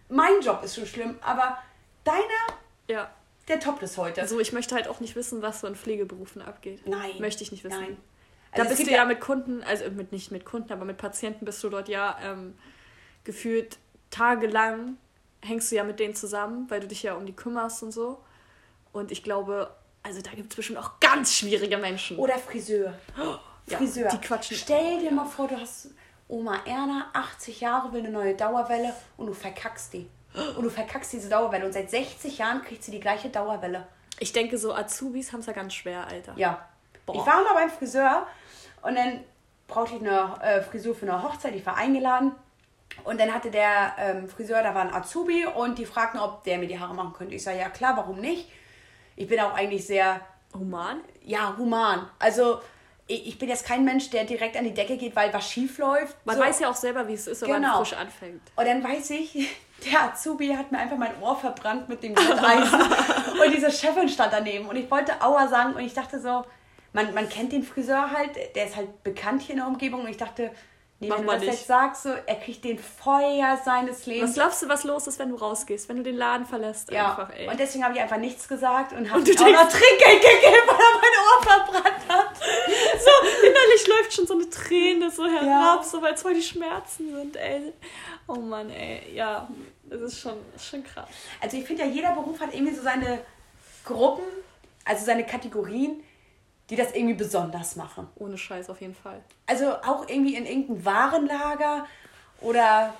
mein 0.09 0.39
Job 0.41 0.61
ist 0.63 0.75
schon 0.75 0.85
schlimm, 0.85 1.17
aber 1.21 1.57
deiner, 2.03 2.23
Ja. 2.87 3.09
der 3.47 3.59
toppt 3.59 3.83
es 3.83 3.97
heute. 3.97 4.25
So, 4.27 4.39
ich 4.39 4.53
möchte 4.53 4.75
halt 4.75 4.87
auch 4.87 4.99
nicht 4.99 5.15
wissen, 5.15 5.41
was 5.41 5.61
so 5.61 5.67
in 5.67 5.75
Pflegeberufen 5.75 6.41
abgeht. 6.41 6.87
Nein. 6.87 7.11
Möchte 7.19 7.43
ich 7.43 7.51
nicht 7.51 7.63
wissen. 7.63 7.79
Nein. 7.81 7.97
Da 8.55 8.61
Also 8.61 8.73
es 8.73 8.77
bist 8.77 8.79
du 8.81 8.83
gibt 8.85 8.97
ja 8.97 9.05
mit 9.05 9.19
Kunden, 9.19 9.63
also 9.63 9.89
mit 9.91 10.11
nicht 10.11 10.31
mit 10.31 10.45
Kunden, 10.45 10.71
aber 10.71 10.85
mit 10.85 10.97
Patienten 10.97 11.45
bist 11.45 11.63
du 11.63 11.69
dort 11.69 11.89
ja 11.89 12.17
ähm, 12.23 12.55
gefühlt 13.23 13.77
tagelang 14.09 14.97
hängst 15.43 15.71
du 15.71 15.75
ja 15.75 15.83
mit 15.83 15.99
denen 15.99 16.15
zusammen, 16.15 16.69
weil 16.69 16.79
du 16.79 16.87
dich 16.87 17.03
ja 17.03 17.15
um 17.15 17.25
die 17.25 17.35
kümmerst 17.35 17.83
und 17.83 17.91
so. 17.91 18.23
Und 18.91 19.11
ich 19.11 19.23
glaube, 19.23 19.75
also 20.03 20.21
da 20.21 20.31
gibt 20.31 20.51
es 20.51 20.55
bestimmt 20.55 20.79
auch 20.79 20.99
ganz 20.99 21.33
schwierige 21.33 21.77
Menschen. 21.77 22.17
Oder 22.17 22.37
Friseur. 22.37 22.93
Ja, 23.65 23.77
Friseur. 23.77 24.09
die 24.09 24.19
quatschen. 24.19 24.57
Stell 24.57 24.99
dir 24.99 25.09
mal 25.09 25.23
vor, 25.23 25.47
du 25.47 25.57
hast 25.57 25.91
Oma 26.27 26.65
Erna, 26.65 27.09
80 27.13 27.61
Jahre, 27.61 27.93
will 27.93 28.01
eine 28.01 28.09
neue 28.09 28.35
Dauerwelle 28.35 28.93
und 29.15 29.27
du 29.27 29.33
verkackst 29.33 29.93
die. 29.93 30.09
Und 30.57 30.63
du 30.63 30.69
verkackst 30.69 31.13
diese 31.13 31.29
Dauerwelle. 31.29 31.65
Und 31.65 31.71
seit 31.71 31.89
60 31.89 32.39
Jahren 32.39 32.61
kriegt 32.61 32.83
sie 32.83 32.91
die 32.91 32.99
gleiche 32.99 33.29
Dauerwelle. 33.29 33.87
Ich 34.19 34.33
denke, 34.33 34.57
so 34.57 34.73
Azubis 34.73 35.31
haben 35.31 35.39
es 35.39 35.45
ja 35.45 35.53
ganz 35.53 35.75
schwer, 35.75 36.05
Alter. 36.05 36.33
Ja. 36.35 36.67
Boah. 37.05 37.15
Ich 37.15 37.25
war 37.25 37.41
mal 37.41 37.53
beim 37.53 37.69
Friseur 37.69 38.27
und 38.83 38.95
dann 38.95 39.21
brauchte 39.67 39.95
ich 39.95 40.01
eine 40.01 40.35
äh, 40.41 40.61
Frisur 40.61 40.93
für 40.95 41.09
eine 41.09 41.23
Hochzeit. 41.23 41.55
Ich 41.55 41.65
war 41.65 41.77
eingeladen. 41.77 42.33
Und 43.05 43.19
dann 43.19 43.33
hatte 43.33 43.49
der 43.49 43.93
ähm, 43.97 44.29
Friseur, 44.29 44.61
da 44.61 44.75
war 44.75 44.81
ein 44.81 44.93
Azubi 44.93 45.45
und 45.47 45.79
die 45.79 45.85
fragten, 45.85 46.19
ob 46.19 46.43
der 46.43 46.59
mir 46.59 46.67
die 46.67 46.79
Haare 46.79 46.93
machen 46.93 47.13
könnte. 47.13 47.33
Ich 47.33 47.43
sage, 47.43 47.57
ja 47.57 47.69
klar, 47.69 47.97
warum 47.97 48.19
nicht? 48.19 48.47
Ich 49.15 49.27
bin 49.27 49.39
auch 49.39 49.53
eigentlich 49.55 49.85
sehr 49.87 50.21
Human? 50.53 51.01
ja, 51.23 51.55
human. 51.57 52.07
Also 52.19 52.61
ich, 53.07 53.37
bin 53.39 53.49
jetzt 53.49 53.65
kein 53.65 53.83
Mensch, 53.83 54.09
der 54.11 54.23
direkt 54.25 54.55
an 54.55 54.63
die 54.63 54.73
Decke 54.73 54.97
geht, 54.97 55.15
weil 55.15 55.33
was 55.33 55.49
schief 55.49 55.77
läuft. 55.79 56.15
Man 56.25 56.35
So. 56.37 56.41
weiß 56.43 56.59
ja 56.59 56.69
auch 56.69 56.75
selber, 56.75 57.07
wie 57.07 57.13
es 57.13 57.25
ist, 57.27 57.41
wenn 57.41 57.49
man 57.49 57.61
Genau. 57.63 57.77
frisch 57.79 57.93
anfängt. 57.93 58.41
Und 58.55 58.65
dann 58.67 58.83
weiß 58.83 59.09
ich, 59.11 59.33
der 59.91 60.03
Azubi 60.03 60.49
hat 60.55 60.71
mir 60.71 60.77
einfach 60.77 60.97
mein 60.97 61.19
Ohr 61.21 61.35
verbrannt 61.35 61.89
mit 61.89 62.03
dem 62.03 62.13
Glatteisen. 62.15 62.79
und 62.81 63.53
diese 63.53 63.71
Chefin 63.71 64.07
stand 64.07 64.31
daneben. 64.33 64.67
Und 64.67 64.75
ich 64.75 64.89
wollte 64.91 65.19
Aua 65.21 65.47
sagen 65.47 65.73
und 65.73 65.81
ich 65.81 65.93
dachte 65.95 66.19
so, 66.19 66.45
man, 66.93 67.13
man 67.13 67.27
kennt 67.29 67.51
den 67.51 67.63
Friseur 67.63 68.11
halt, 68.11 68.31
der 68.55 68.65
ist 68.67 68.75
halt 68.75 69.03
bekannt 69.03 69.41
hier 69.41 69.53
in 69.55 69.59
der 69.59 69.67
Umgebung. 69.67 70.01
Und 70.01 70.09
ich 70.09 70.17
dachte, 70.17 70.51
nee, 70.99 71.07
Mach 71.09 71.17
wenn 71.17 71.25
du 71.25 71.31
das 71.33 71.41
nicht. 71.41 71.51
jetzt 71.53 71.67
sagst, 71.67 72.03
so, 72.03 72.09
er 72.09 72.35
kriegt 72.35 72.63
den 72.63 72.77
Feuer 72.79 73.59
seines 73.65 73.99
Was 74.01 74.05
Lebens. 74.05 74.33
glaubst 74.35 74.61
du, 74.61 74.69
was 74.69 74.83
los 74.83 75.07
ist, 75.07 75.19
wenn 75.19 75.29
du 75.29 75.35
rausgehst, 75.35 75.89
wenn 75.89 75.97
du 75.97 76.03
den 76.03 76.15
Laden 76.15 76.45
verlässt? 76.45 76.91
ja, 76.91 77.09
Einfach, 77.09 77.29
ey. 77.35 77.47
und 77.49 77.59
deswegen 77.59 77.83
habe 77.83 77.93
ich 77.95 77.99
einfach 78.01 78.17
nichts 78.17 78.47
gesagt 78.47 78.93
und 78.93 79.09
habe 79.11 79.19
ihm 79.21 79.37
auch 79.37 79.41
noch 79.49 79.69
Trinkgeld 79.69 80.21
gegeben, 80.21 80.67
weil 80.67 80.75
er 80.77 81.01
mein 81.01 81.19
Ohr 81.25 81.43
verbrannt 81.43 82.09
hat. 82.09 82.37
so 82.37 83.27
innerlich 83.47 83.87
läuft 83.87 84.13
schon 84.13 84.27
so 84.27 84.33
eine 84.35 84.49
Träne 84.49 85.09
so 85.11 85.25
herab, 85.25 85.45
Ja. 85.81 85.83
so 85.83 86.01
weil 86.01 86.13
es 86.13 86.21
voll 86.21 86.35
die 86.35 86.41
Schmerzen 86.43 87.13
sind, 87.13 87.35
ey. 87.37 87.73
Oh 88.27 88.35
Mann, 88.35 88.69
ey. 88.69 89.13
Ja, 89.13 89.49
das 89.89 89.99
ist 90.01 90.19
schon, 90.21 90.35
das 90.53 90.61
ist 90.63 90.69
schon 90.69 90.83
krass. 90.83 91.09
Also 91.41 91.57
ich 91.57 91.65
finde 91.65 91.83
ja, 91.83 91.89
jeder 91.89 92.11
Beruf 92.13 92.39
hat 92.39 92.53
irgendwie 92.53 92.73
so 92.73 92.81
seine 92.83 93.19
Gruppen, 93.83 94.23
also 94.85 95.03
seine 95.05 95.25
Kategorien, 95.25 96.01
die 96.69 96.75
das 96.75 96.93
irgendwie 96.93 97.13
besonders 97.15 97.75
machen. 97.75 98.07
Ohne 98.15 98.37
Scheiß 98.37 98.69
auf 98.69 98.79
jeden 98.81 98.95
Fall. 98.95 99.21
Also 99.47 99.73
auch 99.83 100.07
irgendwie 100.07 100.35
in 100.35 100.45
irgendeinem 100.45 100.85
Warenlager 100.85 101.85
oder 102.41 102.93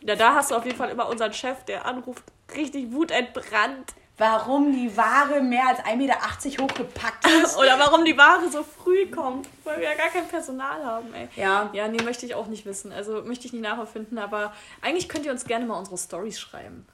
Ja, 0.00 0.16
da 0.16 0.34
hast 0.34 0.50
du 0.50 0.56
auf 0.56 0.64
jeden 0.66 0.76
Fall 0.76 0.90
immer 0.90 1.08
unseren 1.08 1.32
Chef, 1.32 1.64
der 1.64 1.86
anruft, 1.86 2.24
richtig 2.54 2.92
wutentbrannt. 2.92 3.94
warum 4.16 4.72
die 4.72 4.96
Ware 4.96 5.40
mehr 5.40 5.66
als 5.68 5.80
1,80 5.80 5.96
Meter 5.96 6.16
hochgepackt 6.62 7.26
ist. 7.42 7.56
Oder 7.58 7.78
warum 7.80 8.04
die 8.04 8.16
Ware 8.16 8.48
so 8.48 8.62
früh 8.62 9.06
kommt, 9.10 9.48
weil 9.64 9.78
wir 9.78 9.90
ja 9.90 9.94
gar 9.96 10.08
kein 10.08 10.28
Personal 10.28 10.84
haben, 10.84 11.12
ey. 11.14 11.28
Ja. 11.34 11.68
Ja, 11.72 11.88
nee, 11.88 12.00
möchte 12.02 12.24
ich 12.26 12.34
auch 12.36 12.46
nicht 12.46 12.64
wissen. 12.64 12.92
Also 12.92 13.22
möchte 13.22 13.46
ich 13.46 13.52
nicht 13.52 13.62
nachempfinden, 13.62 14.18
aber 14.18 14.52
eigentlich 14.82 15.08
könnt 15.08 15.24
ihr 15.26 15.32
uns 15.32 15.44
gerne 15.46 15.66
mal 15.66 15.78
unsere 15.78 15.98
Stories 15.98 16.38
schreiben. 16.38 16.86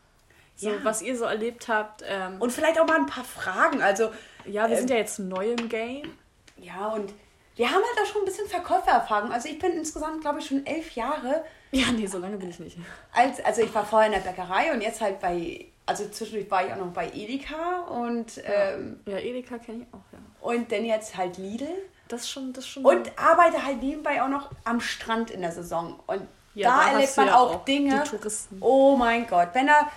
So, 0.57 0.71
Ja. 0.71 0.77
was 0.83 1.03
ihr 1.03 1.15
so 1.17 1.25
erlebt 1.25 1.69
habt. 1.69 2.03
Ähm, 2.07 2.37
Und 2.41 2.53
vielleicht 2.53 2.79
auch 2.81 2.87
mal 2.87 2.97
ein 2.97 3.07
paar 3.07 3.25
Fragen. 3.25 3.83
Also 3.83 4.11
ja, 4.47 4.67
wir 4.69 4.73
ähm, 4.73 4.77
sind 4.79 4.91
ja 4.91 4.97
jetzt 4.97 5.19
neu 5.19 5.53
im 5.53 5.69
Game. 5.69 6.13
ja, 6.57 6.89
und 6.89 7.13
wir 7.57 7.67
haben 7.69 7.83
halt 7.83 7.99
auch 8.07 8.11
schon 8.13 8.23
ein 8.23 8.25
bisschen 8.25 8.47
Verkäufererfahrung. 8.49 9.33
Also 9.33 9.49
ich 9.49 9.59
bin 9.59 9.73
insgesamt, 9.73 10.23
glaube 10.23 10.39
ich, 10.39 10.47
schon 10.47 10.65
elf 10.65 10.93
Jahre. 10.93 11.45
Ja, 11.73 11.87
nee, 11.93 12.07
so 12.07 12.19
lange 12.19 12.37
bin 12.39 12.49
ich 12.51 12.59
nicht. 12.59 12.79
Als, 13.13 13.45
also 13.45 13.61
ich 13.63 13.75
war 13.75 13.85
vorher 13.85 14.07
in 14.07 14.15
der 14.15 14.29
Bäckerei 14.31 14.73
und 14.73 14.81
jetzt 14.81 15.01
halt 15.01 15.21
bei, 15.21 15.67
also 15.85 16.09
zwischendurch 16.09 16.51
war 16.51 16.65
ich 16.67 16.73
auch 16.73 16.79
noch 16.79 16.93
bei 16.93 17.11
Edeka 17.13 17.81
und, 17.83 18.41
ähm, 18.45 19.01
Ja, 19.07 19.19
Edeka 19.19 19.59
kenne 19.59 19.83
ich 19.83 19.95
auch, 19.95 19.99
ja. 20.13 20.19
und 20.41 20.73
dann 20.73 20.85
jetzt 20.85 21.17
halt 21.17 21.37
Lidl. 21.37 21.69
Das 22.09 22.29
schon, 22.31 22.53
das 22.53 22.67
schon. 22.67 22.85
Und 22.85 23.13
arbeite 23.19 23.65
halt 23.65 23.83
nebenbei 23.83 24.23
auch 24.23 24.29
noch 24.29 24.51
am 24.65 24.81
Strand 24.81 25.31
in 25.31 25.43
der 25.43 25.53
Saison. 25.53 26.01
Und 26.07 26.27
Ja, 26.55 26.71
da 26.71 26.85
da 26.87 26.93
erlebt 26.93 27.17
man 27.17 27.27
ja 27.29 27.37
auch, 27.37 27.55
auch 27.57 27.65
Dinge. 27.65 28.03
die 28.05 28.11
Touristen. 28.11 28.57
Oh 28.61 28.97
mein 28.97 29.27
Gott, 29.29 29.51
wenn 29.53 29.67
da 29.69 29.91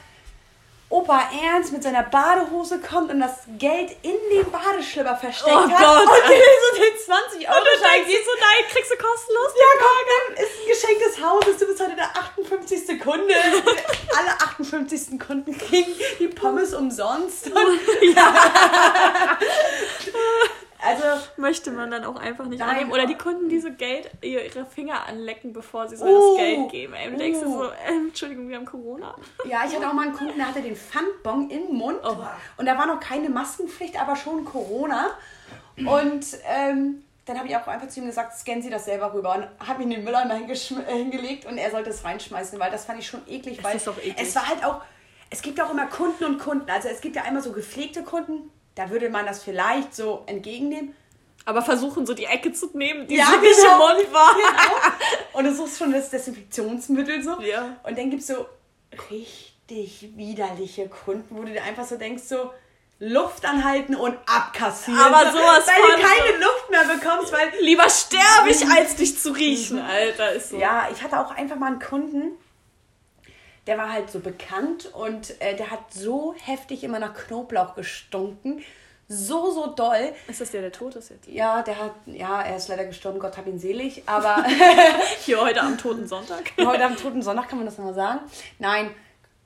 Opa 0.93 1.23
Ernst 1.43 1.73
mit 1.73 1.81
seiner 1.81 2.03
Badehose 2.03 2.79
kommt 2.79 3.09
und 3.11 3.19
das 3.19 3.31
Geld 3.57 3.97
in 4.03 4.13
den 4.31 4.51
Badeschlipper 4.51 5.15
versteckt 5.15 5.49
Oh 5.51 5.67
hat. 5.67 5.79
Gott, 5.79 6.07
und 6.07 6.29
dir 6.29 6.37
so 6.37 6.75
den 6.77 6.95
20 7.03 7.49
Euro 7.49 7.57
Und 7.57 7.65
du 7.65 7.71
Schein 7.83 7.93
denkst 7.95 8.11
dir 8.11 8.23
so, 8.23 8.31
nein, 8.39 8.63
kriegst 8.71 8.91
du 8.91 8.97
kostenlos? 8.97 9.51
Ja, 9.57 9.69
komm, 9.79 10.05
dann 10.13 10.37
ist 10.45 10.53
ein 10.61 10.67
Geschenk 10.67 10.99
des 10.99 11.17
Hauses. 11.19 11.57
Du 11.57 11.65
bist 11.65 11.81
heute 11.81 11.95
der 11.95 12.15
58. 12.15 12.99
Kunde. 13.01 13.33
Alle 14.19 14.33
58. 14.39 15.19
Kunden 15.19 15.57
kriegen 15.57 15.93
die 16.19 16.27
Pommes 16.27 16.75
umsonst. 16.75 17.47
Und 17.53 17.79
also, 20.85 21.03
Möchte 21.37 21.71
man 21.71 21.89
dann 21.91 22.03
auch 22.05 22.15
einfach 22.17 22.45
nicht 22.45 22.59
Nein. 22.59 22.69
annehmen. 22.69 22.91
Oder 22.91 23.05
die 23.05 23.15
Kunden, 23.17 23.49
die 23.49 23.59
so 23.59 23.71
Geld, 23.71 24.09
ihre 24.21 24.65
Finger 24.65 25.05
anlecken, 25.07 25.53
bevor 25.53 25.87
sie 25.87 25.95
so 25.95 26.05
Uh. 26.05 26.37
das 26.37 26.45
Geld 26.45 26.69
geben. 26.71 26.93
Ey, 26.93 27.09
du 27.11 27.17
denkst 27.17 27.39
dir 27.39 27.47
Uh. 27.47 27.57
so, 27.63 27.63
ähm, 27.87 28.07
Entschuldigung, 28.07 28.49
wir 28.49 28.57
haben 28.57 28.65
Corona. 28.65 29.15
ja, 29.45 29.61
ich 29.67 29.75
hatte 29.75 29.87
auch 29.89 29.93
mal 29.93 30.03
einen 30.07 30.13
Kunden, 30.15 30.37
der 30.37 30.47
hatte 30.49 30.61
den 30.61 30.75
Pfandbon 30.75 31.49
im 31.49 31.73
Mund. 31.75 31.99
Oh. 32.03 32.15
Und 32.57 32.65
da 32.65 32.77
war 32.77 32.85
noch 32.85 32.99
keine 32.99 33.29
Maskenpflicht, 33.29 33.99
aber 33.99 34.15
schon 34.15 34.45
Corona. 34.45 35.11
Und 35.77 36.25
ähm, 36.47 37.03
dann 37.25 37.37
habe 37.37 37.47
ich 37.47 37.55
auch 37.55 37.65
einfach 37.67 37.87
zu 37.87 37.99
ihm 38.01 38.05
gesagt, 38.05 38.37
scannen 38.37 38.61
Sie 38.61 38.69
das 38.69 38.85
selber 38.85 39.13
rüber. 39.13 39.35
Und 39.35 39.67
habe 39.67 39.81
ihn 39.83 39.89
in 39.91 39.97
den 39.97 40.03
Mülleimer 40.03 40.35
äh, 40.35 40.55
hingelegt 40.95 41.45
und 41.45 41.57
er 41.57 41.71
sollte 41.71 41.89
es 41.89 42.03
reinschmeißen, 42.03 42.59
weil 42.59 42.69
das 42.71 42.85
fand 42.85 42.99
ich 42.99 43.07
schon 43.07 43.21
eklig. 43.27 43.63
weil 43.63 43.75
ist 43.77 43.87
auch 43.87 43.97
eklig. 43.97 44.15
Es 44.19 44.35
war 44.35 44.47
halt 44.47 44.63
auch, 44.63 44.81
es 45.29 45.41
gibt 45.41 45.59
auch 45.61 45.71
immer 45.71 45.87
Kunden 45.87 46.25
und 46.25 46.37
Kunden. 46.39 46.69
Also 46.69 46.89
es 46.89 47.01
gibt 47.01 47.15
ja 47.15 47.23
einmal 47.23 47.41
so 47.41 47.51
gepflegte 47.53 48.03
Kunden, 48.03 48.51
da 48.75 48.89
würde 48.89 49.09
man 49.09 49.25
das 49.25 49.43
vielleicht 49.43 49.95
so 49.95 50.23
entgegennehmen. 50.25 50.95
Aber 51.45 51.61
versuchen 51.61 52.05
so 52.05 52.13
die 52.13 52.25
Ecke 52.25 52.53
zu 52.53 52.69
nehmen, 52.73 53.05
die 53.07 53.17
Ja, 53.17 53.25
so 53.25 53.39
nicht 53.39 53.55
genau. 53.57 53.89
im 53.91 53.97
Mund 53.97 54.13
war. 54.13 54.33
Genau. 54.33 54.77
Und 55.33 55.45
du 55.45 55.53
suchst 55.53 55.77
schon 55.77 55.91
das 55.91 56.09
Desinfektionsmittel 56.09 57.21
so. 57.21 57.41
Ja. 57.41 57.75
Und 57.83 57.97
dann 57.97 58.09
gibt 58.09 58.21
es 58.21 58.27
so 58.27 58.45
richtig 59.11 60.15
widerliche 60.15 60.87
Kunden, 60.87 61.35
wo 61.35 61.41
du 61.43 61.51
dir 61.51 61.63
einfach 61.63 61.85
so 61.85 61.97
denkst, 61.97 62.23
so 62.23 62.51
Luft 62.99 63.45
anhalten 63.45 63.95
und 63.95 64.17
abkassieren. 64.25 65.01
Aber 65.01 65.31
sowas 65.31 65.67
Weil 65.67 65.97
du 65.97 66.01
keine 66.01 66.37
Luft 66.37 66.69
mehr 66.69 66.83
bekommst, 66.85 67.33
weil... 67.33 67.51
Lieber 67.59 67.89
sterbe 67.89 68.49
ich, 68.49 68.65
als 68.65 68.95
dich 68.95 69.19
zu 69.19 69.31
riechen, 69.31 69.79
Alter. 69.79 70.31
Ist 70.31 70.51
so. 70.51 70.57
Ja, 70.57 70.87
ich 70.93 71.01
hatte 71.01 71.19
auch 71.19 71.31
einfach 71.31 71.57
mal 71.57 71.67
einen 71.67 71.79
Kunden, 71.79 72.37
der 73.67 73.77
war 73.77 73.91
halt 73.91 74.11
so 74.11 74.19
bekannt 74.19 74.87
und 74.93 75.39
äh, 75.41 75.55
der 75.55 75.71
hat 75.71 75.93
so 75.93 76.35
heftig 76.37 76.83
immer 76.83 76.99
nach 76.99 77.13
Knoblauch 77.13 77.75
gestunken. 77.75 78.63
So, 79.07 79.51
so 79.51 79.67
doll. 79.67 80.13
Ist 80.27 80.41
das 80.41 80.51
der, 80.51 80.61
der 80.61 80.71
tot 80.71 80.95
ist 80.95 81.09
jetzt? 81.09 81.27
Ja, 81.27 81.61
der 81.61 81.77
hat, 81.77 81.91
ja, 82.05 82.41
er 82.41 82.55
ist 82.55 82.67
leider 82.69 82.85
gestorben, 82.85 83.19
Gott 83.19 83.37
hab 83.37 83.47
ihn 83.47 83.59
selig, 83.59 84.03
aber 84.05 84.43
Hier 85.19 85.41
heute 85.41 85.61
am 85.61 85.77
Toten 85.77 86.07
Sonntag. 86.07 86.51
heute 86.57 86.83
am 86.85 86.95
Toten 86.95 87.21
Sonntag 87.21 87.49
kann 87.49 87.57
man 87.59 87.65
das 87.65 87.77
nochmal 87.77 87.93
sagen. 87.93 88.19
Nein, 88.59 88.91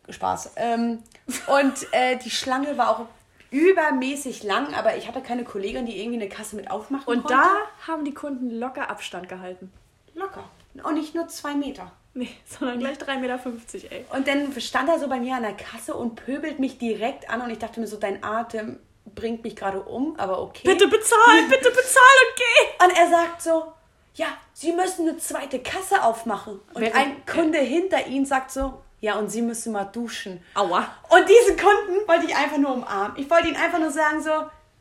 Spaß. 0.10 0.54
Ähm, 0.58 1.04
und 1.48 1.74
äh, 1.92 2.18
die 2.18 2.30
Schlange 2.30 2.78
war 2.78 2.90
auch 2.92 3.06
übermäßig 3.52 4.44
lang, 4.44 4.74
aber 4.74 4.96
ich 4.98 5.08
hatte 5.08 5.22
keine 5.22 5.44
Kollegin, 5.44 5.86
die 5.86 6.00
irgendwie 6.00 6.20
eine 6.22 6.30
Kasse 6.30 6.56
mit 6.56 6.70
aufmachen 6.70 7.06
Und 7.08 7.24
konnte. 7.24 7.34
da 7.34 7.92
haben 7.92 8.06
die 8.06 8.14
Kunden 8.14 8.52
locker 8.52 8.90
Abstand 8.90 9.28
gehalten. 9.30 9.72
Locker. 10.14 10.44
Und 10.84 10.94
nicht 10.96 11.16
nur 11.16 11.28
zwei 11.28 11.56
Meter. 11.56 11.92
Nee, 12.18 12.30
sondern 12.46 12.80
gleich 12.80 12.98
3,50 12.98 13.20
Meter, 13.20 13.92
ey. 13.92 14.06
Und 14.12 14.28
dann 14.28 14.60
stand 14.60 14.90
er 14.90 15.00
so 15.00 15.08
bei 15.08 15.20
mir 15.20 15.36
an 15.36 15.44
der 15.44 15.54
Kasse 15.54 15.94
und 15.94 16.16
pöbelt 16.16 16.60
mich 16.60 16.78
direkt 16.80 17.30
an 17.30 17.42
und 17.42 17.50
ich 17.52 17.60
dachte 17.60 17.80
mir 17.80 17.88
so, 17.88 17.98
dein 17.98 18.24
Atem 18.24 18.80
bringt 19.14 19.44
mich 19.44 19.56
gerade 19.56 19.82
um, 19.82 20.20
aber 20.20 20.42
okay. 20.42 20.64
Bitte 20.68 20.88
bezahl, 20.88 21.44
bitte 21.50 21.70
bezahl 21.70 22.16
und 22.24 22.36
geh. 22.36 22.86
Und 22.86 22.98
er 22.98 23.10
sagt 23.10 23.42
so, 23.42 23.72
ja, 24.16 24.26
Sie 24.54 24.72
müssen 24.74 25.08
eine 25.08 25.18
zweite 25.20 25.60
Kasse 25.60 26.04
aufmachen. 26.04 26.60
Und 26.74 26.82
Während- 26.82 26.96
ein 26.96 27.26
Kunde 27.26 27.60
hinter 27.60 28.08
ihm 28.08 28.26
sagt 28.26 28.50
so, 28.52 28.82
ja, 29.00 29.14
und 29.20 29.30
Sie 29.30 29.44
müssen 29.44 29.72
mal 29.74 29.86
duschen. 29.86 30.44
Aua. 30.56 30.88
Und 31.10 31.30
diesen 31.30 31.56
Kunden 31.56 32.08
wollte 32.08 32.26
ich 32.26 32.36
einfach 32.36 32.58
nur 32.58 32.74
umarmen. 32.74 33.16
Ich 33.18 33.30
wollte 33.30 33.48
ihn 33.48 33.56
einfach 33.56 33.78
nur 33.80 33.92
sagen 33.92 34.22
so, 34.24 34.32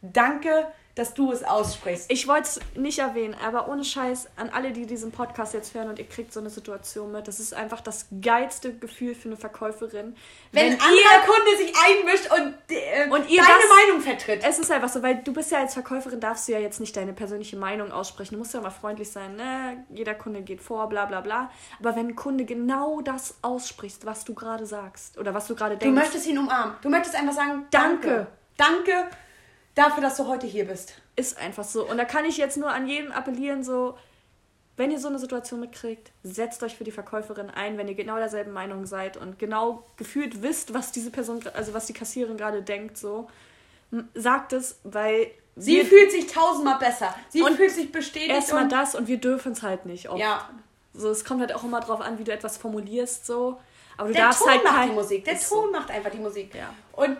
danke, 0.00 0.66
dass 0.96 1.12
du 1.12 1.30
es 1.30 1.44
aussprichst. 1.44 2.06
Ich 2.10 2.26
wollte 2.26 2.48
es 2.48 2.60
nicht 2.74 2.98
erwähnen, 2.98 3.36
aber 3.46 3.68
ohne 3.68 3.84
Scheiß 3.84 4.28
an 4.36 4.48
alle, 4.48 4.72
die 4.72 4.86
diesen 4.86 5.12
Podcast 5.12 5.52
jetzt 5.52 5.74
hören 5.74 5.90
und 5.90 5.98
ihr 5.98 6.08
kriegt 6.08 6.32
so 6.32 6.40
eine 6.40 6.48
Situation 6.48 7.12
mit, 7.12 7.28
das 7.28 7.38
ist 7.38 7.52
einfach 7.52 7.82
das 7.82 8.06
geilste 8.22 8.72
Gefühl 8.74 9.14
für 9.14 9.28
eine 9.28 9.36
Verkäuferin. 9.36 10.16
Wenn, 10.52 10.72
ein 10.72 10.80
anderer 10.80 11.26
Kunde 11.26 11.56
sich 11.58 11.74
einmischt 11.76 12.30
und, 12.32 12.54
äh, 12.74 13.10
Und 13.10 13.28
ihr 13.28 13.42
deine 13.42 13.58
das- 13.60 13.86
Meinung 13.86 14.00
vertritt. 14.00 14.42
Es 14.42 14.58
ist 14.58 14.70
einfach 14.72 14.88
so, 14.88 15.02
weil 15.02 15.16
du 15.22 15.34
bist 15.34 15.50
ja 15.50 15.58
als 15.58 15.74
Verkäuferin, 15.74 16.18
darfst 16.18 16.48
du 16.48 16.52
ja 16.52 16.60
jetzt 16.60 16.80
nicht 16.80 16.96
deine 16.96 17.12
persönliche 17.12 17.58
Meinung 17.58 17.92
aussprechen. 17.92 18.32
Du 18.34 18.38
musst 18.38 18.54
ja 18.54 18.62
mal 18.62 18.70
freundlich 18.70 19.10
sein, 19.12 19.36
ne? 19.36 19.84
Jeder 19.90 20.14
Kunde 20.14 20.40
geht 20.40 20.62
vor, 20.62 20.88
bla 20.88 21.04
bla 21.04 21.20
bla. 21.20 21.50
Aber 21.78 21.94
wenn 21.94 22.08
ein 22.08 22.16
Kunde 22.16 22.46
genau 22.46 23.02
das 23.02 23.36
ausspricht, 23.42 24.06
was 24.06 24.24
du 24.24 24.32
gerade 24.32 24.64
sagst 24.64 25.18
oder 25.18 25.34
was 25.34 25.46
du 25.46 25.54
gerade 25.54 25.74
Du 25.74 25.80
denkst, 25.80 26.00
möchtest 26.00 26.26
ihn 26.26 26.38
umarmen. 26.38 26.74
Du 26.80 26.88
möchtest 26.88 27.14
einfach 27.16 27.34
sagen, 27.34 27.66
danke. 27.70 28.26
Danke. 28.56 28.86
Danke 28.96 29.10
dafür, 29.76 30.02
dass 30.02 30.16
du 30.16 30.26
heute 30.26 30.46
hier 30.48 30.64
bist. 30.66 30.94
ist 31.14 31.38
einfach 31.38 31.62
so. 31.64 31.88
Und 31.88 31.96
da 31.98 32.04
kann 32.04 32.24
ich 32.24 32.36
jetzt 32.36 32.56
nur 32.56 32.70
an 32.70 32.88
jeden 32.88 33.12
appellieren, 33.12 33.62
so, 33.62 33.96
wenn 34.76 34.90
ihr 34.90 34.98
so 34.98 35.08
eine 35.08 35.18
Situation 35.18 35.60
mitkriegt, 35.60 36.10
setzt 36.24 36.62
euch 36.62 36.76
für 36.76 36.84
die 36.84 36.90
Verkäuferin 36.90 37.48
ein, 37.48 37.78
wenn 37.78 37.86
ihr 37.88 37.94
genau 37.94 38.16
derselben 38.16 38.52
Meinung 38.52 38.84
seid 38.84 39.16
und 39.16 39.38
genau 39.38 39.84
gefühlt 39.96 40.42
wisst, 40.42 40.74
was 40.74 40.92
diese 40.92 41.10
Person, 41.10 41.40
also 41.54 41.72
was 41.72 41.86
die 41.86 41.92
Kassiererin 41.94 42.36
gerade 42.36 42.60
denkt, 42.62 42.98
so, 42.98 43.30
sagt 44.14 44.52
es, 44.52 44.80
weil 44.84 45.30
Sie 45.58 45.82
fühlt 45.84 46.10
sich 46.12 46.26
tausendmal 46.26 46.78
besser. 46.78 47.14
Sie 47.30 47.40
Und 47.40 47.56
fühlt 47.56 47.70
sich 47.70 47.90
bestätigt. 47.90 48.30
erstmal 48.30 48.64
und- 48.64 48.72
das 48.72 48.94
und 48.94 49.08
wir 49.08 49.16
dürfen 49.16 49.52
es 49.52 49.62
halt 49.62 49.86
nicht. 49.86 50.10
Oft. 50.10 50.20
Ja. 50.20 50.50
So, 50.92 51.08
es 51.08 51.24
kommt 51.24 51.40
halt 51.40 51.54
auch 51.54 51.64
immer 51.64 51.80
drauf 51.80 52.02
an, 52.02 52.18
wie 52.18 52.24
du 52.24 52.32
etwas 52.32 52.58
formulierst, 52.58 53.24
so. 53.24 53.58
Aber 53.96 54.08
du 54.08 54.14
Der 54.14 54.24
darfst 54.24 54.40
Ton 54.42 54.50
halt 54.50 54.64
macht 54.64 54.74
kein, 54.74 54.88
die 54.90 54.94
Musik. 54.94 55.24
Der 55.24 55.34
Ton 55.40 55.64
so. 55.66 55.70
macht 55.72 55.90
einfach 55.90 56.10
die 56.10 56.18
Musik. 56.18 56.54
Ja. 56.54 56.74
Und 56.92 57.16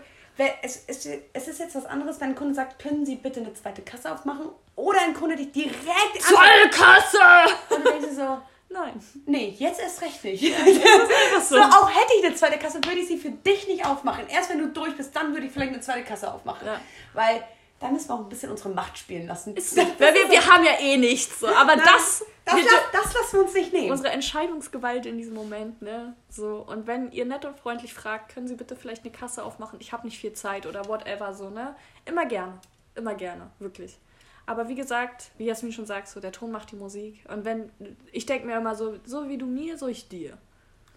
es, 0.63 0.85
es, 0.87 1.09
es 1.33 1.49
ist 1.49 1.61
jetzt 1.61 1.75
was 1.75 1.87
anderes, 1.87 2.21
wenn 2.21 2.31
ein 2.31 2.35
Kunde 2.35 2.55
sagt, 2.55 2.79
können 2.79 3.07
Sie 3.07 3.17
bitte 3.17 3.41
eine 3.41 3.55
zweite 3.55 3.83
Kasse 3.83 4.13
aufmachen? 4.13 4.49
Oder 4.75 5.01
ein 5.03 5.15
Kunde 5.15 5.37
dich 5.37 5.53
direkt 5.53 5.79
an... 5.83 6.35
Zollkasse! 6.35 7.55
Und 7.71 7.85
du 7.85 7.91
denkst 7.91 8.09
dir 8.09 8.15
so, 8.15 8.39
Nein. 8.69 9.01
nee, 9.25 9.55
jetzt 9.59 9.81
erst 9.81 10.03
recht 10.03 10.23
nicht. 10.25 10.45
Einfach 10.55 11.43
so, 11.43 11.57
auch 11.57 11.89
hätte 11.89 12.13
ich 12.19 12.27
eine 12.27 12.35
zweite 12.35 12.59
Kasse, 12.59 12.81
würde 12.85 12.99
ich 12.99 13.09
sie 13.09 13.17
für 13.17 13.31
dich 13.31 13.67
nicht 13.69 13.87
aufmachen. 13.87 14.29
Erst 14.29 14.51
wenn 14.51 14.59
du 14.59 14.69
durch 14.69 14.97
bist, 14.97 15.15
dann 15.17 15.33
würde 15.33 15.47
ich 15.47 15.53
vielleicht 15.53 15.73
eine 15.73 15.81
zweite 15.81 16.05
Kasse 16.05 16.33
aufmachen. 16.33 16.67
Ja. 16.67 16.81
Weil 17.15 17.43
dann 17.79 17.93
müssen 17.93 18.09
wir 18.09 18.15
auch 18.15 18.21
ein 18.21 18.29
bisschen 18.29 18.51
unsere 18.51 18.71
Macht 18.71 18.97
spielen 18.97 19.27
lassen. 19.27 19.55
Ist. 19.55 19.77
Weil 19.77 20.15
wir, 20.15 20.31
wir 20.31 20.47
haben 20.47 20.65
ja 20.65 20.79
eh 20.81 20.97
nichts, 20.97 21.41
so. 21.41 21.47
Aber 21.49 21.77
das, 21.77 22.25
das, 22.45 22.57
wir, 22.57 22.65
das, 22.65 22.73
das 22.93 23.15
lassen 23.15 23.33
wir 23.33 23.45
uns 23.45 23.55
nicht 23.55 23.73
nehmen. 23.73 23.91
unsere 23.91 24.11
Entscheidungsgewalt 24.11 25.05
in 25.05 25.19
diesem 25.19 25.35
Moment, 25.35 25.83
ne? 25.83 26.15
So, 26.31 26.65
und 26.67 26.87
wenn 26.87 27.13
ihr 27.13 27.27
nett 27.27 27.45
und 27.45 27.59
freundlich 27.59 27.93
fragt, 27.93 28.33
können 28.33 28.49
Sie 28.49 28.55
bitte 28.55 28.77
vielleicht 28.77 29.03
eine 29.05 29.13
Kasse 29.13 29.45
aufmachen? 29.45 29.79
Ich 29.81 29.93
habe 29.93 30.07
nicht 30.07 30.19
viel 30.19 30.33
Zeit 30.33 30.67
oder 30.67 30.89
whatever, 30.89 31.35
so, 31.35 31.51
ne? 31.51 31.77
Immer 32.07 32.25
gerne. 32.25 32.61
Immer 32.95 33.15
gerne, 33.15 33.51
wirklich. 33.59 33.99
Aber 34.47 34.69
wie 34.69 34.75
gesagt, 34.77 35.33
wie 35.39 35.45
Jasmin 35.45 35.73
schon 35.73 35.87
sagt, 35.87 36.09
so, 36.09 36.21
der 36.21 36.33
Ton 36.33 36.53
macht 36.53 36.71
die 36.71 36.77
Musik. 36.77 37.25
Und 37.29 37.45
wenn, 37.45 37.71
ich 38.13 38.27
denke 38.27 38.47
mir 38.47 38.57
immer 38.57 38.75
so, 38.77 38.97
so 39.05 39.29
wie 39.29 39.37
du 39.37 39.45
mir, 39.45 39.77
so 39.77 39.89
ich 39.89 40.09
dir. 40.09 40.39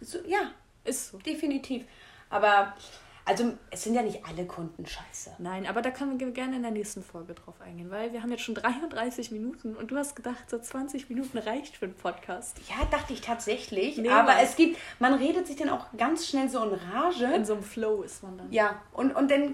So, 0.01 0.19
ja, 0.25 0.51
Ist 0.85 1.11
so. 1.11 1.17
definitiv. 1.17 1.83
Aber, 2.29 2.73
also, 3.29 3.53
es 3.69 3.83
sind 3.83 3.93
ja 3.93 4.01
nicht 4.01 4.25
alle 4.25 4.43
Kunden 4.45 4.87
scheiße. 4.87 5.35
Nein, 5.37 5.67
aber 5.67 5.83
da 5.83 5.91
können 5.91 6.19
wir 6.19 6.31
gerne 6.31 6.55
in 6.55 6.63
der 6.63 6.71
nächsten 6.71 7.03
Folge 7.03 7.35
drauf 7.35 7.61
eingehen, 7.61 7.91
weil 7.91 8.11
wir 8.11 8.23
haben 8.23 8.31
jetzt 8.31 8.41
schon 8.41 8.55
33 8.55 9.29
Minuten 9.29 9.75
und 9.75 9.91
du 9.91 9.97
hast 9.97 10.15
gedacht, 10.15 10.49
so 10.49 10.57
20 10.57 11.09
Minuten 11.09 11.37
reicht 11.37 11.77
für 11.77 11.85
einen 11.85 11.93
Podcast. 11.93 12.57
Ja, 12.67 12.83
dachte 12.89 13.13
ich 13.13 13.21
tatsächlich. 13.21 13.97
Nee, 13.97 14.09
aber 14.09 14.33
Mann. 14.33 14.43
es 14.43 14.55
gibt, 14.55 14.79
man 14.97 15.13
redet 15.13 15.45
sich 15.45 15.57
dann 15.57 15.69
auch 15.69 15.85
ganz 15.95 16.27
schnell 16.27 16.49
so 16.49 16.63
in 16.63 16.73
Rage. 16.73 17.25
In 17.25 17.45
so 17.45 17.53
einem 17.53 17.63
Flow 17.63 18.01
ist 18.01 18.23
man 18.23 18.39
dann. 18.39 18.51
ja, 18.51 18.81
und, 18.93 19.15
und 19.15 19.29
dann 19.29 19.53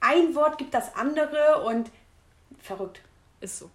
ein 0.00 0.34
Wort 0.34 0.58
gibt 0.58 0.74
das 0.74 0.94
andere 0.94 1.64
und 1.64 1.90
verrückt. 2.60 3.00
Ist 3.40 3.58
so. 3.58 3.70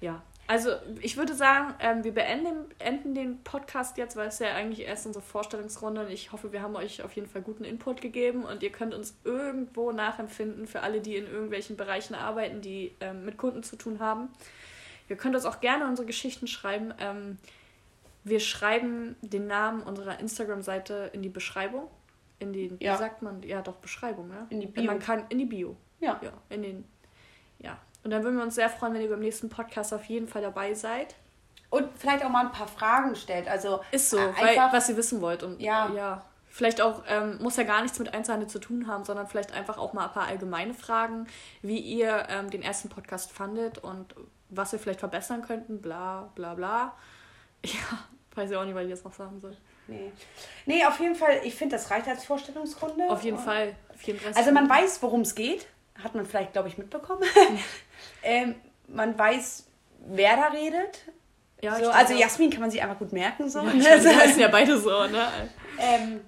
Ja. 0.00 0.22
Also 0.48 0.70
ich 1.00 1.16
würde 1.16 1.34
sagen, 1.34 1.74
ähm, 1.80 2.04
wir 2.04 2.14
beenden 2.14 2.66
enden 2.78 3.14
den 3.14 3.42
Podcast 3.42 3.96
jetzt, 3.98 4.16
weil 4.16 4.28
es 4.28 4.38
ja 4.38 4.54
eigentlich 4.54 4.86
erst 4.86 5.06
unsere 5.06 5.24
Vorstellungsrunde 5.24 6.02
und 6.06 6.10
ich 6.10 6.30
hoffe, 6.32 6.52
wir 6.52 6.62
haben 6.62 6.76
euch 6.76 7.02
auf 7.02 7.12
jeden 7.14 7.28
Fall 7.28 7.42
guten 7.42 7.64
Input 7.64 8.00
gegeben 8.00 8.44
und 8.44 8.62
ihr 8.62 8.70
könnt 8.70 8.94
uns 8.94 9.16
irgendwo 9.24 9.90
nachempfinden 9.90 10.66
für 10.66 10.82
alle, 10.82 11.00
die 11.00 11.16
in 11.16 11.26
irgendwelchen 11.26 11.76
Bereichen 11.76 12.14
arbeiten, 12.14 12.60
die 12.60 12.94
ähm, 13.00 13.24
mit 13.24 13.38
Kunden 13.38 13.62
zu 13.64 13.76
tun 13.76 13.98
haben. 13.98 14.28
Ihr 15.08 15.16
könnt 15.16 15.34
uns 15.34 15.44
auch 15.44 15.60
gerne 15.60 15.86
unsere 15.86 16.06
Geschichten 16.06 16.46
schreiben. 16.46 16.94
Ähm, 17.00 17.38
wir 18.24 18.40
schreiben 18.40 19.16
den 19.22 19.46
Namen 19.46 19.82
unserer 19.82 20.18
Instagram-Seite 20.20 21.10
in 21.12 21.22
die 21.22 21.28
Beschreibung. 21.28 21.88
In 22.38 22.52
den, 22.52 22.76
Ja. 22.80 22.94
wie 22.94 22.98
sagt 22.98 23.22
man? 23.22 23.42
Ja, 23.42 23.62
doch, 23.62 23.76
Beschreibung, 23.76 24.28
ne? 24.28 24.46
In 24.50 24.60
die 24.60 24.66
Bio. 24.66 24.84
Man 24.84 24.98
kann, 24.98 25.24
in 25.28 25.38
die 25.38 25.44
Bio. 25.44 25.76
Ja. 26.00 26.20
Ja, 26.22 26.32
in 26.50 26.62
den, 26.62 26.84
ja. 27.58 27.78
Und 28.06 28.12
dann 28.12 28.22
würden 28.22 28.36
wir 28.36 28.44
uns 28.44 28.54
sehr 28.54 28.70
freuen, 28.70 28.94
wenn 28.94 29.00
ihr 29.00 29.10
beim 29.10 29.18
nächsten 29.18 29.48
Podcast 29.48 29.92
auf 29.92 30.04
jeden 30.04 30.28
Fall 30.28 30.40
dabei 30.40 30.74
seid. 30.74 31.16
Und 31.70 31.88
vielleicht 31.98 32.24
auch 32.24 32.28
mal 32.28 32.46
ein 32.46 32.52
paar 32.52 32.68
Fragen 32.68 33.16
stellt. 33.16 33.48
Also 33.48 33.80
Ist 33.90 34.10
so, 34.10 34.16
äh, 34.16 34.32
weil, 34.36 34.50
einfach, 34.50 34.72
was 34.72 34.88
ihr 34.88 34.96
wissen 34.96 35.20
wollt. 35.20 35.42
Und 35.42 35.60
Ja. 35.60 35.90
ja. 35.92 36.22
Vielleicht 36.48 36.80
auch, 36.80 37.02
ähm, 37.08 37.38
muss 37.42 37.56
ja 37.56 37.64
gar 37.64 37.82
nichts 37.82 37.98
mit 37.98 38.14
Einzelhandel 38.14 38.48
zu 38.48 38.60
tun 38.60 38.86
haben, 38.86 39.04
sondern 39.04 39.26
vielleicht 39.26 39.52
einfach 39.52 39.76
auch 39.76 39.92
mal 39.92 40.04
ein 40.04 40.12
paar 40.12 40.28
allgemeine 40.28 40.72
Fragen, 40.72 41.26
wie 41.62 41.80
ihr 41.80 42.26
ähm, 42.28 42.48
den 42.48 42.62
ersten 42.62 42.90
Podcast 42.90 43.32
fandet 43.32 43.78
und 43.78 44.14
was 44.50 44.70
wir 44.70 44.78
vielleicht 44.78 45.00
verbessern 45.00 45.42
könnten, 45.42 45.82
bla 45.82 46.30
bla 46.36 46.54
bla. 46.54 46.92
Ja, 47.64 48.04
weiß 48.36 48.52
ich 48.52 48.56
auch 48.56 48.64
nicht, 48.64 48.76
was 48.76 48.84
ich 48.84 48.90
jetzt 48.90 49.04
noch 49.04 49.14
sagen 49.14 49.40
soll. 49.40 49.56
Nee. 49.88 50.12
Nee, 50.64 50.86
auf 50.86 51.00
jeden 51.00 51.16
Fall, 51.16 51.40
ich 51.42 51.56
finde, 51.56 51.74
das 51.74 51.90
reicht 51.90 52.06
als 52.06 52.24
Vorstellungsrunde. 52.24 53.08
Auf 53.08 53.24
jeden 53.24 53.38
Fall. 53.38 53.74
34 53.96 54.36
Also 54.36 54.52
man 54.52 54.68
weiß, 54.68 55.02
worum 55.02 55.22
es 55.22 55.34
geht. 55.34 55.66
Hat 56.02 56.14
man 56.14 56.26
vielleicht, 56.26 56.52
glaube 56.52 56.68
ich, 56.68 56.78
mitbekommen. 56.78 57.22
ähm, 58.22 58.54
man 58.88 59.18
weiß, 59.18 59.66
wer 60.08 60.36
da 60.36 60.46
redet. 60.48 61.04
Ja, 61.62 61.76
so, 61.76 61.90
also 61.90 62.14
auch. 62.14 62.18
Jasmin 62.18 62.50
kann 62.50 62.60
man 62.60 62.70
sich 62.70 62.82
einfach 62.82 62.98
gut 62.98 63.12
merken. 63.12 63.48
So. 63.48 63.60
Ja, 63.60 63.64
meine, 63.64 63.82
wir 63.82 64.16
heißen 64.16 64.40
ja 64.40 64.48
beide 64.48 64.78
so, 64.78 65.06
ne? 65.06 65.26
ähm, 65.78 66.20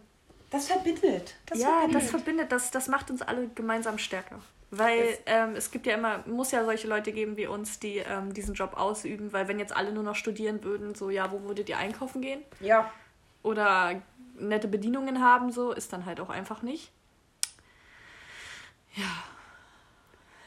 das 0.50 0.66
verbindet. 0.66 1.34
Das 1.46 1.58
ja, 1.58 1.68
verbindet. 1.68 2.02
das 2.02 2.10
verbindet, 2.10 2.52
das, 2.52 2.70
das 2.70 2.88
macht 2.88 3.10
uns 3.10 3.22
alle 3.22 3.48
gemeinsam 3.48 3.98
stärker. 3.98 4.40
Weil 4.70 5.18
ähm, 5.24 5.54
es 5.56 5.70
gibt 5.70 5.86
ja 5.86 5.94
immer, 5.94 6.22
muss 6.26 6.50
ja 6.50 6.62
solche 6.64 6.88
Leute 6.88 7.12
geben 7.12 7.38
wie 7.38 7.46
uns, 7.46 7.78
die 7.78 7.98
ähm, 7.98 8.34
diesen 8.34 8.54
Job 8.54 8.74
ausüben, 8.76 9.32
weil 9.32 9.48
wenn 9.48 9.58
jetzt 9.58 9.74
alle 9.74 9.92
nur 9.92 10.02
noch 10.02 10.14
studieren 10.14 10.62
würden, 10.62 10.94
so 10.94 11.08
ja, 11.08 11.32
wo 11.32 11.42
würdet 11.44 11.70
ihr 11.70 11.78
einkaufen 11.78 12.20
gehen? 12.20 12.42
Ja. 12.60 12.90
Oder 13.42 14.02
nette 14.38 14.68
Bedienungen 14.68 15.22
haben, 15.22 15.52
so, 15.52 15.72
ist 15.72 15.92
dann 15.92 16.04
halt 16.04 16.20
auch 16.20 16.28
einfach 16.28 16.60
nicht. 16.62 16.92
Ja. 18.94 19.24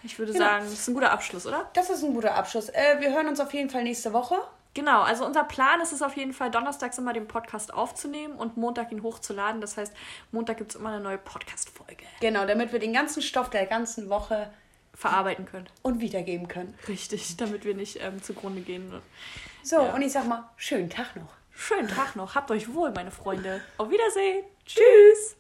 Ich 0.04 0.18
würde 0.20 0.34
Genau. 0.34 0.46
sagen, 0.46 0.64
das 0.66 0.74
ist 0.74 0.88
ein 0.88 0.94
guter 0.94 1.12
Abschluss, 1.12 1.46
oder? 1.46 1.70
Das 1.74 1.90
ist 1.90 2.04
ein 2.04 2.14
guter 2.14 2.36
Abschluss. 2.36 2.70
Äh, 2.70 3.00
wir 3.00 3.14
hören 3.14 3.28
uns 3.28 3.40
auf 3.40 3.54
jeden 3.54 3.70
Fall 3.70 3.84
nächste 3.84 4.14
Woche. 4.14 4.36
Genau, 4.74 5.02
also 5.02 5.26
unser 5.26 5.44
Plan 5.44 5.82
ist 5.82 5.92
es 5.92 6.02
auf 6.02 6.16
jeden 6.16 6.32
Fall, 6.34 6.50
donnerstags 6.50 6.98
immer 6.98 7.12
den 7.12 7.28
Podcast 7.28 7.74
aufzunehmen 7.74 8.36
und 8.36 8.56
Montag 8.56 8.92
ihn 8.94 9.04
hochzuladen. 9.04 9.60
Das 9.60 9.76
heißt, 9.76 9.94
Montag 10.32 10.58
gibt 10.58 10.72
es 10.72 10.80
immer 10.80 10.90
eine 10.90 11.02
neue 11.02 11.18
Podcast-Folge. 11.18 12.06
Genau, 12.22 12.46
damit 12.46 12.72
wir 12.72 12.80
den 12.80 12.94
ganzen 12.94 13.22
Stoff 13.22 13.50
der 13.50 13.66
ganzen 13.66 14.10
Woche 14.10 14.50
Verarbeiten 14.94 15.46
können. 15.46 15.68
und 15.82 16.00
wiedergeben 16.00 16.48
können. 16.48 16.78
Richtig, 16.88 17.36
damit 17.38 17.66
wir 17.66 17.74
nicht 17.76 18.00
ähm, 18.02 18.22
zugrunde 18.24 18.62
gehen. 18.62 18.94
So, 19.64 19.78
Ja. 19.78 19.94
und 19.94 20.02
ich 20.04 20.12
sag 20.14 20.26
mal, 20.28 20.50
schönen 20.58 20.90
Tag 20.90 21.16
noch. 21.16 21.34
Schönen 21.54 21.88
Tag 21.90 22.16
noch. 22.16 22.36
Habt 22.36 22.50
euch 22.52 22.74
wohl, 22.74 22.92
meine 22.92 23.12
Freunde. 23.12 23.62
Auf 23.78 23.90
Wiedersehen. 23.90 24.46
Tschüss. 24.66 25.36